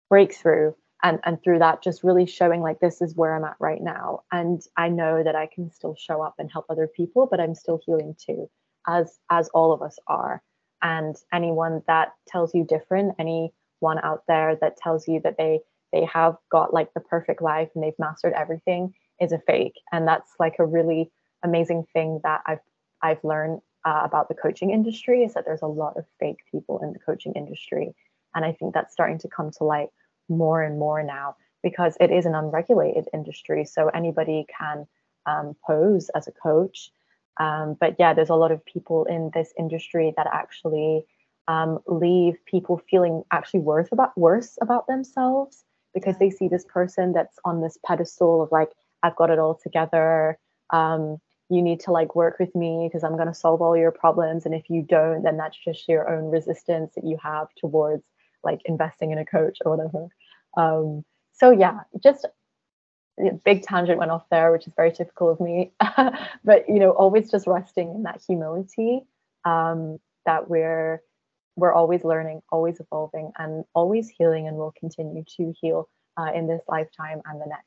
breakthrough 0.09 0.72
and 1.03 1.20
and 1.24 1.42
through 1.42 1.59
that 1.61 1.82
just 1.82 2.03
really 2.05 2.26
showing 2.26 2.61
like 2.61 2.80
this 2.80 3.01
is 3.01 3.14
where 3.14 3.34
i'm 3.34 3.44
at 3.44 3.57
right 3.61 3.82
now. 3.82 4.22
And 4.32 4.61
i 4.76 4.88
know 4.88 5.22
that 5.22 5.36
i 5.36 5.46
can 5.46 5.70
still 5.70 5.94
show 5.96 6.22
up 6.22 6.34
and 6.38 6.51
help 6.51 6.66
other 6.68 6.86
people 6.88 7.26
but 7.30 7.40
i'm 7.40 7.55
still 7.55 7.80
healing 7.84 8.16
too 8.18 8.49
as 8.86 9.18
as 9.30 9.49
all 9.51 9.72
of 9.72 9.82
us 9.82 9.99
are. 10.07 10.42
And 10.82 11.16
anyone 11.32 11.82
that 11.86 12.14
tells 12.26 12.55
you 12.55 12.64
different 12.64 13.16
anyone 13.18 13.99
out 14.03 14.22
there 14.28 14.57
that 14.61 14.76
tells 14.76 15.09
you 15.09 15.20
that 15.24 15.36
they 15.38 15.61
they 15.92 16.05
have 16.05 16.36
got 16.51 16.74
like 16.74 16.92
the 16.94 17.01
perfect 17.01 17.40
life 17.42 17.70
and 17.74 17.82
they've 17.82 17.99
mastered 17.99 18.34
everything 18.34 18.94
is 19.20 19.32
a 19.32 19.38
fake. 19.38 19.74
And 19.90 20.07
that's 20.07 20.32
like 20.38 20.57
a 20.59 20.66
really 20.66 21.11
amazing 21.44 21.86
thing 21.92 22.20
that 22.24 22.42
i've 22.46 22.59
i've 23.03 23.22
learned 23.22 23.61
uh, 23.84 24.01
about 24.03 24.28
the 24.28 24.34
coaching 24.34 24.70
industry 24.70 25.22
is 25.22 25.34
that 25.34 25.44
there's 25.44 25.62
a 25.62 25.66
lot 25.66 25.96
of 25.96 26.05
fake 26.18 26.38
people 26.51 26.80
in 26.82 26.92
the 26.92 26.99
coaching 26.99 27.32
industry. 27.34 27.94
And 28.34 28.44
i 28.44 28.53
think 28.53 28.74
that's 28.74 28.92
starting 28.92 29.18
to 29.20 29.28
come 29.28 29.51
to 29.53 29.64
light 29.64 29.88
more 30.28 30.62
and 30.62 30.78
more 30.78 31.02
now 31.02 31.36
because 31.62 31.96
it 32.00 32.10
is 32.10 32.26
an 32.26 32.34
unregulated 32.34 33.08
industry. 33.12 33.64
So 33.64 33.88
anybody 33.88 34.46
can 34.58 34.86
um, 35.26 35.56
pose 35.66 36.10
as 36.14 36.28
a 36.28 36.32
coach. 36.32 36.90
Um, 37.38 37.76
but 37.80 37.96
yeah, 37.98 38.14
there's 38.14 38.30
a 38.30 38.34
lot 38.34 38.52
of 38.52 38.64
people 38.64 39.04
in 39.04 39.30
this 39.34 39.52
industry 39.58 40.12
that 40.16 40.26
actually 40.32 41.04
um, 41.46 41.78
leave 41.86 42.34
people 42.46 42.80
feeling 42.90 43.22
actually 43.30 43.60
worse 43.60 43.88
about 43.92 44.16
worse 44.18 44.58
about 44.60 44.86
themselves 44.86 45.64
because 45.94 46.18
they 46.18 46.30
see 46.30 46.48
this 46.48 46.64
person 46.66 47.12
that's 47.12 47.38
on 47.44 47.62
this 47.62 47.78
pedestal 47.84 48.42
of 48.42 48.52
like 48.52 48.70
I've 49.02 49.16
got 49.16 49.30
it 49.30 49.38
all 49.38 49.58
together. 49.60 50.38
Um, 50.70 51.18
you 51.48 51.62
need 51.62 51.80
to 51.80 51.92
like 51.92 52.14
work 52.14 52.38
with 52.38 52.54
me 52.54 52.88
because 52.88 53.02
I'm 53.02 53.16
going 53.16 53.28
to 53.28 53.34
solve 53.34 53.62
all 53.62 53.76
your 53.76 53.92
problems, 53.92 54.44
and 54.44 54.54
if 54.54 54.68
you 54.68 54.82
don't, 54.82 55.22
then 55.22 55.38
that's 55.38 55.56
just 55.56 55.88
your 55.88 56.08
own 56.10 56.30
resistance 56.30 56.92
that 56.94 57.06
you 57.06 57.16
have 57.22 57.48
towards 57.56 58.04
like 58.44 58.60
investing 58.66 59.12
in 59.12 59.18
a 59.18 59.24
coach 59.24 59.58
or 59.64 59.76
whatever. 59.76 60.08
Um, 60.59 61.04
so 61.32 61.50
yeah, 61.50 61.80
just 62.02 62.26
big 63.44 63.62
tangent 63.62 63.98
went 63.98 64.11
off 64.11 64.24
there, 64.30 64.52
which 64.52 64.66
is 64.66 64.72
very 64.76 64.92
typical 64.92 65.30
of 65.30 65.40
me. 65.40 65.72
but 66.44 66.68
you 66.68 66.78
know, 66.80 66.90
always 66.90 67.30
just 67.30 67.46
resting 67.46 67.94
in 67.94 68.02
that 68.02 68.20
humility 68.26 69.06
um, 69.44 69.98
that 70.26 70.50
we're 70.50 71.00
we're 71.56 71.72
always 71.72 72.04
learning, 72.04 72.42
always 72.50 72.80
evolving, 72.80 73.32
and 73.38 73.64
always 73.74 74.09
healing, 74.09 74.46
and 74.46 74.56
will 74.56 74.74
continue 74.78 75.24
to 75.36 75.52
heal 75.61 75.88
uh, 76.18 76.30
in 76.34 76.46
this 76.46 76.62
lifetime 76.68 77.20
and 77.24 77.40
the 77.40 77.46
next. 77.46 77.64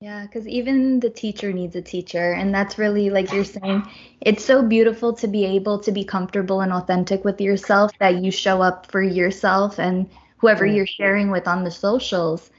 Yeah, 0.00 0.26
because 0.26 0.46
even 0.46 1.00
the 1.00 1.08
teacher 1.08 1.54
needs 1.54 1.74
a 1.74 1.80
teacher. 1.80 2.32
And 2.32 2.54
that's 2.54 2.76
really, 2.76 3.08
like 3.08 3.32
you're 3.32 3.44
saying, 3.44 3.88
it's 4.20 4.44
so 4.44 4.62
beautiful 4.62 5.14
to 5.14 5.26
be 5.26 5.46
able 5.46 5.78
to 5.80 5.90
be 5.90 6.04
comfortable 6.04 6.60
and 6.60 6.70
authentic 6.70 7.24
with 7.24 7.40
yourself 7.40 7.92
that 7.98 8.16
you 8.16 8.30
show 8.30 8.60
up 8.60 8.90
for 8.90 9.02
yourself 9.02 9.78
and 9.78 10.10
whoever 10.38 10.66
you're 10.66 10.86
sharing 10.86 11.30
with 11.30 11.48
on 11.48 11.64
the 11.64 11.70
socials. 11.70 12.50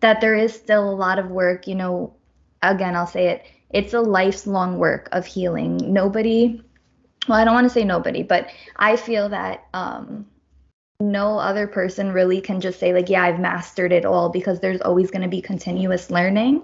That 0.00 0.20
there 0.20 0.34
is 0.34 0.54
still 0.54 0.88
a 0.88 0.94
lot 0.94 1.18
of 1.18 1.30
work, 1.30 1.66
you 1.66 1.74
know, 1.74 2.14
again, 2.62 2.94
I'll 2.94 3.06
say 3.06 3.28
it, 3.28 3.46
it's 3.70 3.94
a 3.94 4.00
lifelong 4.00 4.78
work 4.78 5.08
of 5.12 5.26
healing. 5.26 5.78
Nobody, 5.92 6.62
well, 7.28 7.38
I 7.38 7.44
don't 7.44 7.54
want 7.54 7.64
to 7.64 7.72
say 7.72 7.84
nobody, 7.84 8.22
but 8.22 8.50
I 8.76 8.96
feel 8.96 9.28
that 9.30 9.64
um, 9.72 10.26
no 11.00 11.38
other 11.38 11.66
person 11.66 12.12
really 12.12 12.40
can 12.40 12.60
just 12.60 12.78
say, 12.78 12.92
like, 12.92 13.08
yeah, 13.08 13.22
I've 13.22 13.40
mastered 13.40 13.92
it 13.92 14.04
all 14.04 14.28
because 14.28 14.60
there's 14.60 14.80
always 14.82 15.10
going 15.10 15.22
to 15.22 15.28
be 15.28 15.40
continuous 15.40 16.10
learning. 16.10 16.62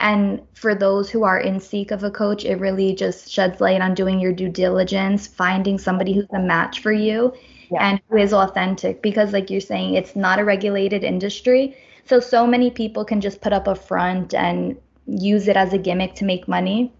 And 0.00 0.42
for 0.54 0.74
those 0.74 1.08
who 1.08 1.22
are 1.22 1.38
in 1.38 1.60
seek 1.60 1.90
of 1.90 2.04
a 2.04 2.10
coach, 2.10 2.44
it 2.44 2.56
really 2.56 2.94
just 2.94 3.30
sheds 3.30 3.60
light 3.60 3.80
on 3.80 3.94
doing 3.94 4.20
your 4.20 4.32
due 4.32 4.48
diligence, 4.48 5.26
finding 5.26 5.78
somebody 5.78 6.12
who's 6.12 6.26
a 6.32 6.40
match 6.40 6.80
for 6.80 6.92
you 6.92 7.32
yeah. 7.74 7.90
and 7.90 8.00
who 8.08 8.16
is 8.16 8.32
authentic. 8.32 9.02
Because, 9.02 9.32
like 9.32 9.50
you're 9.50 9.60
saying, 9.60 9.94
it's 9.94 10.16
not 10.16 10.38
a 10.38 10.44
regulated 10.44 11.04
industry. 11.04 11.76
So, 12.06 12.20
so 12.20 12.46
many 12.46 12.70
people 12.70 13.04
can 13.04 13.20
just 13.20 13.40
put 13.40 13.52
up 13.52 13.66
a 13.66 13.74
front 13.74 14.34
and 14.34 14.76
use 15.06 15.48
it 15.48 15.56
as 15.56 15.72
a 15.72 15.78
gimmick 15.78 16.14
to 16.16 16.24
make 16.24 16.48
money 16.48 16.92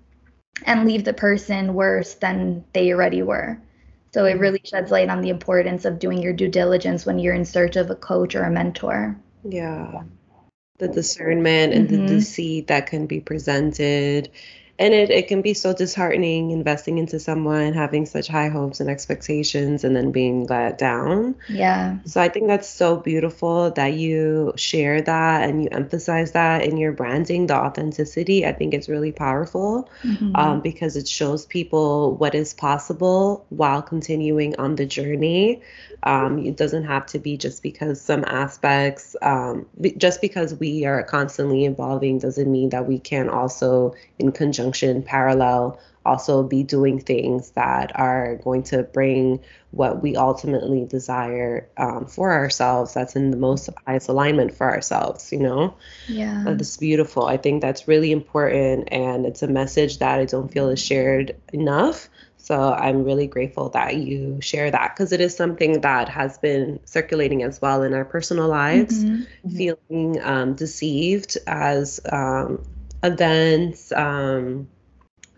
and 0.67 0.85
leave 0.85 1.05
the 1.05 1.13
person 1.13 1.75
worse 1.75 2.15
than 2.15 2.65
they 2.73 2.93
already 2.93 3.23
were. 3.23 3.59
So, 4.13 4.25
it 4.27 4.39
really 4.39 4.61
sheds 4.65 4.91
light 4.91 5.09
on 5.09 5.21
the 5.21 5.31
importance 5.31 5.85
of 5.85 5.99
doing 5.99 6.23
your 6.23 6.33
due 6.33 6.49
diligence 6.49 7.07
when 7.07 7.19
you're 7.19 7.35
in 7.35 7.45
search 7.45 7.77
of 7.77 7.91
a 7.91 7.97
coach 7.97 8.35
or 8.35 8.45
a 8.45 8.51
mentor. 8.51 9.17
Yeah 9.45 10.03
the 10.79 10.89
discernment 10.89 11.73
and 11.73 11.89
mm-hmm. 11.89 12.07
the 12.07 12.15
deceit 12.15 12.67
that 12.67 12.87
can 12.87 13.07
be 13.07 13.21
presented 13.21 14.29
and 14.77 14.93
it, 14.93 15.11
it 15.11 15.29
can 15.29 15.41
be 15.41 15.55
so 15.55 15.73
disheartening 15.73 16.51
investing 16.51 16.99
into 16.99 17.21
someone 17.21 17.73
having 17.73 18.07
such 18.07 18.27
high 18.27 18.49
hopes 18.49 18.81
and 18.81 18.91
expectations 18.91 19.85
and 19.85 19.95
then 19.95 20.11
being 20.11 20.47
let 20.47 20.79
down. 20.79 21.37
Yeah. 21.49 21.99
So 22.07 22.21
i 22.21 22.29
think 22.29 22.49
that's 22.49 22.69
so 22.69 22.97
beautiful 22.97 23.71
that 23.73 23.95
you 23.95 24.53
share 24.57 25.01
that 25.03 25.49
and 25.49 25.63
you 25.63 25.69
emphasize 25.71 26.33
that 26.33 26.65
in 26.65 26.77
your 26.77 26.93
branding 26.93 27.47
the 27.47 27.55
authenticity. 27.55 28.45
I 28.45 28.53
think 28.53 28.75
it's 28.75 28.89
really 28.89 29.13
powerful 29.13 29.89
mm-hmm. 30.03 30.35
um, 30.35 30.61
because 30.61 30.97
it 30.97 31.07
shows 31.07 31.47
people 31.47 32.17
what 32.17 32.35
is 32.35 32.53
possible 32.53 33.47
while 33.51 33.83
continuing 33.83 34.57
on 34.57 34.75
the 34.75 34.87
journey. 34.87 35.63
Um, 36.03 36.39
it 36.41 36.57
doesn't 36.57 36.85
have 36.85 37.07
to 37.07 37.19
be 37.19 37.39
just 37.39 37.63
because 37.63 37.99
some 38.01 38.25
aspects 38.27 39.17
um, 39.23 39.67
just 39.97 40.21
because 40.21 40.55
we 40.55 40.85
are 40.85 41.03
constantly 41.03 41.65
evolving 41.65 42.19
doesn't 42.19 42.51
mean 42.51 42.71
that 42.71 42.87
we 42.87 42.99
can 42.99 43.31
also 43.31 43.95
in 44.19 44.31
conjunction 44.33 44.64
conjunction, 44.65 45.03
parallel, 45.03 45.79
also 46.07 46.43
be 46.43 46.63
doing 46.63 47.01
things 47.01 47.51
that 47.53 47.99
are 47.99 48.37
going 48.37 48.63
to 48.63 48.83
bring 48.83 49.41
what 49.71 50.03
we 50.03 50.17
ultimately 50.17 50.85
desire 50.85 51.69
um, 51.79 52.07
for 52.07 52.33
ourselves 52.33 52.93
that's 52.95 53.17
in 53.17 53.31
the 53.31 53.37
most 53.37 53.71
highest 53.87 54.09
alignment 54.09 54.55
for 54.55 54.71
ourselves 54.71 55.33
you 55.33 55.39
know? 55.39 55.75
Yeah. 56.07 56.45
That's 56.47 56.77
beautiful. 56.77 57.27
I 57.27 57.39
think 57.39 57.63
that's 57.63 57.89
really 57.89 58.13
important 58.13 58.89
and 58.93 59.25
it's 59.25 59.43
a 59.43 59.49
message 59.49 59.99
that 59.99 60.21
i 60.21 60.25
don't 60.27 60.53
feel 60.53 60.69
is 60.69 60.81
shared 60.81 61.37
enough. 61.53 62.09
So 62.37 62.73
i'm 62.75 63.05
really 63.05 63.27
grateful 63.27 63.71
that 63.71 63.97
you 63.97 64.41
share 64.43 64.71
that 64.71 64.95
because 64.95 65.13
it 65.13 65.23
is 65.23 65.35
something 65.35 65.81
that 65.81 66.11
has 66.11 66.37
been 66.37 66.81
circulating 66.85 67.43
as 67.43 67.63
well 67.63 67.83
in 67.83 67.95
our 67.95 68.05
personal 68.05 68.49
lives. 68.49 69.03
Mm-hmm. 69.03 69.57
feeling 69.57 70.23
um, 70.23 70.55
deceived 70.55 71.39
as 71.47 72.01
um, 72.13 72.63
events, 73.05 73.93
um, 73.93 74.69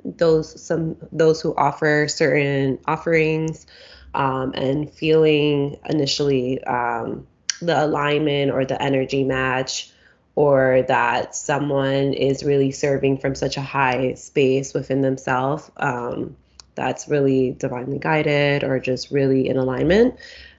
those 0.04 0.60
some 0.62 0.96
those 1.12 1.42
who 1.42 1.54
offer 1.56 2.06
certain 2.08 2.78
offerings, 2.86 3.66
um, 4.14 4.52
and 4.54 4.90
feeling 4.90 5.78
initially 5.88 6.62
um, 6.64 7.26
the 7.60 7.84
alignment 7.84 8.50
or 8.50 8.64
the 8.64 8.80
energy 8.80 9.24
match 9.24 9.92
or 10.36 10.84
that 10.86 11.34
someone 11.34 12.12
is 12.12 12.44
really 12.44 12.70
serving 12.70 13.18
from 13.18 13.34
such 13.34 13.56
a 13.56 13.62
high 13.62 14.12
space 14.14 14.74
within 14.74 15.00
themselves 15.00 15.70
um, 15.78 16.36
that's 16.74 17.08
really 17.08 17.52
divinely 17.52 17.98
guided 17.98 18.62
or 18.62 18.78
just 18.78 19.10
really 19.10 19.48
in 19.48 19.56
alignment. 19.56 20.14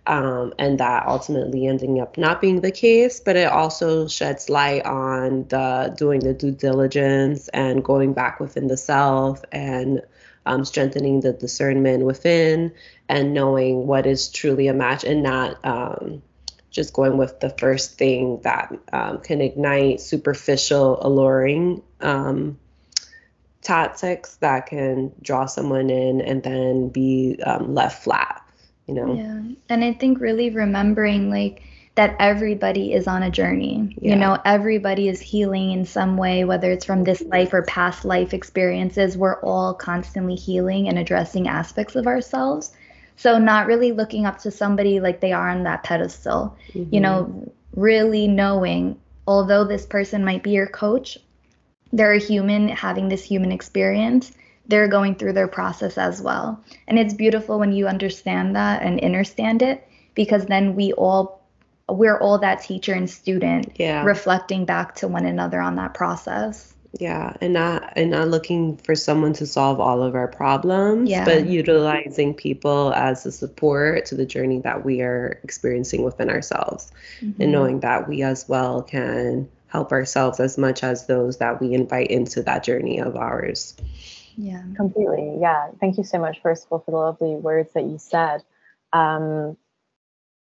Um, 0.08 0.54
and 0.58 0.80
that 0.80 1.06
ultimately 1.06 1.68
ending 1.68 2.00
up 2.00 2.18
not 2.18 2.40
being 2.40 2.62
the 2.62 2.72
case, 2.72 3.20
but 3.20 3.36
it 3.36 3.52
also 3.52 4.08
sheds 4.08 4.50
light 4.50 4.86
on 4.86 5.46
the 5.50 5.94
doing 5.98 6.22
the 6.22 6.34
due 6.34 6.52
diligence 6.52 7.50
and 7.50 7.84
going 7.84 8.14
back 8.14 8.40
within 8.40 8.68
the 8.68 8.78
self 8.78 9.44
and 9.52 10.02
um, 10.46 10.64
strengthening 10.64 11.20
the 11.20 11.34
discernment 11.34 12.06
within 12.06 12.74
and 13.10 13.34
knowing 13.34 13.86
what 13.86 14.06
is 14.06 14.30
truly 14.30 14.68
a 14.68 14.74
match 14.74 15.04
and 15.04 15.24
not 15.24 15.64
um, 15.66 16.22
just 16.72 16.94
going 16.94 17.18
with 17.18 17.40
the 17.40 17.50
first 17.50 17.98
thing 17.98 18.40
that 18.44 18.74
um, 18.94 19.20
can 19.20 19.42
ignite 19.42 20.00
superficial, 20.00 21.00
alluring 21.06 21.84
um, 22.02 22.58
tactics 23.62 24.38
that 24.38 24.68
can 24.68 25.12
draw 25.22 25.46
someone 25.46 25.90
in 25.90 26.22
and 26.22 26.44
then 26.44 26.88
be 26.90 27.38
um, 27.46 27.76
left 27.76 28.04
flat, 28.04 28.42
you 28.88 28.94
know? 28.94 29.14
Yeah. 29.14 29.42
And 29.70 29.84
I 29.84 29.94
think 29.94 30.20
really 30.20 30.50
remembering 30.50 31.30
like 31.30 31.62
that 31.96 32.16
everybody 32.20 32.94
is 32.94 33.08
on 33.08 33.24
a 33.24 33.32
journey. 33.32 33.96
Yeah. 34.00 34.12
You 34.12 34.20
know, 34.20 34.38
everybody 34.46 35.10
is 35.10 35.20
healing 35.20 35.72
in 35.72 35.84
some 35.86 36.16
way, 36.16 36.44
whether 36.44 36.72
it's 36.72 36.86
from 36.86 37.04
this 37.04 37.22
life 37.24 37.54
or 37.54 37.64
past 37.64 38.06
life 38.06 38.34
experiences. 38.34 39.18
We're 39.18 39.42
all 39.42 39.74
constantly 39.74 40.36
healing 40.36 40.88
and 40.88 41.00
addressing 41.00 41.48
aspects 41.48 41.96
of 41.96 42.06
ourselves. 42.06 42.72
So 43.16 43.40
not 43.40 43.66
really 43.66 43.94
looking 43.94 44.28
up 44.28 44.38
to 44.40 44.52
somebody 44.52 45.00
like 45.00 45.22
they 45.22 45.32
are 45.32 45.50
on 45.50 45.64
that 45.64 45.84
pedestal, 45.84 46.56
mm-hmm. 46.72 46.94
you 46.94 47.02
know, 47.02 47.52
really 47.76 48.28
knowing 48.28 49.00
although 49.28 49.66
this 49.66 49.86
person 49.86 50.24
might 50.24 50.44
be 50.44 50.52
your 50.52 50.68
coach, 50.68 51.18
they're 51.92 52.14
a 52.14 52.20
human 52.20 52.70
having 52.70 53.10
this 53.10 53.24
human 53.24 53.52
experience. 53.52 54.32
They're 54.68 54.88
going 54.88 55.16
through 55.16 55.34
their 55.34 55.48
process 55.48 55.98
as 55.98 56.22
well. 56.22 56.64
And 56.88 57.00
it's 57.00 57.14
beautiful 57.14 57.60
when 57.60 57.72
you 57.72 57.88
understand 57.88 58.56
that 58.56 58.84
and 58.84 59.04
understand 59.04 59.62
it 59.62 59.88
because 60.14 60.46
then 60.46 60.76
we 60.76 60.94
all 60.94 61.38
we're 61.90 62.20
all 62.20 62.38
that 62.40 62.62
teacher 62.62 62.94
and 62.94 63.10
student 63.10 63.72
yeah. 63.76 64.04
reflecting 64.04 64.66
back 64.66 64.96
to 64.96 65.08
one 65.08 65.26
another 65.26 65.62
on 65.62 65.76
that 65.76 65.94
process 65.94 66.74
yeah 67.00 67.34
and 67.42 67.54
not 67.54 67.94
and 67.96 68.12
not 68.12 68.28
looking 68.28 68.78
for 68.78 68.96
someone 68.96 69.34
to 69.34 69.46
solve 69.46 69.80
all 69.80 70.02
of 70.02 70.16
our 70.16 70.28
problems 70.28 71.10
yeah. 71.10 71.26
but 71.26 71.46
utilizing 71.46 72.34
people 72.34 72.94
as 72.94 73.26
a 73.26 73.32
support 73.32 74.06
to 74.06 74.16
the 74.16 74.26
journey 74.26 74.60
that 74.60 74.84
we 74.84 75.02
are 75.02 75.40
experiencing 75.44 76.04
within 76.04 76.30
ourselves 76.30 76.92
mm-hmm. 77.22 77.42
and 77.42 77.52
knowing 77.52 77.80
that 77.82 78.08
we 78.08 78.24
as 78.24 78.48
well 78.48 78.82
can 78.82 79.48
help 79.68 79.92
ourselves 79.92 80.40
as 80.40 80.58
much 80.58 80.84
as 80.84 81.08
those 81.08 81.38
that 81.38 81.62
we 81.62 81.74
invite 81.74 82.08
into 82.08 82.42
that 82.42 82.64
journey 82.64 83.00
of 83.00 83.16
ours 83.16 83.76
yeah. 84.38 84.64
Completely. 84.76 85.38
Yeah. 85.42 85.72
Thank 85.80 85.98
you 85.98 86.04
so 86.04 86.20
much 86.20 86.42
first 86.42 86.66
of 86.66 86.72
all 86.72 86.80
for 86.80 86.92
the 86.92 86.98
lovely 86.98 87.36
words 87.36 87.74
that 87.74 87.84
you 87.84 87.98
said. 87.98 88.44
Um, 88.94 89.58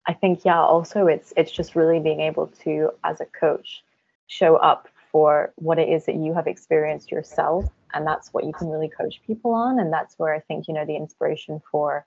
i 0.07 0.13
think 0.13 0.45
yeah 0.45 0.61
also 0.61 1.07
it's 1.07 1.33
it's 1.37 1.53
just 1.53 1.75
really 1.75 2.01
being 2.01 2.21
able 2.21 2.47
to 2.49 2.91
as 3.05 3.21
a 3.21 3.27
coach 3.27 3.83
show 4.27 4.57
up 4.57 4.89
for 5.11 5.53
what 5.57 5.79
it 5.79 5.89
is 5.89 6.07
that 6.07 6.17
you 6.17 6.33
have 6.35 6.47
experienced 6.47 7.11
yourself 7.11 7.67
and 7.95 8.07
that's 8.07 8.33
what 8.33 8.45
you 8.45 8.53
can 8.53 8.69
really 8.69 8.89
coach 8.89 9.21
people 9.27 9.53
on 9.53 9.79
and 9.79 9.93
that's 9.93 10.19
where 10.19 10.35
i 10.35 10.41
think 10.41 10.67
you 10.69 10.75
know 10.75 10.85
the 10.85 10.97
inspiration 10.97 11.61
for 11.71 12.07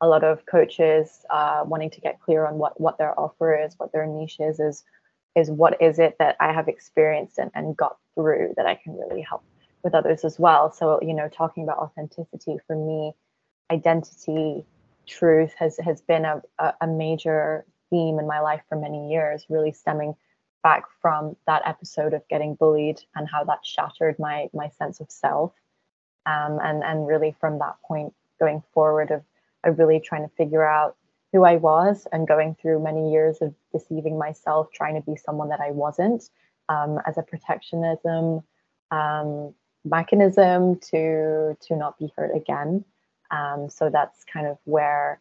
a 0.00 0.06
lot 0.06 0.24
of 0.24 0.44
coaches 0.46 1.24
uh, 1.30 1.62
wanting 1.64 1.88
to 1.88 2.00
get 2.00 2.20
clear 2.20 2.44
on 2.46 2.58
what 2.58 2.80
what 2.80 2.98
their 2.98 3.18
offer 3.18 3.54
is 3.56 3.74
what 3.78 3.92
their 3.92 4.06
niche 4.06 4.38
is 4.40 4.60
is 4.60 4.84
is 5.34 5.50
what 5.50 5.80
is 5.80 5.98
it 5.98 6.16
that 6.18 6.36
i 6.40 6.52
have 6.52 6.68
experienced 6.68 7.38
and, 7.38 7.50
and 7.54 7.76
got 7.76 7.96
through 8.14 8.52
that 8.56 8.66
i 8.66 8.74
can 8.74 8.96
really 8.96 9.22
help 9.22 9.42
with 9.82 9.94
others 9.94 10.24
as 10.24 10.38
well. 10.38 10.72
So 10.72 11.00
you 11.02 11.14
know 11.14 11.28
talking 11.28 11.64
about 11.64 11.78
authenticity 11.78 12.56
for 12.66 12.76
me 12.76 13.14
identity 13.70 14.64
truth 15.06 15.52
has 15.58 15.76
has 15.78 16.00
been 16.02 16.24
a, 16.24 16.42
a 16.80 16.86
major 16.86 17.64
theme 17.90 18.18
in 18.18 18.26
my 18.26 18.40
life 18.40 18.62
for 18.68 18.76
many 18.76 19.10
years 19.10 19.46
really 19.48 19.72
stemming 19.72 20.14
back 20.62 20.84
from 21.00 21.36
that 21.46 21.62
episode 21.66 22.14
of 22.14 22.22
getting 22.28 22.54
bullied 22.54 23.00
and 23.16 23.28
how 23.28 23.42
that 23.44 23.64
shattered 23.64 24.16
my 24.18 24.48
my 24.54 24.68
sense 24.68 25.00
of 25.00 25.10
self. 25.10 25.52
Um, 26.24 26.60
and 26.62 26.84
and 26.84 27.06
really 27.06 27.34
from 27.40 27.58
that 27.58 27.76
point 27.84 28.14
going 28.38 28.62
forward 28.72 29.10
of 29.10 29.22
of 29.64 29.78
really 29.78 30.00
trying 30.00 30.22
to 30.22 30.34
figure 30.36 30.64
out 30.64 30.96
who 31.32 31.44
I 31.44 31.56
was 31.56 32.06
and 32.12 32.28
going 32.28 32.56
through 32.60 32.84
many 32.84 33.10
years 33.10 33.38
of 33.40 33.54
deceiving 33.72 34.18
myself 34.18 34.68
trying 34.72 34.94
to 34.94 35.00
be 35.00 35.16
someone 35.16 35.48
that 35.48 35.60
I 35.60 35.70
wasn't 35.70 36.28
um, 36.68 36.98
as 37.06 37.16
a 37.16 37.22
protectionism 37.22 38.42
um, 38.90 39.54
mechanism 39.84 40.78
to 40.78 41.56
to 41.60 41.76
not 41.76 41.98
be 41.98 42.12
hurt 42.16 42.36
again. 42.36 42.84
Um, 43.30 43.68
so 43.68 43.90
that's 43.90 44.24
kind 44.24 44.46
of 44.46 44.58
where 44.64 45.20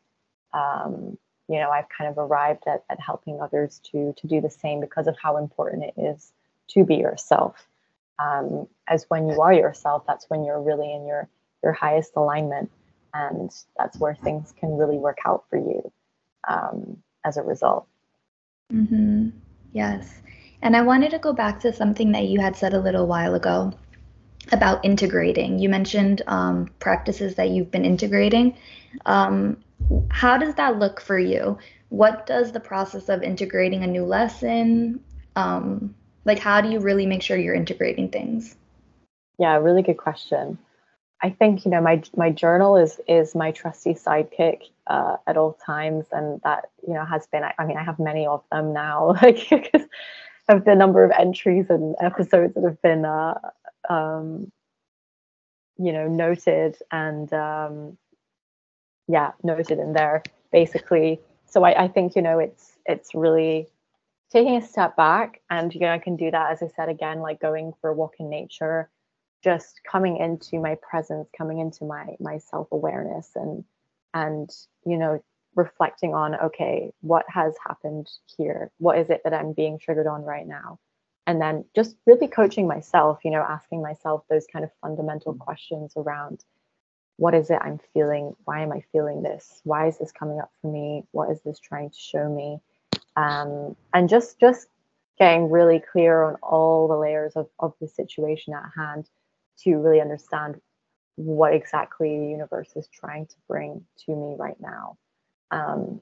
um, 0.53 1.17
you 1.47 1.59
know 1.59 1.69
i've 1.69 1.89
kind 1.89 2.09
of 2.09 2.17
arrived 2.17 2.63
at, 2.67 2.83
at 2.89 2.99
helping 2.99 3.41
others 3.41 3.81
to 3.91 4.13
to 4.17 4.27
do 4.27 4.41
the 4.41 4.49
same 4.49 4.79
because 4.79 5.07
of 5.07 5.15
how 5.21 5.37
important 5.37 5.83
it 5.83 5.93
is 5.99 6.31
to 6.69 6.83
be 6.83 6.95
yourself. 6.95 7.67
Um, 8.19 8.67
as 8.87 9.05
when 9.07 9.27
you 9.27 9.41
are 9.41 9.53
yourself 9.53 10.03
that's 10.05 10.29
when 10.29 10.43
you're 10.43 10.61
really 10.61 10.93
in 10.93 11.07
your 11.07 11.27
your 11.63 11.73
highest 11.73 12.13
alignment 12.15 12.71
and 13.13 13.51
that's 13.77 13.97
where 13.97 14.15
things 14.15 14.53
can 14.57 14.77
really 14.77 14.97
work 14.97 15.17
out 15.25 15.43
for 15.49 15.57
you 15.57 15.91
um, 16.47 16.97
as 17.25 17.37
a 17.37 17.41
result. 17.41 17.87
Mm-hmm. 18.71 19.29
yes. 19.73 20.13
And 20.61 20.77
i 20.77 20.81
wanted 20.81 21.11
to 21.11 21.19
go 21.19 21.33
back 21.33 21.59
to 21.61 21.73
something 21.73 22.11
that 22.11 22.25
you 22.25 22.39
had 22.39 22.55
said 22.55 22.73
a 22.73 22.79
little 22.79 23.07
while 23.07 23.33
ago 23.33 23.73
about 24.51 24.83
integrating 24.83 25.59
you 25.59 25.69
mentioned 25.69 26.21
um, 26.27 26.67
practices 26.79 27.35
that 27.35 27.49
you've 27.49 27.71
been 27.71 27.85
integrating 27.85 28.55
um, 29.05 29.57
how 30.09 30.37
does 30.37 30.55
that 30.55 30.79
look 30.79 31.01
for 31.01 31.17
you? 31.17 31.57
What 31.89 32.25
does 32.25 32.51
the 32.51 32.59
process 32.59 33.09
of 33.09 33.23
integrating 33.23 33.83
a 33.83 33.87
new 33.87 34.05
lesson, 34.05 35.03
um, 35.35 35.95
like 36.25 36.39
how 36.39 36.61
do 36.61 36.69
you 36.69 36.79
really 36.79 37.05
make 37.05 37.21
sure 37.21 37.37
you're 37.37 37.55
integrating 37.55 38.09
things? 38.09 38.55
Yeah, 39.37 39.57
really 39.57 39.81
good 39.81 39.97
question. 39.97 40.57
I 41.23 41.29
think 41.29 41.65
you 41.65 41.71
know 41.71 41.81
my 41.81 42.01
my 42.15 42.31
journal 42.31 42.77
is 42.77 42.99
is 43.07 43.35
my 43.35 43.51
trusty 43.51 43.93
sidekick 43.93 44.61
uh, 44.87 45.17
at 45.27 45.37
all 45.37 45.53
times, 45.65 46.05
and 46.11 46.41
that 46.43 46.69
you 46.87 46.93
know 46.93 47.05
has 47.05 47.27
been. 47.27 47.43
I, 47.43 47.53
I 47.59 47.65
mean, 47.65 47.77
I 47.77 47.83
have 47.83 47.99
many 47.99 48.25
of 48.25 48.43
them 48.51 48.73
now, 48.73 49.15
like 49.21 49.47
because 49.49 49.87
of 50.49 50.65
the 50.65 50.75
number 50.75 51.03
of 51.03 51.11
entries 51.11 51.67
and 51.69 51.95
episodes 52.01 52.55
that 52.55 52.63
have 52.63 52.81
been, 52.81 53.05
uh, 53.05 53.35
um, 53.91 54.51
you 55.77 55.91
know, 55.91 56.07
noted 56.07 56.77
and 56.91 57.31
um, 57.33 57.97
yeah 59.07 59.31
noted 59.43 59.79
in 59.79 59.93
there 59.93 60.23
basically. 60.51 61.19
So 61.45 61.63
I, 61.63 61.83
I 61.83 61.87
think 61.87 62.15
you 62.15 62.21
know 62.21 62.39
it's 62.39 62.77
it's 62.85 63.13
really 63.13 63.67
taking 64.31 64.55
a 64.55 64.61
step 64.61 64.95
back 64.95 65.41
and 65.49 65.73
you 65.73 65.81
know 65.81 65.91
i 65.91 65.99
can 65.99 66.15
do 66.15 66.31
that 66.31 66.51
as 66.51 66.63
i 66.63 66.67
said 66.75 66.89
again 66.89 67.19
like 67.19 67.39
going 67.41 67.73
for 67.81 67.89
a 67.89 67.93
walk 67.93 68.15
in 68.19 68.29
nature 68.29 68.89
just 69.43 69.81
coming 69.89 70.17
into 70.17 70.59
my 70.59 70.75
presence 70.81 71.27
coming 71.37 71.59
into 71.59 71.83
my 71.83 72.15
my 72.19 72.37
self-awareness 72.37 73.31
and 73.35 73.63
and 74.13 74.49
you 74.85 74.97
know 74.97 75.21
reflecting 75.55 76.13
on 76.13 76.35
okay 76.35 76.91
what 77.01 77.25
has 77.27 77.53
happened 77.67 78.07
here? 78.37 78.71
What 78.77 78.97
is 78.97 79.09
it 79.09 79.21
that 79.25 79.33
i'm 79.33 79.53
being 79.53 79.77
triggered 79.77 80.07
on 80.07 80.23
right 80.23 80.47
now 80.47 80.79
and 81.27 81.41
then 81.41 81.65
just 81.75 81.95
really 82.05 82.27
coaching 82.27 82.67
myself 82.67 83.19
you 83.23 83.31
know 83.31 83.41
asking 83.41 83.81
myself 83.81 84.23
those 84.29 84.45
kind 84.51 84.65
of 84.65 84.71
fundamental 84.81 85.33
questions 85.33 85.93
around 85.95 86.43
what 87.21 87.35
is 87.35 87.51
it 87.51 87.59
I'm 87.61 87.79
feeling? 87.93 88.35
Why 88.45 88.61
am 88.63 88.71
I 88.71 88.83
feeling 88.91 89.21
this? 89.21 89.61
Why 89.63 89.87
is 89.87 89.99
this 89.99 90.11
coming 90.11 90.39
up 90.39 90.49
for 90.59 90.71
me? 90.71 91.03
What 91.11 91.29
is 91.29 91.39
this 91.43 91.59
trying 91.59 91.91
to 91.91 91.95
show 91.95 92.27
me? 92.27 92.59
Um, 93.15 93.75
and 93.93 94.09
just 94.09 94.39
just 94.39 94.67
getting 95.19 95.51
really 95.51 95.79
clear 95.91 96.23
on 96.23 96.35
all 96.41 96.87
the 96.87 96.97
layers 96.97 97.33
of, 97.35 97.47
of 97.59 97.73
the 97.79 97.87
situation 97.87 98.55
at 98.55 98.71
hand 98.75 99.07
to 99.59 99.75
really 99.75 100.01
understand 100.01 100.59
what 101.15 101.53
exactly 101.53 102.17
the 102.17 102.25
universe 102.25 102.71
is 102.75 102.87
trying 102.87 103.27
to 103.27 103.35
bring 103.47 103.85
to 104.05 104.15
me 104.15 104.35
right 104.39 104.59
now. 104.59 104.97
Um, 105.51 106.01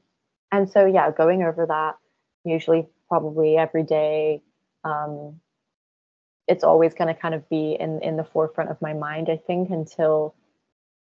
and 0.54 0.70
so, 0.70 0.86
yeah, 0.86 1.12
going 1.12 1.44
over 1.44 1.66
that 1.66 1.98
usually 2.46 2.88
probably 3.10 3.58
every 3.58 3.84
day. 3.84 4.42
Um, 4.84 5.40
it's 6.48 6.64
always 6.64 6.94
going 6.94 7.14
to 7.14 7.20
kind 7.20 7.36
of 7.36 7.48
be 7.50 7.78
in 7.80 8.02
in 8.02 8.18
the 8.18 8.24
forefront 8.24 8.72
of 8.72 8.82
my 8.82 8.94
mind, 8.94 9.30
I 9.30 9.38
think, 9.38 9.70
until 9.70 10.36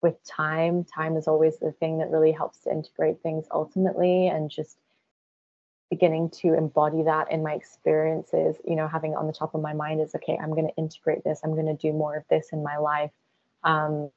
with 0.03 0.23
time, 0.25 0.85
time 0.85 1.17
is 1.17 1.27
always 1.27 1.59
the 1.59 1.73
thing 1.73 1.99
that 1.99 2.11
really 2.11 2.33
helps 2.33 2.59
to 2.61 2.71
integrate 2.71 3.21
things 3.23 3.47
ultimately 3.51 4.29
and 4.29 4.51
just 4.51 4.79
beginning 5.91 6.31
to 6.31 6.55
embody 6.55 7.03
that 7.03 7.33
in 7.33 7.43
my 7.43 7.55
experiences, 7.55 8.57
you 8.67 8.77
know, 8.77 8.87
having 8.87 9.17
on 9.17 9.27
the 9.27 9.33
top 9.33 9.55
of 9.55 9.63
my 9.63 9.73
mind 9.73 10.01
is 10.01 10.15
okay, 10.15 10.39
I'm 10.41 10.51
going 10.51 10.69
to 10.69 10.75
integrate 10.77 11.25
this, 11.25 11.41
I'm 11.43 11.55
going 11.55 11.67
to 11.67 11.75
do 11.75 11.93
more 11.93 12.17
of 12.17 12.25
this 12.29 12.49
in 12.53 12.63
my 12.63 12.77
life 12.77 13.11
um, 13.65 14.11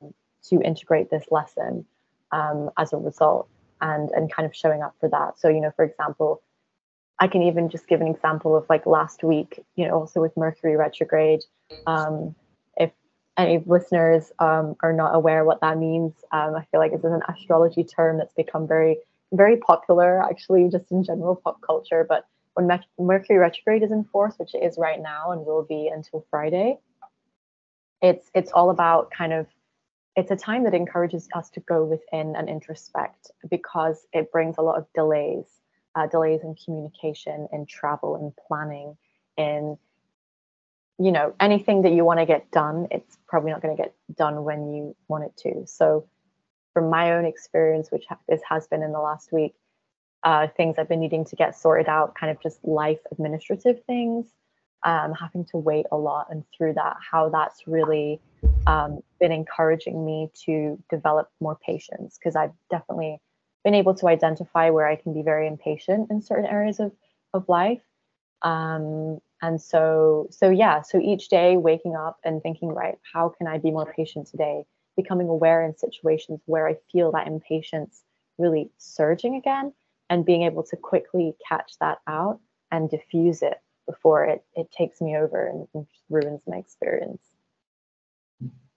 to 0.50 0.62
integrate 0.62 1.10
this 1.10 1.26
lesson 1.32 1.86
um, 2.32 2.70
as 2.78 2.94
a 2.94 2.98
result 2.98 3.48
and 3.80 4.12
and 4.12 4.32
kind 4.32 4.46
of 4.46 4.56
showing 4.56 4.84
up 4.84 4.96
for 5.00 5.10
that. 5.10 5.40
So, 5.40 5.48
you 5.50 5.62
know, 5.62 5.72
for 5.76 5.86
example, 5.86 6.42
I 7.22 7.28
can 7.28 7.44
even 7.44 7.70
just 7.70 7.88
give 7.88 8.02
an 8.02 8.08
example 8.08 8.58
of 8.58 8.66
like 8.68 8.88
last 8.88 9.24
week, 9.24 9.64
you 9.76 9.88
know, 9.88 9.94
also 9.94 10.20
with 10.20 10.36
Mercury 10.36 10.76
retrograde. 10.76 11.42
Um, 11.86 12.34
if 12.76 12.92
any 13.38 13.64
listeners 13.64 14.32
um, 14.40 14.76
are 14.82 14.92
not 14.92 15.14
aware 15.14 15.46
what 15.46 15.62
that 15.62 15.78
means, 15.78 16.14
um, 16.32 16.56
I 16.56 16.66
feel 16.72 16.80
like 16.80 16.94
it's 16.94 17.06
an 17.06 17.22
astrology 17.30 17.84
term 17.84 18.18
that's 18.18 18.34
become 18.34 18.68
very, 18.68 18.98
very 19.32 19.58
popular 19.58 20.24
actually, 20.24 20.68
just 20.70 20.92
in 20.92 21.04
general 21.04 21.36
pop 21.36 21.62
culture. 21.62 22.04
But 22.10 22.26
when 22.56 22.68
Mercury 22.98 23.38
retrograde 23.38 23.84
is 23.84 23.92
in 23.92 24.04
force, 24.06 24.34
which 24.38 24.56
it 24.56 24.64
is 24.64 24.80
right 24.80 25.00
now 25.00 25.32
and 25.32 25.46
will 25.46 25.64
be 25.64 25.92
until 25.94 26.26
Friday, 26.32 26.80
it's 28.02 28.32
it's 28.34 28.52
all 28.52 28.72
about 28.72 29.12
kind 29.12 29.32
of 29.32 29.46
it's 30.16 30.32
a 30.32 30.36
time 30.36 30.64
that 30.64 30.74
encourages 30.74 31.30
us 31.36 31.52
to 31.52 31.60
go 31.62 31.86
within 31.86 32.36
and 32.36 32.50
introspect 32.50 33.30
because 33.48 34.08
it 34.12 34.32
brings 34.32 34.58
a 34.58 34.62
lot 34.62 34.78
of 34.78 34.88
delays, 34.94 35.46
uh, 35.96 36.08
delays 36.08 36.42
in 36.44 36.56
communication, 36.56 37.48
in 37.52 37.66
travel, 37.66 38.16
in 38.16 38.34
planning, 38.48 38.98
in 39.38 39.78
you 41.00 41.12
know 41.12 41.34
anything 41.40 41.82
that 41.82 41.94
you 41.94 42.06
want 42.06 42.20
to 42.20 42.26
get 42.26 42.52
done. 42.52 42.88
It's 42.92 43.18
probably 43.28 43.52
not 43.52 43.62
going 43.62 43.76
to 43.76 43.82
get 43.82 43.94
done 44.16 44.44
when 44.44 44.74
you 44.74 44.96
want 45.08 45.26
it 45.26 45.38
to. 45.38 45.66
So, 45.66 46.08
from 46.74 46.90
my 46.90 47.14
own 47.14 47.26
experience, 47.26 47.92
which 47.92 48.06
this 48.28 48.42
has 48.48 48.68
been 48.68 48.84
in 48.84 48.92
the 48.92 49.00
last 49.00 49.32
week, 49.32 49.56
uh, 50.24 50.48
things 50.56 50.76
I've 50.78 50.90
been 50.90 51.00
needing 51.00 51.26
to 51.26 51.36
get 51.36 51.58
sorted 51.58 51.88
out, 51.88 52.16
kind 52.16 52.32
of 52.32 52.42
just 52.42 52.64
life 52.64 53.00
administrative 53.12 53.84
things, 53.86 54.28
um, 54.84 55.14
having 55.14 55.46
to 55.46 55.58
wait 55.58 55.86
a 55.92 55.98
lot, 55.98 56.28
and 56.30 56.44
through 56.56 56.74
that, 56.74 56.98
how 57.00 57.30
that's 57.30 57.68
really 57.68 58.20
um, 58.68 59.00
been 59.20 59.32
encouraging 59.32 60.06
me 60.06 60.30
to 60.46 60.82
develop 60.90 61.30
more 61.40 61.58
patience 61.66 62.18
because 62.18 62.36
I've 62.36 62.54
definitely 62.70 63.20
been 63.64 63.76
able 63.76 63.96
to 63.96 64.08
identify 64.08 64.70
where 64.70 64.88
I 64.88 64.96
can 64.96 65.14
be 65.14 65.22
very 65.22 65.48
impatient 65.48 66.10
in 66.10 66.22
certain 66.22 66.46
areas 66.46 66.80
of, 66.80 66.92
of 67.34 67.48
life. 67.48 67.82
Um, 68.42 69.20
and 69.42 69.62
so, 69.62 70.28
so 70.32 70.50
yeah, 70.50 70.82
so 70.82 71.00
each 71.00 71.30
day 71.30 71.58
waking 71.58 71.96
up 71.96 72.18
and 72.24 72.42
thinking, 72.42 72.70
right, 72.70 72.98
how 73.14 73.30
can 73.30 73.48
I 73.48 73.58
be 73.58 73.72
more 73.72 73.92
patient 73.96 74.28
today? 74.28 74.66
Becoming 74.96 75.30
aware 75.30 75.64
in 75.64 75.76
situations 75.76 76.42
where 76.46 76.68
I 76.68 76.78
feel 76.92 77.12
that 77.12 77.28
impatience 77.28 78.04
really 78.38 78.72
surging 78.78 79.36
again 79.36 79.74
and 80.10 80.26
being 80.26 80.44
able 80.44 80.64
to 80.64 80.76
quickly 80.76 81.36
catch 81.48 81.74
that 81.80 82.00
out 82.08 82.40
and 82.72 82.90
diffuse 82.90 83.42
it 83.42 83.62
before 83.88 84.26
it, 84.26 84.44
it 84.56 84.72
takes 84.72 85.02
me 85.02 85.16
over 85.16 85.48
and, 85.48 85.68
and 85.74 85.88
ruins 86.10 86.42
my 86.48 86.58
experience. 86.58 87.22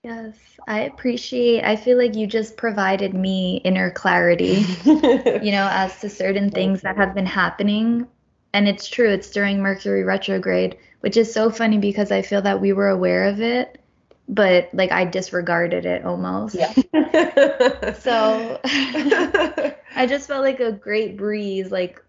Yes, 0.05 0.37
I 0.67 0.81
appreciate. 0.81 1.63
I 1.63 1.75
feel 1.75 1.97
like 1.97 2.13
you 2.13 2.27
just 2.27 2.57
provided 2.57 3.15
me 3.15 3.59
inner 3.63 3.89
clarity, 3.89 4.63
you 4.85 5.51
know, 5.51 5.67
as 5.71 5.99
to 6.01 6.11
certain 6.11 6.51
things 6.51 6.81
that 6.81 6.95
have 6.95 7.15
been 7.15 7.25
happening. 7.25 8.05
And 8.53 8.67
it's 8.67 8.87
true, 8.87 9.09
it's 9.09 9.31
during 9.31 9.63
Mercury 9.63 10.03
retrograde, 10.03 10.77
which 10.99 11.17
is 11.17 11.33
so 11.33 11.49
funny 11.49 11.79
because 11.79 12.11
I 12.11 12.21
feel 12.21 12.43
that 12.43 12.61
we 12.61 12.71
were 12.71 12.89
aware 12.89 13.23
of 13.23 13.41
it, 13.41 13.81
but 14.29 14.69
like 14.73 14.91
I 14.91 15.05
disregarded 15.05 15.87
it 15.87 16.05
almost. 16.05 16.53
Yeah. 16.53 16.71
so 17.95 18.61
I 18.63 20.05
just 20.07 20.27
felt 20.27 20.43
like 20.43 20.59
a 20.59 20.71
great 20.71 21.17
breeze 21.17 21.71
like 21.71 21.99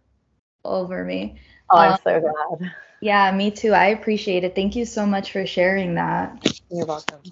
over 0.66 1.02
me. 1.02 1.40
Oh, 1.70 1.78
I'm 1.78 1.92
um, 1.92 1.98
so 2.04 2.20
glad. 2.20 2.72
Yeah, 3.00 3.32
me 3.32 3.52
too. 3.52 3.72
I 3.72 3.86
appreciate 3.86 4.44
it. 4.44 4.54
Thank 4.54 4.76
you 4.76 4.84
so 4.84 5.06
much 5.06 5.32
for 5.32 5.46
sharing 5.46 5.94
that. 5.94 6.46
You're 6.70 6.84
welcome. 6.84 7.22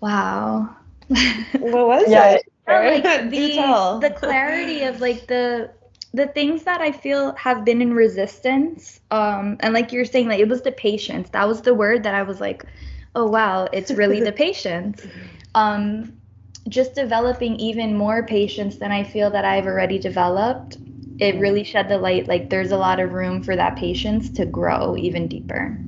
Wow. 0.00 0.76
what 1.08 1.86
was 1.86 2.10
yeah, 2.10 2.36
it? 2.36 2.46
like 2.66 3.02
the, 3.30 3.98
the 4.00 4.14
clarity 4.14 4.82
of 4.82 5.00
like 5.00 5.26
the 5.26 5.70
the 6.12 6.26
things 6.28 6.64
that 6.64 6.80
I 6.80 6.90
feel 6.90 7.34
have 7.36 7.64
been 7.64 7.80
in 7.80 7.94
resistance, 7.94 9.00
um, 9.12 9.56
and 9.60 9.72
like 9.72 9.92
you're 9.92 10.04
saying, 10.04 10.28
like 10.28 10.40
it 10.40 10.48
was 10.48 10.62
the 10.62 10.72
patience. 10.72 11.30
That 11.30 11.46
was 11.46 11.62
the 11.62 11.74
word 11.74 12.02
that 12.02 12.14
I 12.14 12.22
was 12.22 12.40
like, 12.40 12.64
oh 13.14 13.26
wow, 13.26 13.68
it's 13.72 13.90
really 13.92 14.20
the 14.20 14.32
patience. 14.46 15.06
Um, 15.54 16.12
just 16.68 16.94
developing 16.94 17.56
even 17.56 17.96
more 17.96 18.24
patience 18.24 18.76
than 18.76 18.92
I 18.92 19.04
feel 19.04 19.30
that 19.30 19.44
I've 19.44 19.66
already 19.66 19.98
developed. 19.98 20.78
It 21.18 21.38
really 21.38 21.64
shed 21.64 21.88
the 21.88 21.98
light. 21.98 22.28
Like 22.28 22.50
there's 22.50 22.72
a 22.72 22.76
lot 22.76 23.00
of 23.00 23.12
room 23.12 23.42
for 23.42 23.56
that 23.56 23.76
patience 23.76 24.30
to 24.30 24.46
grow 24.46 24.96
even 24.96 25.28
deeper. 25.28 25.78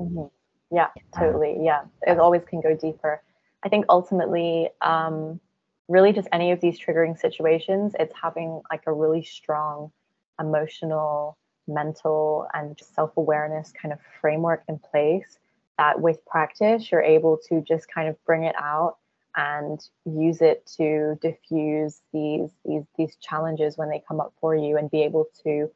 Mm-hmm. 0.00 0.26
Yeah, 0.74 0.88
totally. 1.16 1.56
Yeah, 1.60 1.82
it 2.02 2.18
always 2.18 2.42
can 2.48 2.60
go 2.60 2.74
deeper. 2.74 3.22
I 3.64 3.68
think 3.68 3.86
ultimately, 3.88 4.70
um, 4.80 5.40
really 5.88 6.12
just 6.12 6.28
any 6.32 6.52
of 6.52 6.60
these 6.60 6.78
triggering 6.78 7.18
situations, 7.18 7.94
it's 7.98 8.14
having 8.20 8.60
like 8.70 8.82
a 8.86 8.92
really 8.92 9.22
strong 9.22 9.92
emotional, 10.40 11.38
mental, 11.68 12.46
and 12.54 12.78
self 12.78 13.16
awareness 13.16 13.72
kind 13.80 13.92
of 13.92 13.98
framework 14.20 14.62
in 14.68 14.78
place 14.78 15.38
that 15.78 16.00
with 16.00 16.24
practice, 16.26 16.90
you're 16.90 17.02
able 17.02 17.38
to 17.48 17.60
just 17.60 17.86
kind 17.88 18.08
of 18.08 18.16
bring 18.24 18.44
it 18.44 18.54
out 18.58 18.96
and 19.36 19.80
use 20.06 20.40
it 20.40 20.64
to 20.78 21.18
diffuse 21.20 22.00
these 22.12 22.50
these 22.64 22.84
these 22.96 23.16
challenges 23.16 23.76
when 23.76 23.90
they 23.90 24.02
come 24.08 24.18
up 24.18 24.32
for 24.40 24.56
you 24.56 24.78
and 24.78 24.90
be 24.90 25.02
able 25.02 25.26
to 25.44 25.70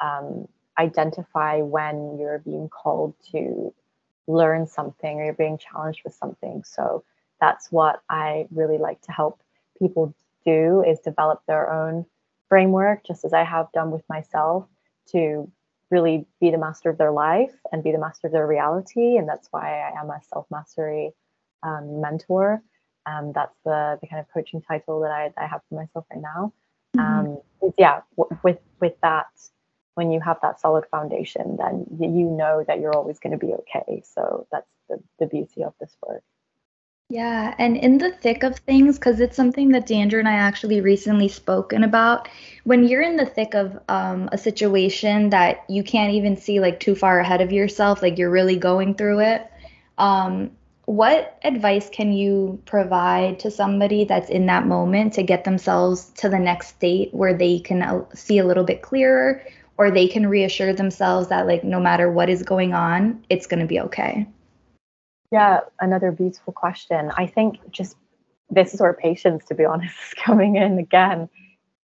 um, 0.00 0.46
identify 0.78 1.60
when 1.62 2.18
you're 2.18 2.40
being 2.40 2.68
called 2.68 3.14
to 3.32 3.72
learn 4.26 4.66
something 4.66 5.18
or 5.18 5.24
you're 5.24 5.32
being 5.32 5.56
challenged 5.56 6.02
with 6.04 6.14
something. 6.14 6.62
So 6.64 7.04
that's 7.40 7.70
what 7.70 8.00
I 8.08 8.46
really 8.50 8.78
like 8.78 9.00
to 9.02 9.12
help 9.12 9.40
people 9.78 10.14
do 10.44 10.82
is 10.86 10.98
develop 11.00 11.42
their 11.46 11.70
own 11.72 12.06
framework, 12.48 13.04
just 13.04 13.24
as 13.24 13.32
I 13.32 13.44
have 13.44 13.70
done 13.72 13.90
with 13.90 14.04
myself, 14.08 14.66
to 15.12 15.50
really 15.90 16.26
be 16.40 16.50
the 16.50 16.58
master 16.58 16.90
of 16.90 16.98
their 16.98 17.12
life 17.12 17.54
and 17.70 17.82
be 17.82 17.92
the 17.92 17.98
master 17.98 18.28
of 18.28 18.32
their 18.32 18.46
reality. 18.46 19.16
And 19.16 19.28
that's 19.28 19.48
why 19.50 19.80
I 19.80 20.00
am 20.00 20.10
a 20.10 20.20
self 20.32 20.46
mastery 20.50 21.12
um, 21.62 22.00
mentor. 22.00 22.62
Um, 23.06 23.32
that's 23.32 23.56
the, 23.64 23.98
the 24.00 24.06
kind 24.08 24.20
of 24.20 24.26
coaching 24.32 24.62
title 24.62 25.00
that 25.00 25.12
I, 25.12 25.32
I 25.36 25.46
have 25.46 25.60
for 25.68 25.76
myself 25.76 26.06
right 26.10 26.20
now. 26.20 26.52
Mm-hmm. 26.96 27.28
Um, 27.28 27.72
yeah, 27.78 28.00
w- 28.16 28.38
with 28.42 28.58
with 28.80 28.94
that, 29.02 29.26
when 29.94 30.10
you 30.10 30.20
have 30.20 30.38
that 30.42 30.60
solid 30.60 30.84
foundation, 30.90 31.56
then 31.56 31.86
you 32.00 32.24
know 32.24 32.64
that 32.66 32.80
you're 32.80 32.94
always 32.94 33.18
going 33.18 33.38
to 33.38 33.46
be 33.46 33.52
okay. 33.52 34.02
So 34.04 34.46
that's 34.50 34.68
the, 34.88 35.00
the 35.18 35.26
beauty 35.26 35.62
of 35.62 35.74
this 35.80 35.96
work. 36.06 36.22
Yeah, 37.08 37.54
and 37.58 37.76
in 37.76 37.98
the 37.98 38.10
thick 38.10 38.42
of 38.42 38.58
things, 38.58 38.98
because 38.98 39.20
it's 39.20 39.36
something 39.36 39.68
that 39.70 39.86
Deandra 39.86 40.18
and 40.18 40.28
I 40.28 40.32
actually 40.34 40.80
recently 40.80 41.28
spoken 41.28 41.84
about. 41.84 42.28
When 42.64 42.86
you're 42.86 43.02
in 43.02 43.16
the 43.16 43.26
thick 43.26 43.54
of 43.54 43.78
um, 43.88 44.28
a 44.32 44.38
situation 44.38 45.30
that 45.30 45.64
you 45.68 45.84
can't 45.84 46.12
even 46.14 46.36
see 46.36 46.58
like 46.58 46.80
too 46.80 46.96
far 46.96 47.20
ahead 47.20 47.40
of 47.40 47.52
yourself, 47.52 48.02
like 48.02 48.18
you're 48.18 48.30
really 48.30 48.56
going 48.56 48.94
through 48.94 49.20
it, 49.20 49.48
um, 49.98 50.50
what 50.86 51.38
advice 51.44 51.88
can 51.90 52.12
you 52.12 52.60
provide 52.66 53.38
to 53.40 53.52
somebody 53.52 54.04
that's 54.04 54.28
in 54.28 54.46
that 54.46 54.66
moment 54.66 55.12
to 55.12 55.22
get 55.22 55.44
themselves 55.44 56.10
to 56.16 56.28
the 56.28 56.38
next 56.38 56.68
state 56.68 57.14
where 57.14 57.34
they 57.34 57.60
can 57.60 57.82
uh, 57.82 58.04
see 58.14 58.38
a 58.38 58.44
little 58.44 58.64
bit 58.64 58.82
clearer 58.82 59.42
or 59.78 59.92
they 59.92 60.08
can 60.08 60.26
reassure 60.26 60.72
themselves 60.72 61.28
that 61.28 61.46
like 61.46 61.62
no 61.62 61.78
matter 61.78 62.10
what 62.10 62.28
is 62.28 62.42
going 62.42 62.74
on, 62.74 63.24
it's 63.30 63.46
going 63.46 63.60
to 63.60 63.66
be 63.66 63.78
okay? 63.80 64.26
Yeah, 65.32 65.60
another 65.80 66.12
beautiful 66.12 66.52
question. 66.52 67.10
I 67.16 67.26
think 67.26 67.58
just 67.70 67.96
this 68.50 68.74
is 68.74 68.80
where 68.80 68.92
patience, 68.94 69.44
to 69.46 69.54
be 69.54 69.64
honest, 69.64 69.94
is 70.06 70.14
coming 70.14 70.56
in 70.56 70.78
again 70.78 71.28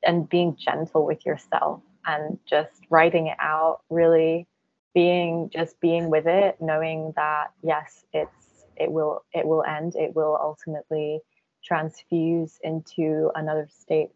and 0.05 0.29
being 0.29 0.57
gentle 0.57 1.05
with 1.05 1.25
yourself 1.27 1.81
and 2.07 2.39
just 2.47 2.83
writing 2.91 3.29
it 3.29 3.37
out, 3.41 3.81
really 3.91 4.47
being 4.95 5.51
just 5.53 5.81
being 5.81 6.11
with 6.11 6.27
it, 6.27 6.57
knowing 6.61 7.13
that 7.17 7.49
yes, 7.63 8.05
it's 8.13 8.67
it 8.77 8.91
will 8.93 9.25
it 9.33 9.47
will 9.47 9.65
end, 9.65 9.97
it 9.97 10.15
will 10.15 10.39
ultimately 10.41 11.21
transfuse 11.65 12.59
into 12.63 13.31
another 13.35 13.69
state, 13.81 14.11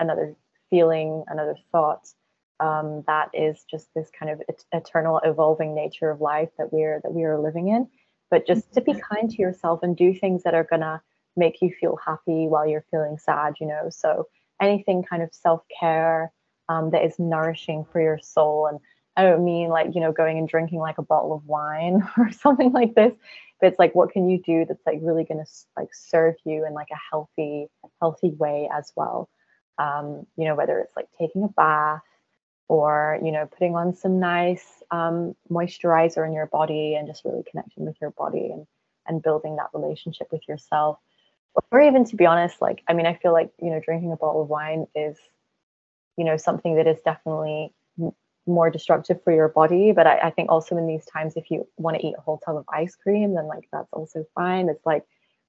another 0.00 0.34
feeling, 0.70 1.24
another 1.28 1.56
thought. 1.72 2.06
Um, 2.60 3.02
that 3.08 3.30
is 3.34 3.64
just 3.68 3.88
this 3.94 4.10
kind 4.16 4.30
of 4.30 4.40
eternal 4.72 5.20
evolving 5.24 5.74
nature 5.74 6.10
of 6.10 6.20
life 6.20 6.50
that 6.56 6.72
we're 6.72 7.00
that 7.02 7.12
we 7.12 7.24
are 7.24 7.38
living 7.38 7.68
in 7.68 7.88
but 8.30 8.46
just 8.46 8.72
to 8.74 8.80
be 8.80 8.92
mm-hmm. 8.92 9.14
kind 9.14 9.30
to 9.30 9.42
yourself 9.42 9.80
and 9.82 9.96
do 9.96 10.14
things 10.14 10.42
that 10.42 10.54
are 10.54 10.64
gonna 10.64 11.02
make 11.36 11.60
you 11.60 11.72
feel 11.80 11.98
happy 12.04 12.46
while 12.46 12.66
you're 12.66 12.84
feeling 12.90 13.18
sad 13.18 13.54
you 13.60 13.66
know? 13.66 13.88
So 13.90 14.28
anything 14.60 15.02
kind 15.02 15.22
of 15.22 15.34
self-care 15.34 16.32
um, 16.68 16.90
that 16.90 17.04
is 17.04 17.18
nourishing 17.18 17.84
for 17.90 18.00
your 18.00 18.18
soul. 18.18 18.66
And 18.66 18.80
i 19.16 19.22
don't 19.22 19.44
mean 19.44 19.68
like 19.68 19.94
you 19.94 20.00
know 20.00 20.10
going 20.10 20.38
and 20.38 20.48
drinking 20.48 20.80
like 20.80 20.98
a 20.98 21.02
bottle 21.02 21.32
of 21.32 21.46
wine 21.46 22.02
or 22.18 22.32
something 22.32 22.72
like 22.72 22.96
this 22.96 23.12
but 23.60 23.68
it's 23.68 23.78
like 23.78 23.94
what 23.94 24.10
can 24.10 24.28
you 24.28 24.40
do 24.44 24.64
that's 24.66 24.84
like 24.86 24.98
really 25.00 25.24
gonna 25.24 25.46
like 25.76 25.94
serve 25.94 26.34
you 26.44 26.66
in 26.66 26.74
like 26.74 26.88
a 26.92 26.98
healthy 27.10 27.66
healthy 28.00 28.30
way 28.30 28.68
as 28.72 28.92
well? 28.96 29.28
Um, 29.78 30.26
you 30.36 30.44
know 30.44 30.54
whether 30.54 30.78
it's 30.80 30.94
like 30.94 31.08
taking 31.18 31.44
a 31.44 31.48
bath 31.48 32.02
or 32.68 33.18
you 33.22 33.30
know 33.30 33.46
putting 33.46 33.74
on 33.74 33.94
some 33.94 34.18
nice 34.18 34.82
um, 34.90 35.34
moisturizer 35.50 36.26
in 36.26 36.32
your 36.32 36.46
body 36.46 36.94
and 36.94 37.06
just 37.06 37.24
really 37.24 37.44
connecting 37.50 37.84
with 37.84 37.96
your 38.00 38.10
body 38.10 38.50
and 38.52 38.66
and 39.06 39.22
building 39.22 39.56
that 39.56 39.68
relationship 39.74 40.28
with 40.32 40.42
yourself 40.48 40.98
or 41.70 41.80
even 41.80 42.04
to 42.04 42.16
be 42.16 42.24
honest 42.24 42.60
like 42.62 42.82
i 42.88 42.94
mean 42.94 43.06
i 43.06 43.14
feel 43.14 43.32
like 43.32 43.50
you 43.60 43.70
know 43.70 43.80
drinking 43.84 44.12
a 44.12 44.16
bottle 44.16 44.42
of 44.42 44.48
wine 44.48 44.86
is 44.94 45.18
you 46.16 46.24
know 46.24 46.38
something 46.38 46.76
that 46.76 46.86
is 46.86 46.98
definitely 47.04 47.70
more 48.46 48.70
destructive 48.70 49.22
for 49.22 49.32
your 49.32 49.48
body. 49.48 49.92
But 49.92 50.06
I, 50.06 50.18
I 50.18 50.30
think 50.30 50.50
also 50.50 50.76
in 50.76 50.86
these 50.86 51.04
times, 51.06 51.34
if 51.36 51.50
you 51.50 51.66
want 51.76 51.98
to 51.98 52.06
eat 52.06 52.14
a 52.16 52.20
whole 52.20 52.38
tub 52.38 52.56
of 52.56 52.64
ice 52.68 52.94
cream, 52.94 53.34
then 53.34 53.46
like 53.46 53.68
that's 53.72 53.92
also 53.92 54.26
fine. 54.34 54.68
It's 54.68 54.84
like 54.84 55.04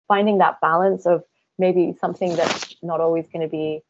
finding 0.08 0.38
that 0.40 0.62
balance 0.62 1.06
of 1.06 1.24
maybe 1.58 1.96
something 2.00 2.36
that's 2.36 2.76
not 2.82 3.02
always 3.02 3.28
going 3.28 3.42
to 3.42 3.50
be 3.50 3.82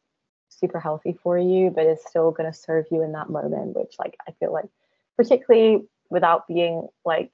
super 0.48 0.80
healthy 0.80 1.16
for 1.22 1.38
you, 1.38 1.70
but 1.70 1.86
is 1.86 2.00
still 2.06 2.30
going 2.30 2.50
to 2.50 2.58
serve 2.58 2.86
you 2.90 3.02
in 3.02 3.12
that 3.12 3.30
moment, 3.30 3.76
which 3.76 3.94
like 3.98 4.16
I 4.26 4.32
feel 4.32 4.52
like 4.52 4.68
particularly 5.16 5.86
without 6.10 6.46
being 6.46 6.86
like 7.04 7.30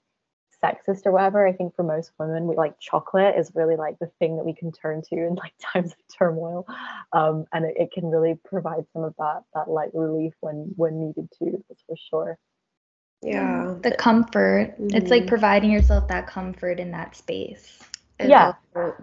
sexist 0.63 1.07
or 1.07 1.13
whatever, 1.13 1.47
I 1.47 1.53
think 1.53 1.75
for 1.75 1.83
most 1.83 2.13
women, 2.19 2.47
we 2.47 2.57
like 2.57 2.79
chocolate 2.79 3.35
is 3.37 3.51
really 3.55 3.77
like 3.77 3.99
the 3.99 4.11
thing 4.19 4.37
that 4.37 4.45
we 4.45 4.55
can 4.55 4.73
turn 4.73 5.03
to 5.03 5.17
in 5.17 5.35
like 5.35 5.55
times 5.73 5.93
of 5.93 6.17
turmoil, 6.17 6.67
um, 7.13 7.47
and 7.53 7.65
it, 7.65 7.75
it, 7.77 7.93
can 7.93 8.07
really 8.07 8.39
provide 8.45 8.85
some 8.93 9.05
of 9.05 9.15
that 9.19 9.43
that 9.55 9.69
light 9.69 9.91
relief 9.93 10.35
when 10.41 10.73
when 10.77 11.01
needed 11.01 11.29
to. 11.39 11.65
That's 11.69 11.83
for 11.87 11.97
sure. 12.11 12.39
Yeah, 13.23 13.77
the 13.83 13.93
comfort. 13.93 14.75
Mm-hmm. 14.81 14.97
It's 14.97 15.11
like 15.11 15.23
mm-hmm. 15.23 15.29
providing 15.29 15.71
yourself 15.71 16.09
that 16.09 16.27
comfort 16.27 16.81
in 16.81 16.91
that 16.93 17.17
space. 17.17 17.83
And 18.19 18.31
yeah, 18.31 18.53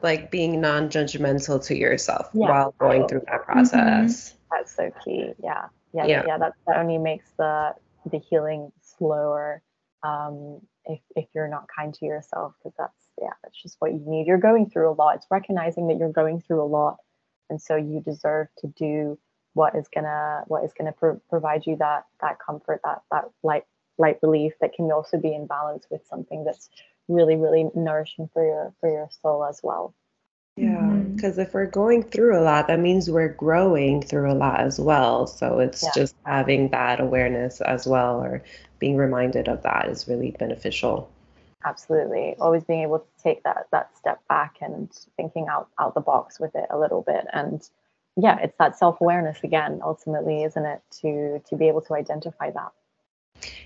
like 0.02 0.32
being 0.32 0.62
non-judgmental 0.62 1.66
to 1.66 1.76
yourself 1.76 2.30
yeah. 2.34 2.50
while 2.50 2.76
going 2.80 3.08
through 3.08 3.22
that 3.28 3.42
mm-hmm. 3.42 3.52
process. 3.52 4.30
Mm-hmm. 4.30 4.38
That's 4.52 4.76
so 4.76 4.92
key. 5.04 5.34
Yeah. 5.44 5.66
yeah, 5.94 6.06
yeah, 6.06 6.24
yeah. 6.28 6.38
That 6.38 6.54
that 6.68 6.78
only 6.78 6.98
makes 6.98 7.30
the 7.38 7.74
the 8.10 8.20
healing 8.20 8.72
slower 8.82 9.62
um, 10.04 10.62
if 10.86 11.00
if 11.16 11.26
you're 11.34 11.48
not 11.48 11.68
kind 11.74 11.94
to 11.94 12.06
yourself 12.06 12.54
because 12.60 12.76
that's 12.78 13.10
yeah 13.22 13.34
that's 13.44 13.62
just 13.62 13.76
what 13.80 13.92
you 13.92 14.02
need 14.06 14.28
you're 14.28 14.38
going 14.38 14.70
through 14.70 14.90
a 14.90 14.94
lot 14.94 15.16
it's 15.16 15.28
recognizing 15.30 15.88
that 15.88 15.98
you're 15.98 16.12
going 16.12 16.42
through 16.42 16.64
a 16.64 16.66
lot 16.66 16.98
and 17.50 17.62
so 17.62 17.76
you 17.76 18.02
deserve 18.02 18.48
to 18.58 18.68
do 18.68 19.18
what 19.54 19.76
is 19.76 19.88
gonna 19.94 20.44
what 20.48 20.64
is 20.64 20.72
gonna 20.78 20.94
pro- 20.94 21.22
provide 21.30 21.66
you 21.66 21.76
that 21.76 22.06
that 22.22 22.38
comfort 22.40 22.80
that 22.84 23.02
that 23.12 23.26
light 23.44 23.64
light 24.00 24.18
relief 24.22 24.54
that 24.62 24.74
can 24.74 24.92
also 24.92 25.18
be 25.18 25.34
in 25.34 25.46
balance 25.46 25.86
with 25.90 26.02
something 26.10 26.44
that's 26.44 26.70
really 27.08 27.36
really 27.36 27.70
nourishing 27.76 28.30
for 28.34 28.46
your 28.46 28.74
for 28.80 28.90
your 28.90 29.10
soul 29.22 29.44
as 29.44 29.60
well 29.64 29.94
yeah 30.58 30.92
because 31.16 31.34
mm-hmm. 31.34 31.42
if 31.42 31.54
we're 31.54 31.66
going 31.66 32.04
through 32.04 32.38
a 32.38 32.42
lot 32.42 32.68
that 32.68 32.80
means 32.80 33.10
we're 33.10 33.34
growing 33.34 34.02
through 34.02 34.32
a 34.32 34.34
lot 34.34 34.60
as 34.60 34.80
well 34.80 35.26
so 35.26 35.60
it's 35.60 35.84
yeah. 35.84 35.92
just 35.96 36.16
having 36.26 36.70
that 36.70 37.00
awareness 37.00 37.62
as 37.62 37.88
well 37.88 38.22
or 38.22 38.44
being 38.80 38.98
reminded 38.98 39.48
of 39.48 39.62
that 39.64 39.88
is 39.90 40.08
really 40.08 40.32
beneficial. 40.32 41.12
Absolutely. 41.66 42.36
Always 42.40 42.64
being 42.64 42.84
able 42.84 43.00
to 43.00 43.24
take 43.24 43.44
that 43.44 43.68
that 43.72 43.96
step 43.98 44.26
back 44.30 44.56
and 44.62 44.90
thinking 45.18 45.48
out 45.50 45.68
out 45.78 45.94
the 45.94 46.02
box 46.02 46.40
with 46.40 46.56
it 46.56 46.66
a 46.70 46.80
little 46.80 47.02
bit. 47.02 47.26
And 47.34 47.62
yeah, 48.16 48.40
it's 48.40 48.58
that 48.58 48.78
self-awareness 48.78 49.44
again, 49.44 49.82
ultimately, 49.84 50.44
isn't 50.44 50.66
it? 50.66 50.82
To 51.02 51.42
to 51.50 51.56
be 51.58 51.68
able 51.68 51.82
to 51.82 51.94
identify 51.94 52.50
that. 52.52 52.72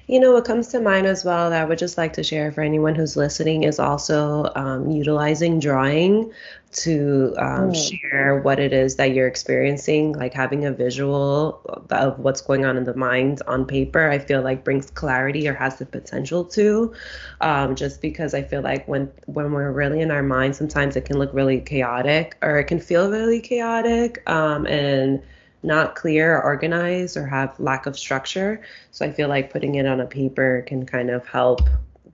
You 0.07 0.19
know, 0.19 0.33
what 0.33 0.45
comes 0.45 0.67
to 0.69 0.81
mind 0.81 1.07
as 1.07 1.23
well 1.23 1.49
that 1.49 1.61
I 1.61 1.65
would 1.65 1.77
just 1.77 1.97
like 1.97 2.13
to 2.13 2.23
share 2.23 2.51
for 2.51 2.61
anyone 2.61 2.93
who's 2.93 3.15
listening 3.15 3.63
is 3.63 3.79
also 3.79 4.51
um, 4.55 4.91
utilizing 4.91 5.59
drawing 5.59 6.31
to 6.73 7.33
um, 7.37 7.71
mm. 7.71 7.89
share 7.89 8.41
what 8.41 8.59
it 8.59 8.73
is 8.73 8.95
that 8.97 9.13
you're 9.13 9.27
experiencing, 9.27 10.13
like 10.13 10.33
having 10.33 10.65
a 10.65 10.71
visual 10.71 11.61
of 11.89 12.19
what's 12.19 12.41
going 12.41 12.65
on 12.65 12.75
in 12.75 12.83
the 12.83 12.95
mind 12.95 13.41
on 13.47 13.65
paper, 13.65 14.09
I 14.09 14.19
feel 14.19 14.41
like 14.41 14.63
brings 14.63 14.89
clarity 14.89 15.47
or 15.47 15.53
has 15.53 15.77
the 15.77 15.85
potential 15.85 16.43
to. 16.45 16.93
Um, 17.41 17.75
just 17.75 18.01
because 18.01 18.33
I 18.33 18.41
feel 18.41 18.61
like 18.61 18.87
when 18.87 19.11
when 19.25 19.51
we're 19.51 19.71
really 19.71 20.01
in 20.01 20.11
our 20.11 20.23
mind, 20.23 20.55
sometimes 20.55 20.95
it 20.95 21.05
can 21.05 21.17
look 21.17 21.33
really 21.33 21.61
chaotic 21.61 22.37
or 22.41 22.59
it 22.59 22.65
can 22.65 22.79
feel 22.79 23.09
really 23.09 23.39
chaotic. 23.39 24.27
Um, 24.29 24.65
and 24.65 25.21
not 25.63 25.95
clear 25.95 26.35
or 26.35 26.43
organized 26.43 27.17
or 27.17 27.25
have 27.25 27.57
lack 27.59 27.85
of 27.85 27.97
structure. 27.97 28.61
So 28.91 29.05
I 29.05 29.11
feel 29.11 29.29
like 29.29 29.51
putting 29.51 29.75
it 29.75 29.85
on 29.85 30.01
a 30.01 30.05
paper 30.05 30.63
can 30.67 30.85
kind 30.85 31.09
of 31.09 31.25
help 31.25 31.61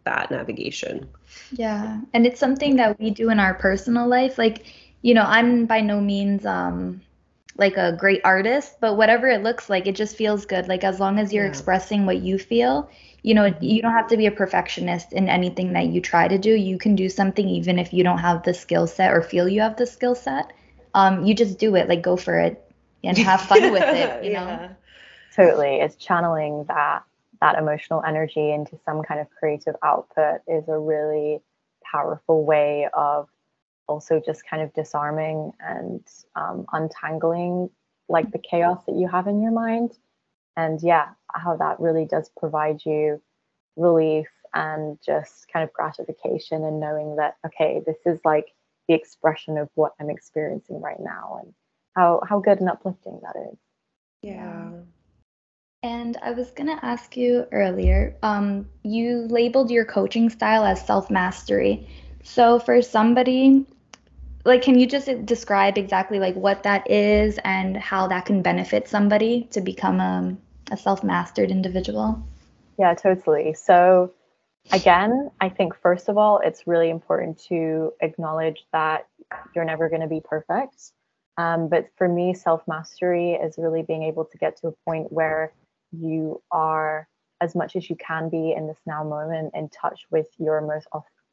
that 0.03 0.31
navigation. 0.31 1.09
Yeah. 1.51 1.99
And 2.13 2.25
it's 2.25 2.39
something 2.39 2.75
that 2.77 2.99
we 2.99 3.09
do 3.09 3.29
in 3.29 3.39
our 3.39 3.53
personal 3.53 4.07
life. 4.07 4.37
Like, 4.37 4.65
you 5.01 5.13
know, 5.13 5.23
I'm 5.23 5.65
by 5.65 5.81
no 5.81 5.99
means 5.99 6.45
um 6.45 7.01
like 7.57 7.75
a 7.75 7.91
great 7.91 8.21
artist, 8.23 8.77
but 8.79 8.95
whatever 8.95 9.27
it 9.27 9.43
looks 9.43 9.69
like, 9.69 9.85
it 9.85 9.95
just 9.95 10.15
feels 10.15 10.45
good. 10.45 10.69
Like 10.69 10.85
as 10.85 10.99
long 10.99 11.19
as 11.19 11.33
you're 11.33 11.43
yeah. 11.43 11.49
expressing 11.49 12.05
what 12.05 12.19
you 12.21 12.39
feel, 12.39 12.89
you 13.21 13.33
know, 13.33 13.53
you 13.59 13.81
don't 13.81 13.91
have 13.91 14.07
to 14.07 14.17
be 14.17 14.27
a 14.27 14.31
perfectionist 14.31 15.11
in 15.11 15.27
anything 15.27 15.73
that 15.73 15.87
you 15.87 15.99
try 15.99 16.29
to 16.29 16.37
do. 16.37 16.55
You 16.55 16.77
can 16.77 16.95
do 16.95 17.09
something 17.09 17.47
even 17.49 17.77
if 17.77 17.91
you 17.91 18.01
don't 18.01 18.19
have 18.19 18.43
the 18.43 18.53
skill 18.53 18.87
set 18.87 19.11
or 19.11 19.21
feel 19.21 19.49
you 19.49 19.59
have 19.59 19.75
the 19.75 19.85
skill 19.85 20.15
set. 20.15 20.53
Um, 20.93 21.25
you 21.25 21.35
just 21.35 21.59
do 21.59 21.75
it, 21.75 21.89
like 21.89 22.01
go 22.01 22.15
for 22.15 22.39
it 22.39 22.68
and 23.03 23.17
have 23.17 23.41
fun 23.41 23.71
with 23.71 23.83
it, 23.83 24.23
you 24.23 24.31
yeah. 24.31 24.45
know. 24.45 24.75
Totally. 25.35 25.77
It's 25.77 25.95
channeling 25.95 26.65
that 26.67 27.03
that 27.41 27.57
emotional 27.57 28.03
energy 28.05 28.51
into 28.51 28.77
some 28.85 29.01
kind 29.03 29.19
of 29.19 29.29
creative 29.29 29.75
output 29.83 30.41
is 30.47 30.67
a 30.67 30.77
really 30.77 31.39
powerful 31.83 32.43
way 32.43 32.87
of 32.93 33.29
also 33.87 34.21
just 34.23 34.47
kind 34.47 34.61
of 34.61 34.73
disarming 34.73 35.51
and 35.59 36.05
um, 36.35 36.65
untangling 36.73 37.69
like 38.07 38.31
the 38.31 38.39
chaos 38.39 38.83
that 38.85 38.95
you 38.95 39.07
have 39.07 39.27
in 39.27 39.41
your 39.41 39.51
mind 39.51 39.97
and 40.57 40.81
yeah 40.81 41.09
how 41.33 41.55
that 41.55 41.79
really 41.79 42.05
does 42.05 42.29
provide 42.37 42.83
you 42.85 43.21
relief 43.75 44.27
and 44.53 44.97
just 45.05 45.47
kind 45.51 45.63
of 45.63 45.71
gratification 45.73 46.63
and 46.63 46.79
knowing 46.79 47.15
that 47.15 47.37
okay 47.45 47.81
this 47.85 47.97
is 48.05 48.19
like 48.25 48.53
the 48.87 48.93
expression 48.93 49.57
of 49.57 49.69
what 49.75 49.93
i'm 49.99 50.09
experiencing 50.09 50.81
right 50.81 50.99
now 50.99 51.39
and 51.43 51.53
how 51.95 52.21
how 52.27 52.39
good 52.39 52.59
and 52.59 52.69
uplifting 52.69 53.19
that 53.23 53.35
is. 53.51 53.57
Yeah. 54.21 54.71
And 55.81 56.17
I 56.21 56.31
was 56.31 56.51
gonna 56.51 56.79
ask 56.81 57.15
you 57.15 57.45
earlier. 57.51 58.17
Um, 58.21 58.67
you 58.83 59.27
labeled 59.29 59.71
your 59.71 59.85
coaching 59.85 60.29
style 60.29 60.65
as 60.65 60.85
self 60.85 61.09
mastery. 61.09 61.87
So 62.23 62.59
for 62.59 62.81
somebody, 62.81 63.65
like, 64.45 64.61
can 64.61 64.77
you 64.77 64.87
just 64.87 65.25
describe 65.25 65.77
exactly 65.77 66.19
like 66.19 66.35
what 66.35 66.63
that 66.63 66.89
is 66.89 67.39
and 67.43 67.77
how 67.77 68.07
that 68.07 68.25
can 68.25 68.41
benefit 68.41 68.87
somebody 68.87 69.47
to 69.51 69.61
become 69.61 69.99
a, 69.99 70.35
a 70.71 70.77
self 70.77 71.03
mastered 71.03 71.49
individual? 71.49 72.21
Yeah, 72.77 72.93
totally. 72.93 73.53
So 73.53 74.13
again, 74.71 75.31
I 75.39 75.49
think 75.49 75.75
first 75.75 76.09
of 76.09 76.17
all, 76.17 76.39
it's 76.43 76.67
really 76.67 76.89
important 76.89 77.39
to 77.49 77.93
acknowledge 78.01 78.65
that 78.71 79.07
you're 79.55 79.65
never 79.65 79.89
going 79.89 80.01
to 80.01 80.07
be 80.07 80.21
perfect. 80.21 80.91
Um, 81.39 81.69
but 81.69 81.87
for 81.95 82.09
me, 82.09 82.33
self 82.33 82.67
mastery 82.67 83.31
is 83.31 83.55
really 83.57 83.81
being 83.81 84.03
able 84.03 84.25
to 84.25 84.37
get 84.37 84.57
to 84.57 84.67
a 84.67 84.73
point 84.85 85.09
where 85.09 85.53
you 85.93 86.43
are, 86.51 87.07
as 87.39 87.55
much 87.55 87.77
as 87.77 87.89
you 87.89 87.95
can 87.95 88.27
be 88.27 88.51
in 88.51 88.67
this 88.67 88.81
now 88.85 89.05
moment, 89.05 89.51
in 89.55 89.69
touch 89.69 90.05
with 90.11 90.27
your 90.37 90.59
most 90.59 90.87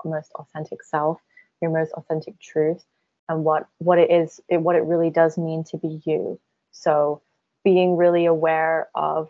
most 0.04 0.30
authentic 0.36 0.84
self, 0.84 1.18
your 1.60 1.72
most 1.72 1.92
authentic 1.94 2.38
truth, 2.38 2.84
and 3.28 3.42
what 3.42 3.66
what 3.78 3.98
it 3.98 4.12
is, 4.12 4.40
it, 4.48 4.58
what 4.58 4.76
it 4.76 4.84
really 4.84 5.10
does 5.10 5.36
mean 5.36 5.64
to 5.64 5.76
be 5.76 6.00
you. 6.04 6.38
So, 6.70 7.20
being 7.64 7.96
really 7.96 8.26
aware 8.26 8.88
of 8.94 9.28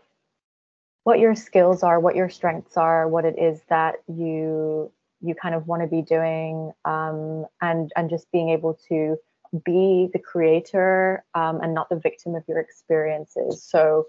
what 1.04 1.20
your 1.20 1.34
skills 1.34 1.82
are, 1.84 1.98
what 1.98 2.16
your 2.16 2.28
strengths 2.28 2.76
are, 2.76 3.08
what 3.08 3.24
it 3.24 3.38
is 3.38 3.62
that 3.70 3.94
you 4.08 4.92
you 5.22 5.34
kind 5.34 5.54
of 5.54 5.66
want 5.66 5.80
to 5.80 5.88
be 5.88 6.02
doing, 6.02 6.72
um, 6.84 7.46
and 7.62 7.90
and 7.96 8.10
just 8.10 8.30
being 8.30 8.50
able 8.50 8.78
to 8.90 9.16
be 9.64 10.08
the 10.12 10.18
creator 10.18 11.24
um, 11.34 11.60
and 11.60 11.74
not 11.74 11.88
the 11.88 11.96
victim 11.96 12.34
of 12.34 12.44
your 12.48 12.58
experiences. 12.58 13.62
So, 13.62 14.06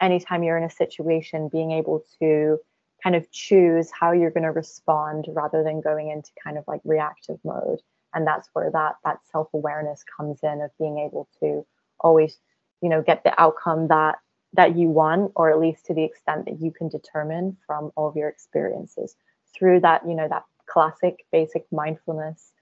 anytime 0.00 0.42
you're 0.42 0.56
in 0.56 0.64
a 0.64 0.70
situation, 0.70 1.48
being 1.48 1.72
able 1.72 2.04
to 2.20 2.58
kind 3.02 3.16
of 3.16 3.30
choose 3.30 3.90
how 3.90 4.12
you're 4.12 4.30
going 4.30 4.44
to 4.44 4.50
respond 4.50 5.26
rather 5.28 5.62
than 5.62 5.80
going 5.80 6.10
into 6.10 6.30
kind 6.42 6.58
of 6.58 6.64
like 6.66 6.80
reactive 6.84 7.38
mode. 7.44 7.80
And 8.14 8.26
that's 8.26 8.48
where 8.52 8.70
that 8.70 8.96
that 9.04 9.18
self 9.30 9.48
awareness 9.54 10.04
comes 10.16 10.40
in 10.42 10.60
of 10.60 10.70
being 10.78 10.98
able 10.98 11.28
to 11.40 11.64
always, 12.00 12.38
you 12.82 12.88
know, 12.88 13.02
get 13.02 13.24
the 13.24 13.40
outcome 13.40 13.88
that 13.88 14.18
that 14.54 14.76
you 14.76 14.88
want, 14.88 15.32
or 15.36 15.50
at 15.50 15.60
least 15.60 15.86
to 15.86 15.94
the 15.94 16.02
extent 16.02 16.44
that 16.46 16.60
you 16.60 16.72
can 16.72 16.88
determine 16.88 17.56
from 17.66 17.92
all 17.94 18.08
of 18.08 18.16
your 18.16 18.28
experiences 18.28 19.14
through 19.54 19.80
that, 19.80 20.02
you 20.08 20.14
know, 20.14 20.28
that 20.28 20.44
classic 20.66 21.24
basic 21.30 21.66
mindfulness. 21.70 22.52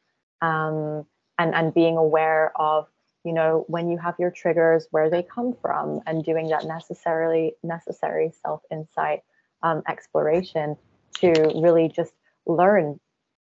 Um, 0.42 1.06
and 1.38 1.54
and 1.54 1.72
being 1.74 1.96
aware 1.96 2.52
of 2.56 2.86
you 3.24 3.32
know 3.32 3.64
when 3.68 3.88
you 3.90 3.98
have 3.98 4.14
your 4.18 4.30
triggers 4.30 4.86
where 4.90 5.10
they 5.10 5.22
come 5.22 5.54
from 5.60 6.00
and 6.06 6.24
doing 6.24 6.48
that 6.48 6.64
necessarily 6.64 7.54
necessary 7.62 8.32
self 8.42 8.62
insight 8.70 9.20
um, 9.62 9.82
exploration 9.88 10.76
to 11.14 11.30
really 11.56 11.88
just 11.88 12.12
learn 12.46 12.98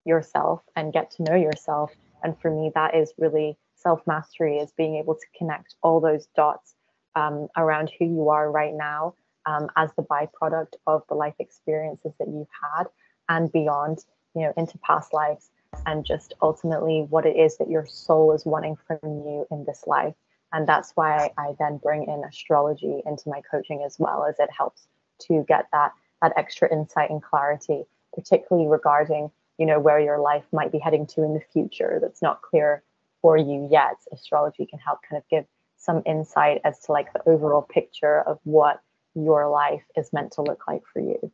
yourself 0.06 0.62
and 0.76 0.92
get 0.94 1.12
to 1.12 1.24
know 1.24 1.36
yourself. 1.36 1.92
And 2.24 2.40
for 2.40 2.52
me 2.52 2.72
that 2.76 2.96
is 2.96 3.14
really 3.18 3.58
self 3.76 4.02
mastery 4.08 4.58
is 4.58 4.72
being 4.78 4.96
able 4.96 5.16
to 5.16 5.26
connect 5.38 5.76
all 5.82 6.00
those 6.00 6.28
dots 6.36 6.76
um, 7.16 7.48
around 7.58 7.92
who 7.98 8.06
you 8.06 8.30
are 8.30 8.50
right 8.52 8.74
now 8.74 9.16
um, 9.46 9.70
as 9.76 9.92
the 9.96 10.04
byproduct 10.04 10.74
of 10.88 11.04
the 11.10 11.16
life 11.16 11.36
experiences 11.40 12.14
that 12.20 12.28
you've 12.28 12.48
had 12.76 12.86
and 13.30 13.52
beyond 13.52 14.00
you 14.36 14.42
know 14.42 14.54
into 14.58 14.78
past 14.80 15.14
lives 15.14 15.50
and 15.86 16.06
just 16.06 16.34
ultimately 16.42 17.06
what 17.10 17.26
it 17.26 17.36
is 17.36 17.58
that 17.58 17.70
your 17.70 17.86
soul 17.86 18.34
is 18.34 18.46
wanting 18.46 18.78
from 18.88 19.00
you 19.04 19.46
in 19.52 19.66
this 19.66 19.86
life. 19.88 20.16
And 20.52 20.68
that's 20.68 20.92
why 20.96 21.32
I 21.38 21.56
then 21.60 21.78
bring 21.78 22.04
in 22.04 22.24
astrology 22.24 23.02
into 23.06 23.30
my 23.30 23.42
coaching 23.50 23.84
as 23.86 23.98
well, 23.98 24.26
as 24.26 24.40
it 24.40 24.50
helps 24.56 24.88
to 25.28 25.44
get 25.48 25.68
that 25.72 25.94
that 26.22 26.34
extra 26.38 26.72
insight 26.72 27.10
and 27.10 27.22
clarity, 27.22 27.84
particularly 28.14 28.68
regarding 28.68 29.32
you 29.58 29.66
know 29.66 29.80
where 29.80 30.00
your 30.00 30.20
life 30.20 30.46
might 30.52 30.72
be 30.72 30.80
heading 30.80 31.06
to 31.08 31.24
in 31.24 31.34
the 31.34 31.42
future 31.52 32.00
that's 32.02 32.22
not 32.22 32.42
clear 32.42 32.84
for 33.22 33.38
you 33.38 33.68
yet. 33.72 33.98
Astrology 34.12 34.66
can 34.66 34.80
help 34.80 35.00
kind 35.10 35.22
of 35.22 35.28
give 35.30 35.46
some 35.78 36.02
insight 36.06 36.62
as 36.64 36.80
to 36.82 36.92
like 36.92 37.12
the 37.14 37.22
overall 37.30 37.62
picture 37.62 38.22
of 38.22 38.40
what 38.44 38.82
your 39.16 39.50
life 39.50 39.84
is 39.98 40.12
meant 40.14 40.32
to 40.34 40.42
look 40.42 40.68
like 40.68 40.84
for 40.92 41.00
you. 41.00 41.32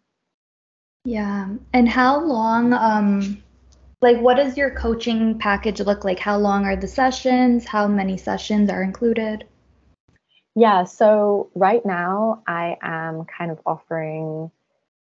Yeah. 1.06 1.50
And 1.74 1.88
how 1.88 2.24
long 2.24 2.74
um 2.74 3.44
like 4.02 4.18
what 4.20 4.38
does 4.38 4.58
your 4.58 4.72
coaching 4.72 5.38
package 5.38 5.80
look 5.82 6.04
like? 6.04 6.20
How 6.20 6.38
long 6.38 6.66
are 6.66 6.76
the 6.76 6.88
sessions? 6.88 7.66
How 7.66 7.88
many 7.88 8.18
sessions 8.18 8.70
are 8.70 8.84
included? 8.84 9.46
Yeah, 10.56 10.86
so 10.86 11.50
right 11.56 11.86
now 11.86 12.44
I 12.48 12.78
am 12.82 13.26
kind 13.26 13.52
of 13.52 13.60
offering 13.66 14.52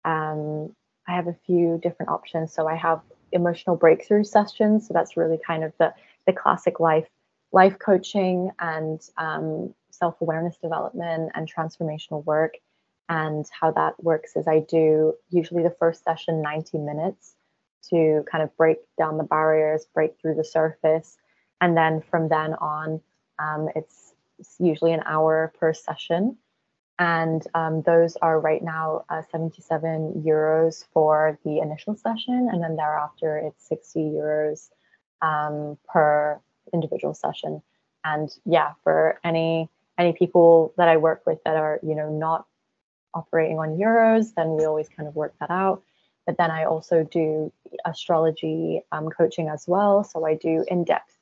um 0.05 0.75
I 1.09 1.13
have 1.15 1.29
a 1.29 1.37
few 1.47 1.79
different 1.83 2.11
options. 2.11 2.53
So 2.53 2.67
I 2.67 2.75
have 2.75 3.01
emotional 3.33 3.77
breakthrough 3.77 4.25
sessions. 4.25 4.87
So 4.89 4.95
that's 4.95 5.17
really 5.17 5.39
kind 5.45 5.65
of 5.65 5.73
the 5.79 5.95
the 6.27 6.33
classic 6.33 6.81
life 6.81 7.09
life 7.53 7.79
coaching 7.79 8.51
and 8.59 9.01
um, 9.17 9.75
self 9.91 10.21
awareness 10.21 10.57
development 10.59 11.33
and 11.35 11.51
transformational 11.51 12.25
work. 12.25 12.55
And 13.09 13.47
how 13.61 13.71
that 13.73 14.03
works 14.03 14.35
is 14.35 14.49
I 14.49 14.61
do 14.61 15.15
usually 15.31 15.63
the 15.63 15.75
first 15.79 16.03
session 16.03 16.43
90 16.43 16.79
minutes 16.79 17.37
to 17.91 18.25
kind 18.31 18.43
of 18.43 18.57
break 18.57 18.79
down 18.99 19.19
the 19.19 19.25
barriers, 19.25 19.87
break 19.95 20.21
through 20.21 20.35
the 20.35 20.45
surface. 20.45 21.17
And 21.61 21.77
then 21.77 22.03
from 22.11 22.29
then 22.29 22.55
on, 22.55 23.01
um, 23.39 23.69
it's, 23.75 24.15
it's, 24.39 24.57
usually 24.59 24.93
an 24.93 25.03
hour 25.07 25.53
per 25.59 25.73
session. 25.73 26.37
And 26.99 27.47
um, 27.55 27.83
those 27.83 28.17
are 28.17 28.41
right 28.41 28.63
now 28.63 29.05
uh, 29.09 29.23
77 29.31 30.25
euros 30.27 30.85
for 30.93 31.39
the 31.45 31.59
initial 31.59 31.95
session. 31.97 32.49
And 32.51 32.63
then 32.63 32.77
thereafter, 32.77 33.37
it's 33.39 33.69
60 33.69 34.01
euros 34.01 34.71
um, 35.23 35.79
per 35.89 36.41
individual 36.73 37.15
session. 37.15 37.63
And 38.05 38.31
yeah, 38.45 38.73
for 38.85 39.19
any 39.25 39.69
any 39.99 40.13
people 40.13 40.75
that 40.77 40.89
I 40.89 40.99
work 40.99 41.23
with 41.27 41.39
that 41.45 41.57
are 41.57 41.81
you 41.83 41.95
know 41.95 42.11
not 42.11 42.47
operating 43.15 43.59
on 43.59 43.79
euros, 43.79 44.35
then 44.35 44.51
we 44.57 44.65
always 44.65 44.89
kind 44.89 45.09
of 45.09 45.17
work 45.17 45.35
that 45.41 45.51
out. 45.51 45.83
But 46.27 46.39
then 46.39 46.51
I 46.51 46.65
also 46.65 47.05
do 47.05 47.53
astrology 47.85 48.83
um, 48.93 49.09
coaching 49.11 49.49
as 49.49 49.67
well. 49.69 50.03
So 50.05 50.27
I 50.27 50.35
do 50.35 50.65
in-depth 50.69 51.17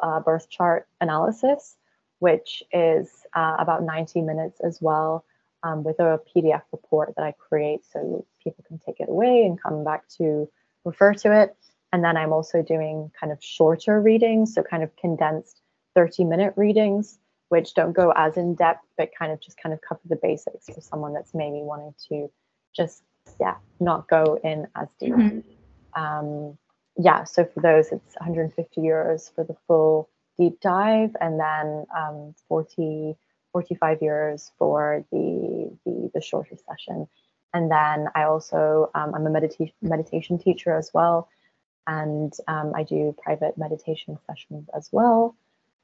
uh, 0.00 0.20
birth 0.20 0.48
chart 0.50 0.86
analysis, 1.00 1.76
which 2.18 2.62
is 2.72 3.08
uh, 3.34 3.56
about 3.58 3.82
90 3.82 4.22
minutes 4.22 4.60
as 4.60 4.78
well, 4.80 5.24
um, 5.62 5.84
with 5.84 6.00
a 6.00 6.20
PDF 6.34 6.62
report 6.72 7.14
that 7.16 7.24
I 7.24 7.32
create 7.32 7.84
so 7.92 8.26
people 8.42 8.64
can 8.66 8.78
take 8.78 9.00
it 9.00 9.08
away 9.08 9.44
and 9.44 9.60
come 9.60 9.84
back 9.84 10.08
to 10.18 10.48
refer 10.84 11.14
to 11.14 11.42
it. 11.42 11.56
And 11.92 12.04
then 12.04 12.16
I'm 12.16 12.32
also 12.32 12.62
doing 12.62 13.10
kind 13.18 13.32
of 13.32 13.42
shorter 13.42 14.00
readings, 14.00 14.54
so 14.54 14.62
kind 14.62 14.82
of 14.82 14.94
condensed 14.96 15.60
30 15.94 16.24
minute 16.24 16.54
readings, 16.56 17.18
which 17.48 17.74
don't 17.74 17.92
go 17.92 18.12
as 18.16 18.36
in 18.36 18.54
depth, 18.54 18.86
but 18.96 19.10
kind 19.16 19.32
of 19.32 19.40
just 19.40 19.60
kind 19.60 19.72
of 19.72 19.80
cover 19.80 20.00
the 20.08 20.16
basics 20.16 20.66
for 20.72 20.80
someone 20.80 21.12
that's 21.12 21.34
maybe 21.34 21.58
wanting 21.62 21.94
to 22.08 22.30
just, 22.74 23.02
yeah, 23.40 23.56
not 23.78 24.08
go 24.08 24.38
in 24.42 24.66
as 24.74 24.88
deep. 24.98 25.14
Mm-hmm. 25.14 26.02
Um, 26.02 26.58
yeah, 26.96 27.24
so 27.24 27.44
for 27.44 27.60
those, 27.60 27.86
it's 27.92 28.14
150 28.16 28.80
euros 28.80 29.34
for 29.34 29.44
the 29.44 29.56
full 29.66 30.08
deep 30.38 30.60
dive, 30.60 31.14
and 31.20 31.38
then 31.38 31.86
um, 31.96 32.34
40, 32.48 33.16
45 33.52 33.98
euros 34.00 34.50
for 34.58 35.04
the, 35.12 35.76
the, 35.84 36.10
the 36.14 36.20
shorter 36.20 36.56
session. 36.68 37.06
And 37.52 37.70
then 37.70 38.08
I 38.14 38.24
also, 38.24 38.90
um, 38.94 39.14
I'm 39.14 39.26
a 39.26 39.30
meditation 39.30 39.74
meditation 39.82 40.38
teacher 40.38 40.76
as 40.76 40.90
well 40.94 41.28
and 41.90 42.32
um, 42.46 42.72
I 42.74 42.84
do 42.84 43.14
private 43.22 43.58
meditation 43.58 44.18
sessions 44.26 44.68
as 44.74 44.88
well. 44.92 45.36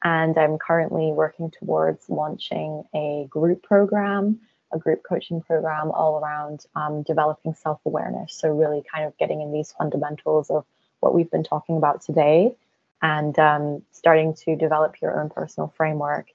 And 0.05 0.38
I'm 0.38 0.59
currently 0.59 1.12
working 1.12 1.51
towards 1.51 2.09
launching 2.09 2.84
a 2.94 3.26
group 3.28 3.62
program, 3.62 4.40
a 4.76 4.78
group 4.78 5.02
coaching 5.08 5.40
program 5.42 5.90
all 5.90 6.18
around 6.18 6.64
um, 6.74 7.02
developing 7.02 7.54
self 7.54 7.80
awareness. 7.84 8.34
So, 8.34 8.50
really 8.50 8.82
kind 8.92 9.06
of 9.06 9.16
getting 9.18 9.40
in 9.40 9.52
these 9.52 9.72
fundamentals 9.72 10.50
of 10.50 10.64
what 11.00 11.14
we've 11.14 11.30
been 11.30 11.44
talking 11.44 11.76
about 11.76 12.02
today 12.02 12.54
and 13.02 13.38
um, 13.38 13.82
starting 13.92 14.34
to 14.34 14.56
develop 14.56 15.00
your 15.02 15.20
own 15.20 15.28
personal 15.30 15.72
framework 15.76 16.28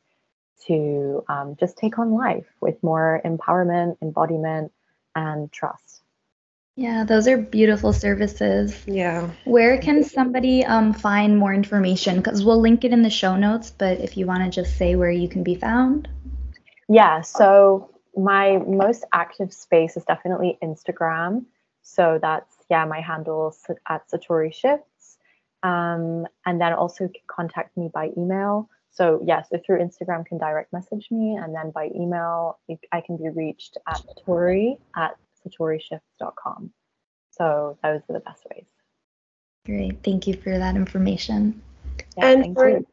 to 0.67 1.23
um, 1.27 1.55
just 1.59 1.77
take 1.77 1.97
on 1.97 2.11
life 2.13 2.45
with 2.59 2.81
more 2.83 3.21
empowerment, 3.25 3.97
embodiment, 4.01 4.71
and 5.15 5.51
trust. 5.51 6.01
Yeah, 6.75 7.03
those 7.03 7.27
are 7.27 7.37
beautiful 7.37 7.93
services. 7.93 8.81
Yeah. 8.87 9.29
Where 9.43 9.77
can 9.77 10.03
somebody 10.03 10.63
um, 10.63 10.93
find 10.93 11.37
more 11.37 11.53
information? 11.53 12.17
Because 12.17 12.43
we'll 12.43 12.61
link 12.61 12.85
it 12.85 12.93
in 12.93 13.01
the 13.01 13.09
show 13.09 13.35
notes, 13.35 13.71
but 13.71 13.99
if 13.99 14.17
you 14.17 14.25
want 14.25 14.43
to 14.43 14.49
just 14.49 14.77
say 14.77 14.95
where 14.95 15.11
you 15.11 15.27
can 15.27 15.43
be 15.43 15.55
found. 15.55 16.07
Yeah, 16.87 17.21
so 17.21 17.90
my 18.16 18.57
most 18.57 19.05
active 19.14 19.53
space 19.53 19.97
is 19.97 20.03
definitely 20.05 20.57
Instagram. 20.64 21.45
So 21.82 22.20
that's, 22.22 22.55
yeah, 22.70 22.86
my 22.86 23.01
handle 23.01 23.55
at 23.88 24.09
Satori 24.09 24.53
Shifts. 24.53 25.18
Um, 25.64 26.26
and 26.45 26.59
then 26.59 26.74
also 26.74 27.09
contact 27.28 27.78
me 27.78 27.89
by 27.93 28.09
email. 28.18 28.70
So, 28.91 29.22
yeah, 29.24 29.41
so 29.43 29.59
through 29.66 29.80
Instagram 29.80 30.26
can 30.26 30.38
direct 30.38 30.74
message 30.74 31.07
me. 31.12 31.36
And 31.36 31.55
then 31.55 31.72
by 31.72 31.89
email, 31.95 32.59
I 32.91 33.01
can 33.01 33.18
be 33.18 33.30
reached 33.30 33.78
at 33.88 34.01
Satori 34.01 34.78
at 34.95 35.16
satorishifts.com. 35.45 36.72
So 37.32 37.78
those 37.84 38.01
are 38.09 38.14
the 38.14 38.20
best 38.20 38.45
ways. 38.53 38.66
Great. 39.66 40.03
Thank 40.03 40.28
you 40.28 40.36
for 40.36 40.57
that 40.57 40.76
information. 40.76 41.62
Yeah, 42.18 42.28
and 42.28 42.55
for 42.55 42.70
you. 42.70 42.88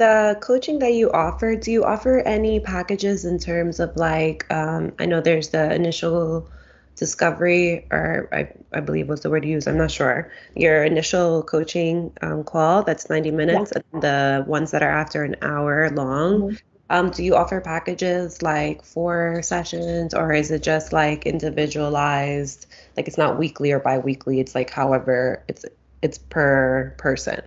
The 0.00 0.38
coaching 0.40 0.78
that 0.78 0.94
you 0.94 1.12
offer, 1.12 1.54
do 1.54 1.70
you 1.70 1.84
offer 1.84 2.20
any 2.20 2.58
packages 2.58 3.26
in 3.26 3.38
terms 3.38 3.78
of 3.80 3.94
like, 3.96 4.50
um, 4.50 4.92
I 4.98 5.04
know 5.04 5.20
there's 5.20 5.50
the 5.50 5.72
initial 5.74 6.48
discovery, 6.96 7.86
or 7.90 8.26
I, 8.32 8.48
I 8.72 8.80
believe 8.80 9.10
was 9.10 9.20
the 9.20 9.28
word 9.28 9.44
used, 9.44 9.68
I'm 9.68 9.76
not 9.76 9.90
sure, 9.90 10.32
your 10.56 10.84
initial 10.84 11.42
coaching 11.42 12.12
um, 12.22 12.44
call 12.44 12.82
that's 12.82 13.10
90 13.10 13.30
minutes, 13.30 13.72
yeah. 13.76 13.82
and 13.92 14.02
the 14.02 14.44
ones 14.48 14.70
that 14.70 14.82
are 14.82 14.90
after 14.90 15.22
an 15.22 15.36
hour 15.42 15.90
long. 15.90 16.40
Mm-hmm. 16.40 16.56
Um, 16.88 17.10
do 17.10 17.22
you 17.22 17.36
offer 17.36 17.60
packages 17.60 18.40
like 18.40 18.82
four 18.82 19.42
sessions, 19.42 20.14
or 20.14 20.32
is 20.32 20.50
it 20.50 20.62
just 20.62 20.94
like 20.94 21.26
individualized? 21.26 22.66
Like 22.96 23.06
it's 23.06 23.18
not 23.18 23.38
weekly 23.38 23.70
or 23.70 23.78
biweekly. 23.78 24.40
It's 24.40 24.54
like 24.54 24.70
however 24.70 25.44
it's 25.46 25.64
it's 26.02 26.18
per 26.18 26.94
person. 26.96 27.42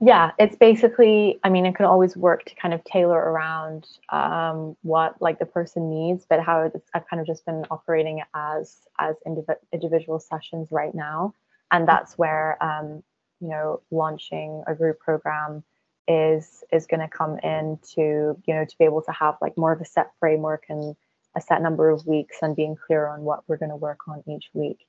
Yeah, 0.00 0.32
it's 0.38 0.56
basically. 0.56 1.40
I 1.42 1.48
mean, 1.48 1.64
it 1.64 1.74
can 1.74 1.86
always 1.86 2.16
work 2.16 2.44
to 2.44 2.54
kind 2.54 2.74
of 2.74 2.84
tailor 2.84 3.18
around 3.18 3.86
um, 4.10 4.76
what 4.82 5.20
like 5.22 5.38
the 5.38 5.46
person 5.46 5.88
needs, 5.88 6.26
but 6.28 6.40
how 6.40 6.62
it's, 6.74 6.90
I've 6.94 7.08
kind 7.08 7.20
of 7.20 7.26
just 7.26 7.46
been 7.46 7.64
operating 7.70 8.22
as 8.34 8.76
as 8.98 9.16
indiv- 9.26 9.56
individual 9.72 10.20
sessions 10.20 10.68
right 10.70 10.94
now, 10.94 11.32
and 11.72 11.88
that's 11.88 12.18
where 12.18 12.62
um, 12.62 13.02
you 13.40 13.48
know 13.48 13.80
launching 13.90 14.62
a 14.66 14.74
group 14.74 14.98
program 14.98 15.64
is 16.06 16.62
is 16.70 16.86
going 16.86 17.00
to 17.00 17.08
come 17.08 17.38
in 17.38 17.78
to 17.94 18.36
you 18.46 18.54
know 18.54 18.64
to 18.66 18.76
be 18.78 18.84
able 18.84 19.02
to 19.02 19.12
have 19.12 19.36
like 19.40 19.56
more 19.56 19.72
of 19.72 19.80
a 19.80 19.84
set 19.86 20.10
framework 20.20 20.64
and 20.68 20.94
a 21.36 21.40
set 21.40 21.62
number 21.62 21.88
of 21.88 22.06
weeks 22.06 22.36
and 22.42 22.54
being 22.54 22.76
clear 22.76 23.06
on 23.06 23.22
what 23.22 23.42
we're 23.48 23.56
going 23.56 23.70
to 23.70 23.76
work 23.76 24.00
on 24.08 24.22
each 24.28 24.48
week 24.52 24.86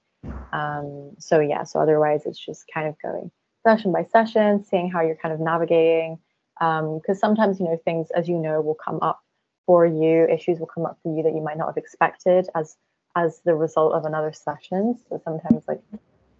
um, 0.53 1.11
so 1.17 1.39
yeah 1.39 1.63
so 1.63 1.79
otherwise 1.79 2.21
it's 2.25 2.37
just 2.37 2.65
kind 2.73 2.87
of 2.87 2.95
going 3.01 3.31
session 3.67 3.91
by 3.91 4.03
session 4.03 4.63
seeing 4.63 4.89
how 4.89 5.01
you're 5.01 5.15
kind 5.15 5.33
of 5.33 5.39
navigating 5.39 6.17
because 6.59 7.01
um, 7.09 7.15
sometimes 7.15 7.59
you 7.59 7.65
know 7.65 7.79
things 7.85 8.07
as 8.15 8.27
you 8.27 8.37
know 8.37 8.61
will 8.61 8.75
come 8.75 8.99
up 9.01 9.19
for 9.65 9.85
you 9.85 10.25
issues 10.27 10.59
will 10.59 10.67
come 10.67 10.85
up 10.85 10.97
for 11.03 11.15
you 11.15 11.23
that 11.23 11.33
you 11.33 11.41
might 11.41 11.57
not 11.57 11.67
have 11.67 11.77
expected 11.77 12.47
as 12.55 12.77
as 13.15 13.41
the 13.45 13.53
result 13.53 13.93
of 13.93 14.05
another 14.05 14.31
session 14.31 14.97
so 15.09 15.21
sometimes 15.23 15.63
like 15.67 15.81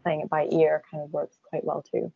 playing 0.04 0.22
it 0.22 0.30
by 0.30 0.48
ear 0.52 0.82
kind 0.90 1.04
of 1.04 1.12
works 1.12 1.38
quite 1.50 1.64
well 1.64 1.84
too 1.92 2.12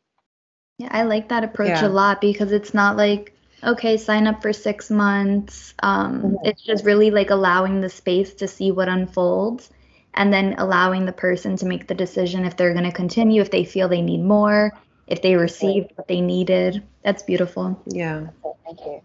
yeah, 0.82 0.90
I 0.90 1.04
like 1.04 1.30
that 1.30 1.44
approach 1.44 1.82
yeah. 1.82 1.88
a 1.88 1.90
lot 1.90 2.22
because 2.22 2.52
it's 2.52 2.74
not 2.74 2.98
like, 2.98 3.36
okay, 3.64 3.98
sign 3.98 4.26
up 4.26 4.42
for 4.42 4.52
six 4.52 4.90
months. 4.90 5.76
Um, 5.84 6.24
mm-hmm. 6.24 6.36
It's 6.44 6.64
just 6.64 6.86
really 6.86 7.12
like 7.12 7.30
allowing 7.30 7.82
the 7.82 7.90
space 7.90 8.34
to 8.36 8.48
see 8.48 8.72
what 8.72 8.90
unfolds 8.90 9.70
and 10.16 10.34
then 10.34 10.56
allowing 10.58 11.06
the 11.06 11.12
person 11.14 11.56
to 11.58 11.68
make 11.68 11.86
the 11.86 11.94
decision 11.94 12.46
if 12.46 12.58
they're 12.58 12.74
going 12.74 12.86
to 12.86 12.92
continue, 12.92 13.42
if 13.42 13.52
they 13.52 13.64
feel 13.64 13.90
they 13.90 14.02
need 14.02 14.24
more, 14.24 14.72
if 15.12 15.22
they 15.22 15.36
received 15.36 15.92
what 15.96 16.08
they 16.08 16.22
needed. 16.22 16.82
That's 17.04 17.22
beautiful. 17.22 17.80
Yeah. 17.86 18.28
Thank 18.64 18.80
you. 18.80 19.02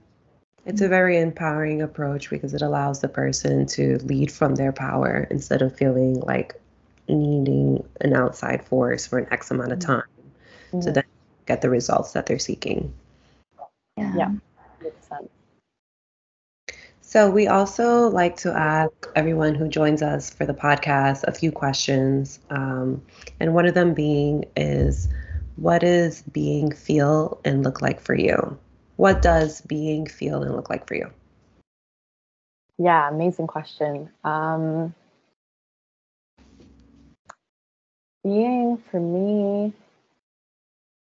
It's 0.64 0.80
a 0.80 0.88
very 0.88 1.18
empowering 1.18 1.82
approach 1.82 2.30
because 2.30 2.54
it 2.54 2.62
allows 2.62 3.00
the 3.00 3.09
person 3.09 3.66
to 3.66 3.98
lead 3.98 4.30
from 4.30 4.54
their 4.54 4.72
power 4.72 5.26
instead 5.30 5.62
of 5.62 5.76
feeling 5.76 6.20
like 6.20 6.61
needing 7.09 7.84
an 8.00 8.14
outside 8.14 8.64
force 8.64 9.07
for 9.07 9.18
an 9.18 9.26
X 9.32 9.50
amount 9.50 9.72
of 9.72 9.80
mm-hmm. 9.80 9.92
time. 9.92 10.02
Mm-hmm. 10.68 10.80
So 10.80 10.92
then 10.92 11.04
get 11.44 11.61
the 11.61 11.70
results 11.70 12.12
that 12.12 12.26
they're 12.26 12.38
seeking. 12.38 12.92
Yeah. 13.96 14.14
yeah. 14.16 14.32
So, 17.00 17.30
we 17.30 17.46
also 17.46 18.09
like 18.09 18.36
to 18.38 18.52
ask 18.52 18.92
everyone 19.14 19.54
who 19.54 19.68
joins 19.68 20.02
us 20.02 20.28
for 20.28 20.44
the 20.44 20.52
podcast 20.52 21.22
a 21.24 21.32
few 21.32 21.50
questions. 21.50 22.40
Um, 22.50 23.00
and 23.38 23.54
one 23.54 23.64
of 23.64 23.74
them 23.74 23.94
being 23.94 24.44
is 24.57 25.09
what 25.57 25.80
does 25.80 26.22
being 26.22 26.70
feel 26.70 27.40
and 27.44 27.64
look 27.64 27.82
like 27.82 28.00
for 28.00 28.14
you? 28.14 28.59
What 28.96 29.22
does 29.22 29.61
being 29.62 30.07
feel 30.07 30.42
and 30.42 30.54
look 30.54 30.70
like 30.70 30.86
for 30.86 30.94
you? 30.94 31.11
Yeah, 32.78 33.09
amazing 33.09 33.46
question. 33.46 34.11
Um, 34.22 34.94
being 38.22 38.76
for 38.90 39.00
me 39.00 39.72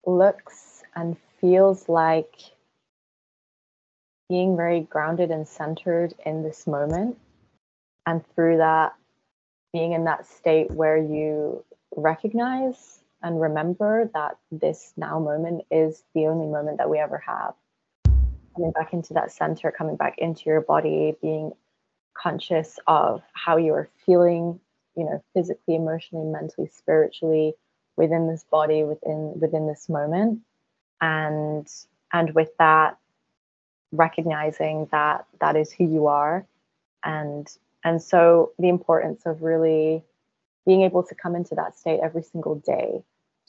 looks 0.05 0.83
and 0.95 1.17
feels 1.41 1.89
like 1.89 2.35
being 4.29 4.57
very 4.57 4.81
grounded 4.81 5.31
and 5.31 5.47
centered 5.47 6.15
in 6.25 6.43
this 6.43 6.67
moment. 6.67 7.19
And 8.07 8.23
through 8.35 8.59
that, 8.59 8.95
being 9.73 9.93
in 9.93 10.05
that 10.05 10.27
state 10.27 10.71
where 10.71 10.97
you 10.97 11.65
recognize 11.95 12.96
and 13.23 13.41
remember 13.41 14.11
that 14.15 14.39
this 14.51 14.93
now 14.97 15.19
moment 15.19 15.65
is 15.71 16.05
the 16.15 16.27
only 16.27 16.47
moment 16.47 16.79
that 16.79 16.91
we 16.91 16.99
ever 16.99 17.19
have. 17.19 17.55
Coming 18.55 18.73
back 18.73 18.93
into 18.93 19.15
that 19.15 19.33
center, 19.33 19.71
coming 19.71 19.97
back 19.97 20.19
into 20.19 20.45
your 20.47 20.61
body, 20.61 21.17
being 21.21 21.53
conscious 22.15 22.79
of 22.87 23.23
how 23.33 23.57
you 23.57 23.75
are 23.75 23.89
feeling, 24.05 24.61
you 24.97 25.05
know, 25.05 25.23
physically, 25.35 25.75
emotionally, 25.75 26.27
mentally, 26.27 26.69
spiritually 26.69 27.55
within 27.97 28.29
this 28.29 28.45
body, 28.51 28.85
within 28.85 29.39
within 29.41 29.67
this 29.67 29.89
moment. 29.89 30.41
And 31.01 31.69
and 32.13 32.35
with 32.35 32.51
that, 32.59 32.99
recognizing 33.93 34.89
that 34.93 35.27
that 35.41 35.57
is 35.57 35.73
who 35.73 35.85
you 35.85 36.07
are. 36.07 36.47
And 37.05 37.49
and 37.85 38.03
so 38.03 38.53
the 38.59 38.69
importance 38.69 39.27
of 39.27 39.43
really 39.43 40.03
being 40.67 40.83
able 40.83 41.03
to 41.05 41.15
come 41.15 41.35
into 41.35 41.55
that 41.55 41.79
state 41.79 42.01
every 42.03 42.23
single 42.23 42.57
day 42.57 43.03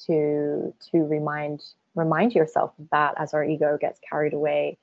to 0.06 0.74
to 0.92 0.98
remind 1.06 1.64
remind 1.96 2.34
yourself 2.34 2.72
of 2.80 2.88
that 2.92 3.16
as 3.18 3.34
our 3.34 3.44
ego 3.44 3.78
gets 3.82 4.00
carried 4.08 4.34
away 4.34 4.78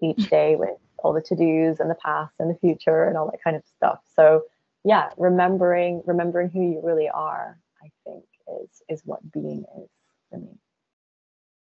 each 0.00 0.28
day 0.28 0.54
with 0.54 0.76
all 0.98 1.12
the 1.12 1.20
to-dos 1.20 1.80
and 1.80 1.90
the 1.90 1.96
past 1.96 2.34
and 2.38 2.50
the 2.50 2.58
future 2.58 3.04
and 3.04 3.16
all 3.16 3.30
that 3.30 3.42
kind 3.42 3.56
of 3.56 3.62
stuff. 3.76 4.00
So 4.14 4.44
yeah 4.84 5.10
remembering 5.16 6.02
remembering 6.06 6.48
who 6.48 6.60
you 6.60 6.80
really 6.82 7.08
are 7.08 7.58
i 7.82 7.90
think 8.04 8.24
is 8.62 8.82
is 8.88 9.02
what 9.04 9.20
being 9.32 9.64
is 9.78 9.88
for 10.30 10.38
me. 10.38 10.58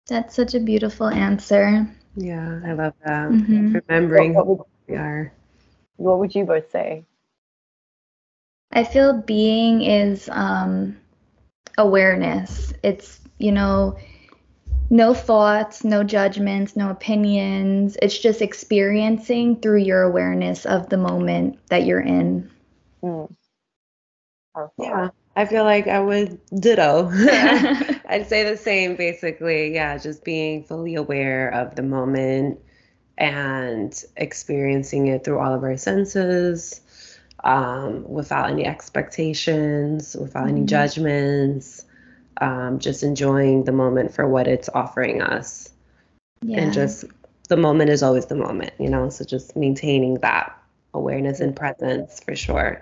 That's 0.07 0.35
such 0.35 0.53
a 0.53 0.59
beautiful 0.59 1.07
answer. 1.07 1.87
Yeah 2.15 2.59
i 2.65 2.73
love 2.73 2.93
that. 3.05 3.29
Mm-hmm. 3.29 3.77
remembering 3.87 4.33
what, 4.33 4.47
what 4.47 4.57
would, 4.57 4.65
who 4.87 4.93
we 4.93 4.99
are. 4.99 5.33
what 5.97 6.19
would 6.19 6.33
you 6.35 6.45
both 6.45 6.71
say 6.71 7.05
I 8.75 8.83
feel 8.83 9.13
being 9.13 9.81
is 9.81 10.29
um, 10.29 10.97
awareness. 11.77 12.73
It's, 12.83 13.21
you 13.37 13.53
know, 13.53 13.97
no 14.89 15.13
thoughts, 15.13 15.85
no 15.85 16.03
judgments, 16.03 16.75
no 16.75 16.89
opinions. 16.89 17.97
It's 18.01 18.19
just 18.19 18.41
experiencing 18.41 19.61
through 19.61 19.79
your 19.79 20.03
awareness 20.03 20.65
of 20.65 20.89
the 20.89 20.97
moment 20.97 21.57
that 21.69 21.85
you're 21.85 22.01
in. 22.01 22.51
Mm. 23.01 23.33
Yeah, 24.77 25.09
I 25.37 25.45
feel 25.45 25.63
like 25.63 25.87
I 25.87 26.01
would 26.01 26.39
ditto. 26.59 27.09
I'd 28.07 28.27
say 28.27 28.43
the 28.43 28.57
same 28.57 28.97
basically. 28.97 29.73
Yeah, 29.73 29.97
just 29.97 30.25
being 30.25 30.65
fully 30.65 30.95
aware 30.95 31.49
of 31.49 31.75
the 31.75 31.81
moment 31.81 32.59
and 33.17 34.03
experiencing 34.17 35.07
it 35.07 35.23
through 35.23 35.39
all 35.39 35.53
of 35.53 35.63
our 35.63 35.77
senses 35.77 36.81
um, 37.43 38.07
without 38.07 38.49
any 38.49 38.65
expectations, 38.65 40.15
without 40.19 40.47
mm-hmm. 40.47 40.57
any 40.57 40.65
judgments, 40.65 41.85
um, 42.41 42.79
just 42.79 43.03
enjoying 43.03 43.63
the 43.63 43.71
moment 43.71 44.13
for 44.13 44.27
what 44.27 44.47
it's 44.47 44.69
offering 44.69 45.21
us. 45.21 45.69
Yeah. 46.41 46.61
And 46.61 46.73
just 46.73 47.05
the 47.49 47.57
moment 47.57 47.89
is 47.89 48.03
always 48.03 48.25
the 48.25 48.35
moment, 48.35 48.73
you 48.79 48.89
know? 48.89 49.09
So 49.09 49.25
just 49.25 49.55
maintaining 49.55 50.15
that 50.15 50.57
awareness 50.93 51.39
and 51.39 51.55
presence 51.55 52.19
for 52.19 52.35
sure. 52.35 52.81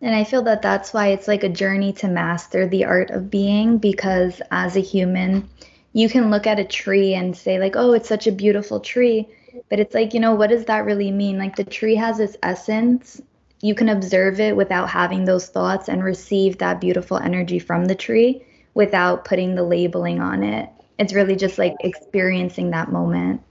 And 0.00 0.14
I 0.14 0.24
feel 0.24 0.42
that 0.42 0.62
that's 0.62 0.94
why 0.94 1.08
it's 1.08 1.28
like 1.28 1.44
a 1.44 1.48
journey 1.48 1.92
to 1.94 2.08
master 2.08 2.66
the 2.66 2.86
art 2.86 3.10
of 3.10 3.30
being 3.30 3.78
because 3.78 4.40
as 4.50 4.76
a 4.76 4.80
human, 4.80 5.48
you 5.92 6.08
can 6.08 6.30
look 6.30 6.46
at 6.46 6.58
a 6.58 6.64
tree 6.64 7.14
and 7.14 7.36
say, 7.36 7.58
like, 7.58 7.76
oh, 7.76 7.92
it's 7.92 8.08
such 8.08 8.26
a 8.26 8.32
beautiful 8.32 8.80
tree. 8.80 9.28
But 9.68 9.80
it's 9.80 9.94
like, 9.94 10.14
you 10.14 10.20
know, 10.20 10.34
what 10.34 10.50
does 10.50 10.64
that 10.66 10.84
really 10.84 11.10
mean? 11.10 11.36
Like, 11.38 11.56
the 11.56 11.64
tree 11.64 11.96
has 11.96 12.20
its 12.20 12.36
essence 12.42 13.20
you 13.62 13.74
can 13.74 13.88
observe 13.88 14.40
it 14.40 14.56
without 14.56 14.88
having 14.88 15.24
those 15.24 15.48
thoughts 15.48 15.88
and 15.88 16.02
receive 16.02 16.58
that 16.58 16.80
beautiful 16.80 17.18
energy 17.18 17.58
from 17.58 17.84
the 17.84 17.94
tree 17.94 18.44
without 18.74 19.24
putting 19.24 19.54
the 19.54 19.62
labeling 19.62 20.20
on 20.20 20.42
it. 20.42 20.70
It's 20.98 21.12
really 21.12 21.36
just 21.36 21.58
like 21.58 21.74
experiencing 21.80 22.70
that 22.70 22.90
moment. 22.90 23.42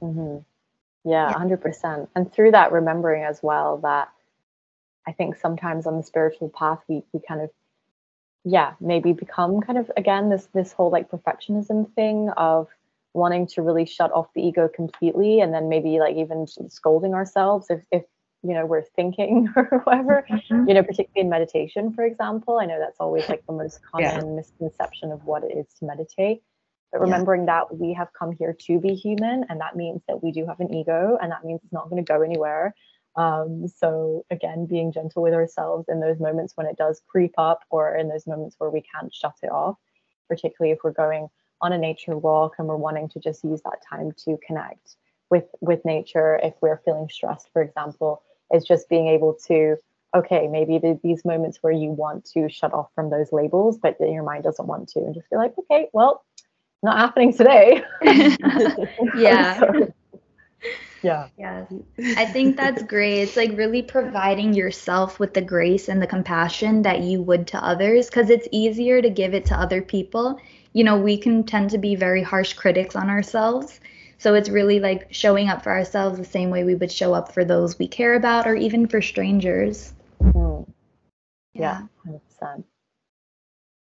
Mm-hmm. 0.00 0.38
Yeah, 1.08 1.30
yeah, 1.30 1.34
100%. 1.34 2.08
And 2.14 2.32
through 2.32 2.52
that, 2.52 2.72
remembering 2.72 3.24
as 3.24 3.40
well 3.42 3.78
that 3.78 4.10
I 5.06 5.12
think 5.12 5.36
sometimes 5.36 5.86
on 5.86 5.96
the 5.96 6.02
spiritual 6.02 6.50
path, 6.50 6.80
we, 6.88 7.02
we 7.12 7.20
kind 7.26 7.40
of, 7.40 7.50
yeah, 8.44 8.74
maybe 8.80 9.12
become 9.12 9.60
kind 9.60 9.78
of, 9.78 9.90
again, 9.96 10.28
this, 10.28 10.46
this 10.52 10.72
whole 10.72 10.90
like 10.90 11.10
perfectionism 11.10 11.92
thing 11.94 12.30
of 12.36 12.68
wanting 13.12 13.46
to 13.48 13.62
really 13.62 13.86
shut 13.86 14.12
off 14.12 14.28
the 14.34 14.42
ego 14.42 14.68
completely 14.68 15.40
and 15.40 15.52
then 15.52 15.68
maybe 15.68 15.98
like 15.98 16.16
even 16.16 16.46
scolding 16.46 17.14
ourselves 17.14 17.66
if, 17.70 17.80
if 17.90 18.04
you 18.42 18.54
know 18.54 18.64
we're 18.66 18.84
thinking 18.96 19.48
or 19.56 19.80
whatever 19.84 20.24
mm-hmm. 20.30 20.68
you 20.68 20.74
know 20.74 20.82
particularly 20.82 21.20
in 21.20 21.28
meditation 21.28 21.92
for 21.92 22.04
example 22.04 22.58
i 22.58 22.66
know 22.66 22.78
that's 22.78 23.00
always 23.00 23.28
like 23.28 23.44
the 23.46 23.52
most 23.52 23.80
common 23.82 24.28
yeah. 24.28 24.34
misconception 24.34 25.12
of 25.12 25.24
what 25.24 25.44
it 25.44 25.56
is 25.56 25.66
to 25.78 25.84
meditate 25.84 26.42
but 26.92 27.00
remembering 27.00 27.42
yeah. 27.42 27.60
that 27.60 27.76
we 27.76 27.92
have 27.92 28.08
come 28.18 28.32
here 28.32 28.56
to 28.58 28.78
be 28.78 28.94
human 28.94 29.44
and 29.48 29.60
that 29.60 29.76
means 29.76 30.02
that 30.08 30.22
we 30.22 30.32
do 30.32 30.46
have 30.46 30.60
an 30.60 30.72
ego 30.74 31.18
and 31.20 31.30
that 31.30 31.44
means 31.44 31.60
it's 31.62 31.72
not 31.72 31.88
going 31.90 32.02
to 32.02 32.12
go 32.12 32.22
anywhere 32.22 32.74
um, 33.16 33.66
so 33.66 34.24
again 34.30 34.66
being 34.66 34.92
gentle 34.92 35.22
with 35.22 35.34
ourselves 35.34 35.86
in 35.88 36.00
those 36.00 36.20
moments 36.20 36.56
when 36.56 36.66
it 36.66 36.76
does 36.76 37.02
creep 37.08 37.34
up 37.38 37.60
or 37.70 37.96
in 37.96 38.08
those 38.08 38.26
moments 38.26 38.56
where 38.58 38.70
we 38.70 38.82
can't 38.82 39.12
shut 39.14 39.34
it 39.42 39.50
off 39.50 39.76
particularly 40.28 40.72
if 40.72 40.78
we're 40.84 40.92
going 40.92 41.28
on 41.60 41.72
a 41.72 41.78
nature 41.78 42.16
walk 42.16 42.54
and 42.58 42.68
we're 42.68 42.76
wanting 42.76 43.08
to 43.08 43.18
just 43.18 43.44
use 43.44 43.60
that 43.62 43.78
time 43.88 44.12
to 44.12 44.38
connect 44.46 44.96
with 45.30 45.44
with 45.60 45.84
nature 45.84 46.40
if 46.42 46.54
we're 46.62 46.80
feeling 46.84 47.08
stressed 47.10 47.48
for 47.52 47.62
example 47.62 48.22
is 48.52 48.64
just 48.64 48.88
being 48.88 49.08
able 49.08 49.34
to 49.46 49.76
okay 50.14 50.48
maybe 50.48 50.78
the, 50.78 50.98
these 51.02 51.24
moments 51.24 51.58
where 51.60 51.72
you 51.72 51.90
want 51.90 52.24
to 52.24 52.48
shut 52.48 52.72
off 52.72 52.88
from 52.94 53.10
those 53.10 53.32
labels 53.32 53.78
but 53.78 53.96
your 54.00 54.24
mind 54.24 54.44
doesn't 54.44 54.66
want 54.66 54.88
to 54.88 54.98
and 55.00 55.14
just 55.14 55.30
be 55.30 55.36
like 55.36 55.54
okay 55.58 55.88
well 55.92 56.24
not 56.82 56.98
happening 56.98 57.32
today. 57.32 57.82
Yeah. 59.14 59.58
so, 59.58 59.92
yeah. 61.02 61.28
Yeah 61.38 61.64
i 62.16 62.26
think 62.26 62.56
that's 62.56 62.82
great. 62.82 63.20
It's 63.20 63.36
like 63.36 63.56
really 63.56 63.82
providing 63.82 64.52
yourself 64.52 65.18
with 65.18 65.34
the 65.34 65.40
grace 65.40 65.88
and 65.88 66.02
the 66.02 66.06
compassion 66.06 66.82
that 66.82 67.00
you 67.00 67.22
would 67.22 67.46
to 67.48 67.64
others 67.64 68.06
because 68.06 68.28
it's 68.30 68.46
easier 68.52 69.00
to 69.00 69.08
give 69.08 69.34
it 69.34 69.46
to 69.46 69.54
other 69.54 69.80
people. 69.80 70.38
You 70.72 70.84
know 70.84 70.98
we 70.98 71.16
can 71.16 71.44
tend 71.44 71.70
to 71.70 71.78
be 71.78 71.94
very 71.94 72.22
harsh 72.22 72.52
critics 72.52 72.96
on 72.96 73.08
ourselves 73.08 73.80
so 74.20 74.34
it's 74.34 74.50
really 74.50 74.80
like 74.80 75.06
showing 75.10 75.48
up 75.48 75.62
for 75.62 75.72
ourselves 75.72 76.18
the 76.18 76.24
same 76.26 76.50
way 76.50 76.62
we 76.62 76.74
would 76.74 76.92
show 76.92 77.14
up 77.14 77.32
for 77.32 77.42
those 77.42 77.78
we 77.78 77.88
care 77.88 78.14
about 78.14 78.46
or 78.46 78.54
even 78.54 78.86
for 78.86 79.00
strangers. 79.00 79.94
Mm. 80.20 80.68
Yeah, 81.54 81.86
yeah, 82.04 82.18
100%. 82.42 82.64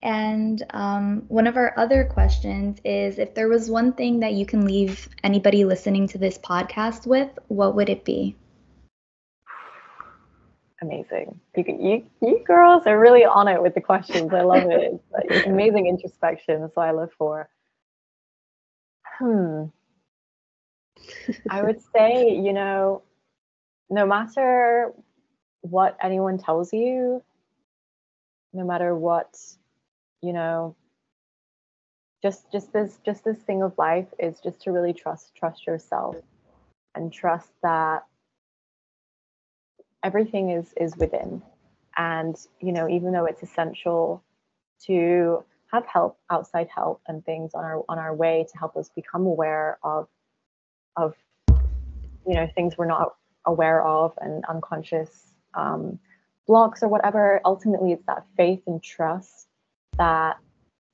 And 0.01 0.63
um, 0.71 1.23
one 1.27 1.45
of 1.45 1.55
our 1.55 1.77
other 1.77 2.03
questions 2.03 2.79
is 2.83 3.19
if 3.19 3.35
there 3.35 3.47
was 3.47 3.69
one 3.69 3.93
thing 3.93 4.21
that 4.21 4.33
you 4.33 4.43
can 4.47 4.65
leave 4.65 5.07
anybody 5.23 5.65
listening 5.65 6.07
to 6.07 6.17
this 6.17 6.39
podcast 6.39 7.05
with, 7.05 7.29
what 7.49 7.75
would 7.75 7.89
it 7.89 8.03
be? 8.03 8.35
Amazing. 10.81 11.39
You, 11.55 11.63
you, 11.67 12.05
you 12.23 12.43
girls 12.43 12.87
are 12.87 12.99
really 12.99 13.23
on 13.23 13.47
it 13.47 13.61
with 13.61 13.75
the 13.75 13.81
questions. 13.81 14.33
I 14.33 14.41
love 14.41 14.63
it. 14.63 14.99
It's 15.13 15.31
like 15.31 15.45
amazing 15.45 15.85
introspection. 15.85 16.61
That's 16.61 16.75
what 16.75 16.87
I 16.87 16.91
live 16.91 17.11
for. 17.19 17.47
Hmm. 19.19 19.65
I 21.49 21.61
would 21.61 21.81
say, 21.95 22.29
you 22.35 22.53
know, 22.53 23.01
no 23.89 24.05
matter 24.05 24.93
what 25.61 25.97
anyone 26.01 26.37
tells 26.37 26.73
you, 26.73 27.23
no 28.53 28.65
matter 28.65 28.95
what, 28.95 29.35
you 30.21 30.33
know, 30.33 30.75
just 32.21 32.51
just 32.51 32.71
this 32.71 32.99
just 33.05 33.23
this 33.25 33.37
thing 33.39 33.61
of 33.61 33.77
life 33.77 34.07
is 34.17 34.39
just 34.39 34.61
to 34.61 34.71
really 34.71 34.93
trust 34.93 35.35
trust 35.35 35.67
yourself 35.67 36.15
and 36.95 37.11
trust 37.11 37.49
that 37.61 38.05
everything 40.03 40.51
is 40.51 40.73
is 40.77 40.95
within. 40.95 41.41
And 41.97 42.35
you 42.61 42.71
know 42.71 42.87
even 42.89 43.11
though 43.11 43.25
it's 43.25 43.43
essential 43.43 44.23
to 44.85 45.43
have 45.71 45.85
help 45.85 46.17
outside 46.29 46.69
help 46.73 47.01
and 47.07 47.25
things 47.25 47.53
on 47.53 47.63
our 47.63 47.83
on 47.89 47.99
our 47.99 48.15
way 48.15 48.45
to 48.51 48.57
help 48.57 48.77
us 48.77 48.89
become 48.95 49.25
aware 49.25 49.77
of 49.83 50.07
of 50.95 51.13
you 52.27 52.35
know 52.35 52.47
things 52.55 52.77
we're 52.77 52.85
not 52.85 53.15
aware 53.45 53.83
of 53.83 54.13
and 54.21 54.43
unconscious 54.45 55.33
um, 55.53 55.99
blocks 56.47 56.83
or 56.83 56.87
whatever. 56.87 57.41
Ultimately, 57.45 57.91
it's 57.91 58.05
that 58.05 58.25
faith 58.37 58.61
and 58.67 58.81
trust 58.81 59.47
that 59.97 60.37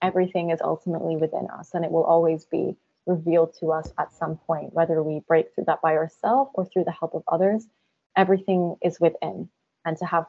everything 0.02 0.50
is 0.50 0.60
ultimately 0.62 1.16
within 1.16 1.48
us 1.50 1.72
and 1.74 1.84
it 1.84 1.92
will 1.92 2.04
always 2.04 2.46
be 2.46 2.76
revealed 3.06 3.54
to 3.60 3.72
us 3.72 3.92
at 3.98 4.14
some 4.14 4.38
point, 4.38 4.74
whether 4.74 5.02
we 5.02 5.22
break 5.28 5.54
through 5.54 5.66
that 5.66 5.82
by 5.82 5.96
ourselves 5.96 6.52
or 6.54 6.66
through 6.66 6.84
the 6.84 6.92
help 6.92 7.14
of 7.14 7.24
others. 7.28 7.68
Everything 8.16 8.76
is 8.84 9.00
within. 9.00 9.50
And 9.86 9.98
to 9.98 10.06
have 10.06 10.26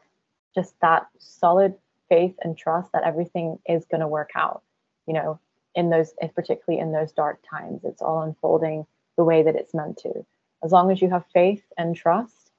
just 0.55 0.75
that 0.81 1.07
solid 1.19 1.75
faith 2.09 2.35
and 2.43 2.57
trust 2.57 2.91
that 2.93 3.05
everything 3.05 3.59
is 3.69 3.85
going 3.85 4.01
to 4.01 4.09
work 4.09 4.31
out, 4.35 4.63
you 5.07 5.15
know, 5.15 5.39
in 5.75 5.91
those, 5.91 6.13
particularly 6.35 6.81
in 6.81 6.93
those 6.93 7.13
dark 7.13 7.41
times, 7.49 7.83
it's 7.85 8.03
all 8.03 8.23
unfolding 8.23 8.87
the 9.21 9.25
way 9.25 9.43
that 9.43 9.55
it's 9.55 9.75
meant 9.75 9.99
to. 9.99 10.25
As 10.65 10.73
long 10.73 10.91
as 10.91 11.03
you 11.03 11.11
have 11.11 11.27
faith 11.35 11.63
and 11.77 11.95
trust, 11.95 12.51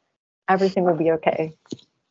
everything 0.47 0.83
will 0.83 0.95
be 0.95 1.09
okay. 1.13 1.57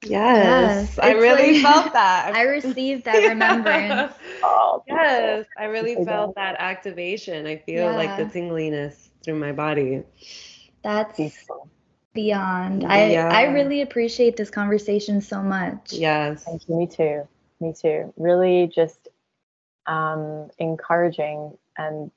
Yes, 0.03 0.97
yes 0.97 0.99
I 0.99 1.13
really 1.13 1.61
like, 1.61 1.63
felt 1.63 1.93
that. 1.93 2.35
I 2.41 2.43
received 2.43 3.05
that 3.05 3.29
remembrance. 3.29 4.13
oh, 4.43 4.83
yes, 4.89 5.47
I 5.57 5.67
really 5.67 6.05
felt 6.05 6.35
that 6.35 6.57
activation. 6.59 7.47
I 7.47 7.59
feel 7.59 7.85
yeah. 7.85 7.97
like 7.97 8.17
the 8.17 8.25
tingliness 8.25 9.11
through 9.23 9.39
my 9.39 9.53
body. 9.53 10.03
That's 10.83 11.17
Peaceful. 11.17 11.69
beyond. 12.13 12.85
I 12.85 13.13
yeah. 13.13 13.29
I 13.33 13.45
really 13.53 13.83
appreciate 13.83 14.37
this 14.37 14.51
conversation 14.51 15.21
so 15.21 15.43
much. 15.43 15.93
Yes. 15.93 16.43
Thank 16.43 16.69
you. 16.69 16.75
Me 16.75 16.87
too. 16.89 17.29
Me 17.61 17.73
too. 17.73 18.13
Really 18.17 18.67
just 18.75 19.07
um, 19.87 20.51
encouraging 20.59 21.57
and 21.79 22.11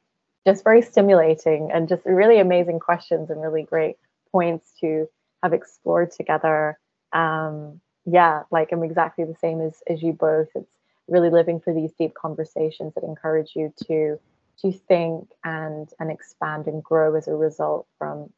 just 0.45 0.63
very 0.63 0.81
stimulating 0.81 1.71
and 1.71 1.87
just 1.87 2.05
really 2.05 2.39
amazing 2.39 2.79
questions 2.79 3.29
and 3.29 3.41
really 3.41 3.63
great 3.63 3.95
points 4.31 4.71
to 4.79 5.07
have 5.41 5.53
explored 5.53 6.11
together 6.11 6.77
um, 7.13 7.79
yeah, 8.05 8.43
like 8.51 8.71
I'm 8.71 8.83
exactly 8.83 9.23
the 9.23 9.35
same 9.35 9.61
as 9.61 9.81
as 9.87 10.01
you 10.01 10.13
both. 10.13 10.49
It's 10.55 10.69
really 11.07 11.29
living 11.29 11.59
for 11.59 11.73
these 11.73 11.93
deep 11.93 12.13
conversations 12.15 12.93
that 12.95 13.03
encourage 13.03 13.51
you 13.55 13.73
to 13.87 14.19
to 14.61 14.71
think 14.87 15.29
and 15.43 15.89
and 15.99 16.11
expand 16.11 16.67
and 16.67 16.83
grow 16.83 17.15
as 17.15 17.27
a 17.27 17.35
result 17.35 17.87
from 17.97 18.31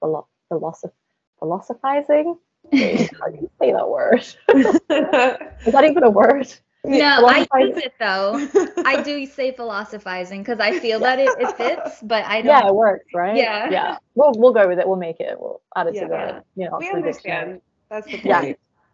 philo- 0.00 0.28
philosoph- 0.50 0.92
philosophizing. 1.38 2.38
How 2.72 3.28
do 3.28 3.38
you 3.40 3.50
say 3.58 3.72
that 3.72 3.88
word? 3.88 4.20
Is 4.48 5.72
that 5.72 5.84
even 5.84 6.02
a 6.02 6.10
word? 6.10 6.54
No, 6.84 7.26
I 7.26 7.46
use 7.60 7.78
it 7.78 7.94
though. 7.98 8.46
I 8.84 9.02
do 9.02 9.24
say 9.26 9.52
philosophizing 9.52 10.42
because 10.42 10.60
I 10.60 10.78
feel 10.78 11.00
that 11.00 11.18
it, 11.18 11.30
it 11.38 11.56
fits, 11.56 11.98
but 12.02 12.24
I 12.24 12.42
don't. 12.42 12.46
Yeah, 12.46 12.68
it 12.68 12.74
works, 12.74 13.06
right? 13.14 13.36
Yeah, 13.36 13.70
yeah. 13.70 13.96
We'll 14.14 14.32
we'll 14.36 14.52
go 14.52 14.68
with 14.68 14.78
it. 14.78 14.86
We'll 14.86 14.96
make 14.96 15.18
it. 15.18 15.36
We'll 15.38 15.62
add 15.74 15.86
it 15.86 15.94
yeah. 15.94 16.00
to 16.02 16.08
the 16.08 16.44
you 16.60 16.68
know. 16.68 16.76
We 16.78 16.90
understand. 16.90 17.62
That's 17.88 18.06
the 18.06 18.18
point. 18.20 18.24
Yeah, 18.24 18.52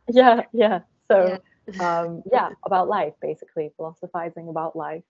yeah, 0.08 0.42
yeah. 0.52 0.80
So, 1.10 1.38
yeah. 1.72 2.00
um, 2.00 2.22
yeah, 2.32 2.50
about 2.64 2.88
life, 2.88 3.14
basically, 3.20 3.72
philosophizing 3.76 4.48
about 4.48 4.76
life 4.76 5.02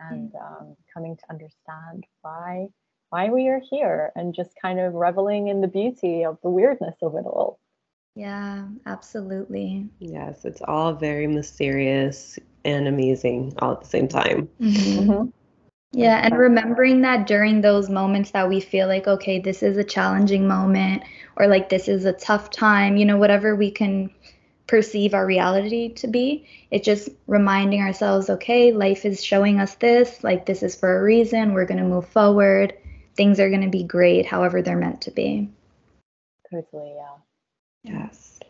and 0.00 0.32
mm. 0.32 0.60
um, 0.60 0.76
coming 0.92 1.16
to 1.16 1.22
understand 1.30 2.04
why 2.22 2.68
why 3.10 3.28
we 3.28 3.48
are 3.48 3.60
here 3.70 4.10
and 4.16 4.34
just 4.34 4.50
kind 4.60 4.80
of 4.80 4.94
reveling 4.94 5.46
in 5.46 5.60
the 5.60 5.68
beauty 5.68 6.24
of 6.24 6.38
the 6.42 6.50
weirdness 6.50 6.96
of 7.02 7.14
it 7.14 7.24
all. 7.24 7.60
Yeah, 8.16 8.64
absolutely. 8.86 9.90
Yes, 9.98 10.46
it's 10.46 10.62
all 10.62 10.94
very 10.94 11.26
mysterious 11.26 12.38
and 12.64 12.88
amazing 12.88 13.52
all 13.58 13.72
at 13.72 13.82
the 13.82 13.86
same 13.86 14.08
time. 14.08 14.48
Mm-hmm. 14.58 15.10
Mm-hmm. 15.10 15.28
Yeah, 15.92 16.20
and 16.22 16.36
remembering 16.36 17.02
that 17.02 17.26
during 17.26 17.60
those 17.60 17.90
moments 17.90 18.30
that 18.30 18.48
we 18.48 18.60
feel 18.60 18.88
like, 18.88 19.06
okay, 19.06 19.38
this 19.38 19.62
is 19.62 19.76
a 19.76 19.84
challenging 19.84 20.48
moment 20.48 21.02
or 21.36 21.46
like 21.46 21.68
this 21.68 21.88
is 21.88 22.06
a 22.06 22.12
tough 22.12 22.50
time, 22.50 22.96
you 22.96 23.04
know, 23.04 23.18
whatever 23.18 23.54
we 23.54 23.70
can 23.70 24.10
perceive 24.66 25.12
our 25.12 25.26
reality 25.26 25.92
to 25.94 26.08
be, 26.08 26.46
it's 26.70 26.86
just 26.86 27.10
reminding 27.26 27.82
ourselves, 27.82 28.30
okay, 28.30 28.72
life 28.72 29.04
is 29.04 29.22
showing 29.22 29.60
us 29.60 29.74
this, 29.76 30.24
like 30.24 30.46
this 30.46 30.62
is 30.62 30.74
for 30.74 30.98
a 30.98 31.02
reason, 31.02 31.52
we're 31.52 31.66
going 31.66 31.78
to 31.78 31.84
move 31.84 32.08
forward, 32.08 32.74
things 33.14 33.38
are 33.40 33.50
going 33.50 33.62
to 33.62 33.68
be 33.68 33.84
great, 33.84 34.24
however 34.26 34.62
they're 34.62 34.76
meant 34.76 35.02
to 35.02 35.10
be. 35.10 35.50
Totally, 36.50 36.94
yeah. 36.96 37.25
Yes, 37.86 38.40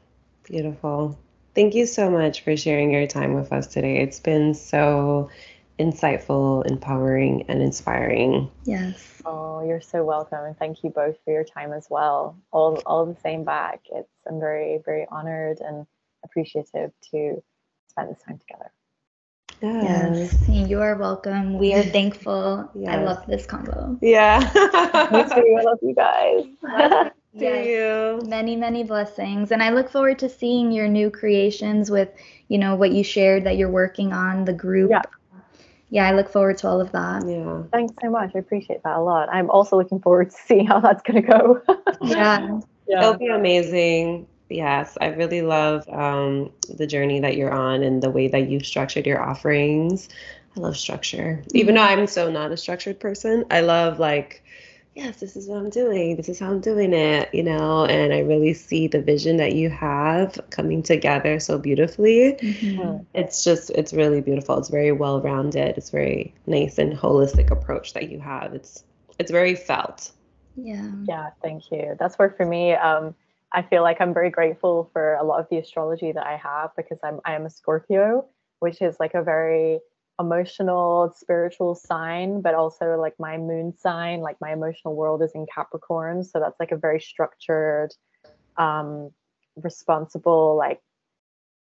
beautiful. 0.45 1.19
Thank 1.55 1.75
you 1.75 1.87
so 1.87 2.11
much 2.11 2.43
for 2.43 2.57
sharing 2.57 2.91
your 2.91 3.07
time 3.07 3.35
with 3.35 3.53
us 3.53 3.67
today. 3.67 3.99
It's 3.99 4.21
been 4.21 4.55
so 4.55 5.31
insightful, 5.79 6.67
empowering, 6.67 7.45
and 7.49 7.63
inspiring. 7.63 8.51
Yes. 8.65 9.23
Oh, 9.25 9.67
you're 9.67 9.81
so 9.81 10.05
welcome, 10.05 10.45
and 10.45 10.59
thank 10.59 10.83
you 10.83 10.91
both 10.91 11.17
for 11.25 11.33
your 11.33 11.45
time 11.45 11.73
as 11.73 11.87
well. 11.91 12.39
All, 12.51 12.83
all 12.87 13.07
the 13.07 13.17
same 13.21 13.45
back. 13.45 13.81
It's 13.93 14.09
I'm 14.27 14.41
very, 14.41 14.81
very 14.85 15.07
honored 15.11 15.61
and 15.61 15.87
appreciative 16.25 16.93
to 17.13 17.43
spend 17.89 18.11
this 18.11 18.23
time 18.23 18.39
together. 18.39 18.73
Yes. 19.63 20.47
yes. 20.49 20.69
You 20.69 20.81
are 20.81 20.97
welcome. 20.97 21.59
We 21.59 21.75
are 21.75 21.83
thankful. 21.83 22.71
Yes. 22.75 22.95
I 22.95 23.03
love 23.03 23.27
this 23.27 23.47
combo. 23.47 23.99
Yeah. 24.01 24.39
Me 25.11 25.23
too. 25.25 25.59
I 25.59 25.63
love 25.63 25.79
you 25.83 25.95
guys. 25.95 27.11
yes. 27.43 27.67
you. 27.67 28.29
Many, 28.29 28.57
many 28.57 28.85
blessings. 28.85 29.53
And 29.53 29.63
I 29.63 29.71
look 29.71 29.91
forward 29.91 30.19
to 30.21 30.29
seeing 30.29 30.73
your 30.73 30.89
new 30.89 31.11
creations 31.11 31.91
with, 31.91 32.09
you 32.49 32.59
know, 32.59 32.75
what 32.75 32.93
you 32.93 33.03
shared 33.05 33.45
that 33.45 33.57
you're 33.57 33.71
working 33.71 34.13
on, 34.13 34.45
the 34.45 34.53
group. 34.53 34.91
Yeah 34.91 35.03
yeah, 35.89 36.09
I 36.09 36.13
look 36.13 36.29
forward 36.29 36.59
to 36.59 36.69
all 36.69 36.81
of 36.81 36.91
that. 36.93 37.27
Yeah. 37.27 37.63
Thanks 37.73 37.95
so 38.03 38.11
much. 38.11 38.33
I 38.35 38.39
appreciate 38.39 38.83
that 38.83 38.97
a 38.97 39.01
lot. 39.01 39.29
I'm 39.31 39.51
also 39.51 39.77
looking 39.77 40.01
forward 40.01 40.31
to 40.31 40.37
seeing 40.37 40.67
how 40.67 40.81
that's 40.81 41.03
going 41.03 41.23
to 41.23 41.29
go. 41.29 41.63
yeah. 42.03 42.61
yeah. 42.89 43.01
It'll 43.01 43.17
be 43.17 43.29
amazing. 43.29 44.27
Yes, 44.49 44.97
I 45.01 45.07
really 45.07 45.43
love 45.43 45.89
um, 45.89 46.53
the 46.69 46.87
journey 46.87 47.21
that 47.21 47.37
you're 47.37 47.53
on 47.53 47.83
and 47.83 48.03
the 48.03 48.11
way 48.11 48.29
that 48.29 48.49
you've 48.49 48.67
structured 48.67 49.07
your 49.07 49.21
offerings. 49.21 50.09
I 50.57 50.61
love 50.61 50.77
structure. 50.77 51.43
Even 51.53 51.75
though 51.75 51.83
I'm 51.83 52.07
so 52.07 52.31
not 52.31 52.53
a 52.53 52.57
structured 52.57 53.01
person, 53.01 53.45
I 53.51 53.61
love 53.61 53.99
like 53.99 54.43
yes, 54.97 55.21
this 55.21 55.37
is 55.37 55.47
what 55.47 55.59
I'm 55.59 55.69
doing. 55.69 56.17
This 56.17 56.29
is 56.29 56.39
how 56.39 56.51
I'm 56.51 56.61
doing 56.61 56.95
it, 56.95 57.33
you 57.35 57.43
know, 57.43 57.85
and 57.85 58.15
I 58.15 58.21
really 58.21 58.55
see 58.55 58.89
the 58.89 59.01
vision 59.01 59.37
that 59.37 59.53
you 59.53 59.69
have 59.69 60.41
coming 60.51 60.83
together 60.83 61.39
so 61.39 61.59
beautifully. 61.59 62.33
Mm-hmm. 62.41 63.05
It's 63.15 63.45
just, 63.45 63.71
it's 63.71 63.93
really 63.93 64.23
beautiful. 64.23 64.57
It's 64.59 64.71
very 64.71 64.93
well 64.93 65.21
rounded. 65.21 65.77
It's 65.77 65.91
very 65.91 66.35
nice 66.47 66.79
and 66.79 66.95
holistic 66.95 67.51
approach 67.51 67.93
that 67.93 68.11
you 68.11 68.19
have. 68.21 68.55
It's, 68.55 68.85
it's 69.19 69.31
very 69.31 69.55
felt. 69.55 70.13
Yeah. 70.57 70.91
Yeah. 71.05 71.31
Thank 71.43 71.71
you. 71.71 71.95
That's 72.01 72.17
where 72.17 72.31
for 72.31 72.47
me, 72.47 72.73
um, 72.73 73.15
I 73.53 73.63
feel 73.63 73.83
like 73.83 74.01
I'm 74.01 74.15
very 74.15 74.31
grateful 74.31 74.89
for 74.95 75.15
a 75.15 75.25
lot 75.25 75.41
of 75.41 75.47
the 75.51 75.59
astrology 75.59 76.11
that 76.11 76.27
I 76.27 76.37
have 76.37 76.71
because 76.75 76.99
I'm, 77.05 77.21
I 77.27 77.35
am 77.35 77.45
a 77.45 77.51
Scorpio, 77.51 78.27
which 78.61 78.81
is 78.81 78.97
like 78.99 79.13
a 79.13 79.23
very, 79.23 79.81
emotional 80.19 81.13
spiritual 81.15 81.75
sign 81.75 82.41
but 82.41 82.55
also 82.55 82.97
like 82.97 83.15
my 83.19 83.37
moon 83.37 83.73
sign 83.77 84.21
like 84.21 84.37
my 84.41 84.53
emotional 84.53 84.95
world 84.97 85.23
is 85.23 85.33
in 85.35 85.47
capricorn. 85.53 86.25
So 86.25 86.41
that's 86.41 86.59
like 86.59 86.73
a 86.73 86.77
very 86.77 87.01
structured 87.01 87.93
um 88.57 89.11
responsible 89.57 90.57
like 90.57 90.81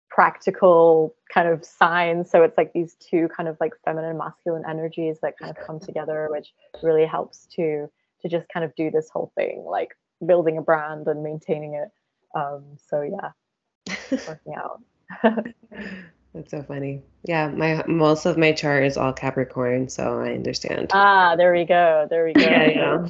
practical 0.08 1.14
kind 1.32 1.48
of 1.48 1.64
sign. 1.64 2.24
So 2.24 2.42
it's 2.42 2.56
like 2.56 2.72
these 2.72 2.94
two 2.94 3.28
kind 3.36 3.48
of 3.48 3.58
like 3.60 3.74
feminine 3.84 4.16
masculine 4.16 4.64
energies 4.68 5.18
that 5.20 5.38
kind 5.38 5.54
of 5.54 5.62
come 5.66 5.78
together 5.78 6.28
which 6.30 6.52
really 6.82 7.04
helps 7.04 7.46
to 7.56 7.90
to 8.22 8.28
just 8.28 8.48
kind 8.48 8.64
of 8.64 8.74
do 8.74 8.90
this 8.90 9.10
whole 9.10 9.32
thing 9.34 9.64
like 9.68 9.90
building 10.24 10.56
a 10.56 10.62
brand 10.62 11.06
and 11.08 11.22
maintaining 11.22 11.74
it. 11.74 11.88
Um 12.34 12.64
so 12.88 13.02
yeah 13.02 13.32
working 14.26 14.54
out 14.54 14.80
That's 16.36 16.50
so 16.50 16.62
funny. 16.62 17.02
Yeah, 17.24 17.48
my 17.48 17.82
most 17.86 18.26
of 18.26 18.36
my 18.36 18.52
chart 18.52 18.84
is 18.84 18.98
all 18.98 19.14
Capricorn, 19.14 19.88
so 19.88 20.20
I 20.20 20.34
understand. 20.34 20.90
Ah, 20.92 21.34
there 21.34 21.50
we 21.50 21.64
go. 21.64 22.06
There 22.10 22.26
we 22.26 22.34
go. 22.34 22.40
yeah, 22.42 23.08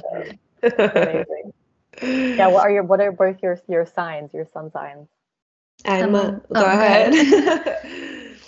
yeah. 0.63 0.73
Amazing. 0.79 1.53
yeah, 2.37 2.47
what 2.47 2.61
are 2.61 2.71
your 2.71 2.83
what 2.83 3.01
are 3.01 3.11
both 3.11 3.43
your 3.43 3.59
your 3.67 3.85
signs, 3.85 4.33
your 4.33 4.45
sun 4.53 4.71
signs? 4.71 5.09
I'm 5.83 6.15
a, 6.15 6.31
go 6.31 6.41
oh, 6.55 6.65
ahead. 6.65 7.13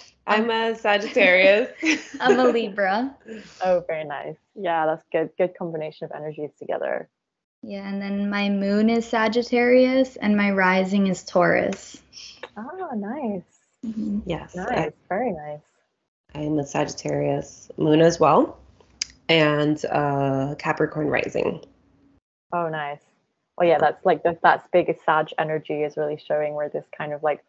I'm 0.27 0.49
a 0.49 0.73
Sagittarius. 0.77 1.71
I'm 2.21 2.39
a 2.39 2.45
Libra. 2.45 3.13
Oh, 3.61 3.83
very 3.85 4.05
nice. 4.05 4.37
Yeah, 4.55 4.85
that's 4.85 5.03
good. 5.11 5.29
Good 5.37 5.57
combination 5.57 6.05
of 6.05 6.11
energies 6.15 6.51
together. 6.57 7.09
Yeah, 7.63 7.85
and 7.85 8.01
then 8.01 8.29
my 8.29 8.47
moon 8.47 8.89
is 8.89 9.05
Sagittarius 9.05 10.15
and 10.15 10.37
my 10.37 10.51
rising 10.51 11.07
is 11.07 11.25
Taurus. 11.25 12.01
Oh, 12.55 12.89
nice. 12.95 13.58
Mm-hmm. 13.85 14.19
Yes. 14.25 14.55
Nice. 14.55 14.69
I, 14.69 14.91
very 15.07 15.31
nice. 15.31 15.61
I'm 16.35 16.59
a 16.59 16.65
Sagittarius 16.65 17.71
moon 17.77 18.01
as 18.01 18.19
well, 18.19 18.59
and 19.27 19.83
uh, 19.85 20.55
Capricorn 20.59 21.07
rising. 21.07 21.63
Oh, 22.53 22.69
nice. 22.69 23.01
Well, 23.57 23.67
yeah, 23.67 23.77
that's 23.79 24.05
like 24.05 24.23
the, 24.23 24.37
that's 24.41 24.67
big 24.71 24.95
Sag 25.05 25.29
energy 25.37 25.83
is 25.83 25.97
really 25.97 26.17
showing 26.17 26.53
where 26.53 26.69
this 26.69 26.85
kind 26.95 27.13
of 27.13 27.23
like 27.23 27.43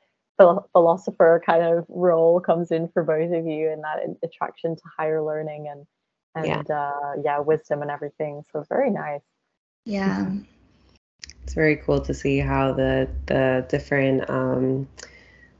philosopher 0.73 1.43
kind 1.45 1.63
of 1.63 1.85
role 1.89 2.41
comes 2.41 2.71
in 2.71 2.89
for 2.89 3.03
both 3.03 3.33
of 3.33 3.47
you, 3.47 3.71
and 3.71 3.83
that 3.85 4.01
attraction 4.25 4.77
to 4.77 4.83
higher 4.97 5.23
learning 5.23 5.69
and 5.69 5.87
and 6.35 6.67
yeah, 6.69 6.75
uh, 6.75 7.13
yeah 7.23 7.39
wisdom 7.39 7.83
and 7.83 7.91
everything. 7.91 8.43
So 8.53 8.65
very 8.69 8.91
nice. 8.91 9.23
Yeah. 9.85 10.31
it's 11.43 11.55
very 11.55 11.77
cool 11.77 12.01
to 12.01 12.15
see 12.15 12.39
how 12.39 12.73
the 12.73 13.09
the 13.27 13.67
different 13.69 14.29
um, 14.31 14.89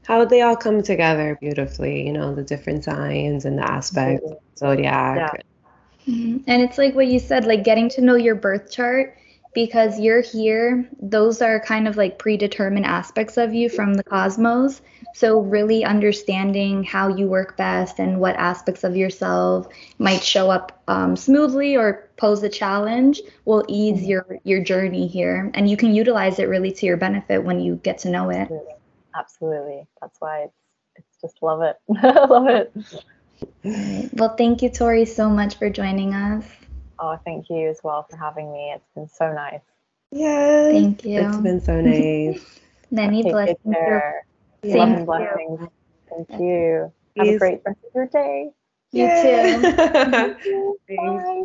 how 0.05 0.25
they 0.25 0.41
all 0.41 0.55
come 0.55 0.81
together 0.81 1.37
beautifully. 1.39 2.05
You 2.05 2.13
know, 2.13 2.33
the 2.33 2.43
different 2.43 2.83
signs 2.83 3.45
and 3.45 3.57
the 3.57 3.69
aspects, 3.69 4.31
zodiac. 4.57 5.17
Yeah. 5.17 6.13
Mm-hmm. 6.13 6.37
And 6.47 6.61
it's 6.61 6.77
like 6.77 6.95
what 6.95 7.07
you 7.07 7.19
said, 7.19 7.45
like 7.45 7.63
getting 7.63 7.89
to 7.89 8.01
know 8.01 8.15
your 8.15 8.35
birth 8.35 8.71
chart 8.71 9.17
because 9.53 9.99
you're 9.99 10.21
here. 10.21 10.87
Those 11.01 11.41
are 11.41 11.59
kind 11.59 11.87
of 11.87 11.97
like 11.97 12.17
predetermined 12.17 12.85
aspects 12.85 13.37
of 13.37 13.53
you 13.53 13.69
from 13.69 13.95
the 13.95 14.03
cosmos. 14.03 14.81
So, 15.13 15.39
really 15.39 15.83
understanding 15.83 16.83
how 16.83 17.09
you 17.09 17.27
work 17.27 17.57
best 17.57 17.99
and 17.99 18.19
what 18.19 18.35
aspects 18.37 18.83
of 18.83 18.95
yourself 18.95 19.67
might 19.99 20.23
show 20.23 20.49
up 20.49 20.81
um, 20.87 21.15
smoothly 21.15 21.75
or 21.75 22.09
pose 22.15 22.41
a 22.43 22.49
challenge 22.49 23.21
will 23.43 23.65
ease 23.67 23.99
mm-hmm. 23.99 24.09
your 24.09 24.39
your 24.43 24.63
journey 24.63 25.07
here, 25.07 25.51
and 25.53 25.69
you 25.69 25.75
can 25.75 25.93
utilize 25.93 26.39
it 26.39 26.45
really 26.45 26.71
to 26.71 26.85
your 26.85 26.97
benefit 26.97 27.43
when 27.43 27.59
you 27.59 27.75
get 27.83 27.97
to 27.99 28.09
know 28.09 28.29
it. 28.29 28.49
Absolutely, 29.15 29.57
Absolutely. 29.59 29.87
that's 30.01 30.17
why 30.19 30.39
it's 30.43 30.53
it's 30.95 31.21
just 31.21 31.41
love 31.41 31.61
it, 31.61 31.77
love 31.89 32.47
it. 32.47 32.73
Well, 34.13 34.35
thank 34.37 34.61
you, 34.61 34.69
Tori, 34.69 35.05
so 35.05 35.29
much 35.29 35.57
for 35.57 35.69
joining 35.69 36.13
us. 36.13 36.45
Oh, 36.99 37.17
thank 37.25 37.49
you 37.49 37.69
as 37.69 37.79
well 37.83 38.05
for 38.09 38.15
having 38.17 38.51
me. 38.51 38.73
It's 38.75 38.87
been 38.95 39.07
so 39.07 39.31
nice. 39.33 39.61
Yeah. 40.11 40.71
Thank 40.71 41.05
you. 41.05 41.19
It's 41.19 41.37
been 41.37 41.61
so 41.61 41.81
nice. 41.81 42.59
Many 42.91 43.23
blessings. 43.23 43.57
Yeah. 43.67 44.11
Love 44.63 45.05
blessings. 45.05 45.69
Thank 46.09 46.41
you. 46.41 46.91
Have 47.17 47.27
a 47.27 47.37
great 47.37 47.61
rest 47.65 47.79
of 47.85 47.91
your 47.95 48.07
day. 48.07 48.51
You 48.91 49.09
too. 49.21 49.61
Bye. 50.97 51.43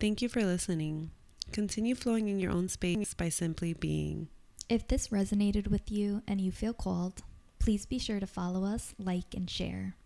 Thank 0.00 0.20
you 0.20 0.28
for 0.28 0.44
listening. 0.44 1.10
Continue 1.52 1.94
flowing 1.94 2.28
in 2.28 2.40
your 2.40 2.50
own 2.50 2.68
space 2.68 3.14
by 3.14 3.28
simply 3.28 3.72
being. 3.72 4.28
If 4.72 4.88
this 4.88 5.08
resonated 5.08 5.68
with 5.68 5.92
you 5.92 6.22
and 6.26 6.40
you 6.40 6.50
feel 6.50 6.72
called, 6.72 7.20
please 7.58 7.84
be 7.84 7.98
sure 7.98 8.18
to 8.20 8.26
follow 8.26 8.64
us, 8.64 8.94
like, 8.98 9.34
and 9.34 9.50
share. 9.50 9.96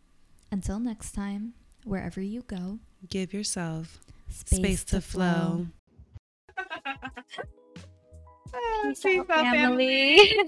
Until 0.51 0.80
next 0.80 1.12
time, 1.12 1.52
wherever 1.84 2.20
you 2.20 2.43
go, 2.43 2.80
give 3.09 3.32
yourself 3.32 4.01
space, 4.28 4.59
space 4.59 4.84
to, 4.86 4.97
to, 4.97 5.01
flow. 5.02 5.66
flow. 6.56 6.64
Peace 8.93 9.06
out, 9.06 9.28
family. 9.28 10.18
family. 10.18 10.47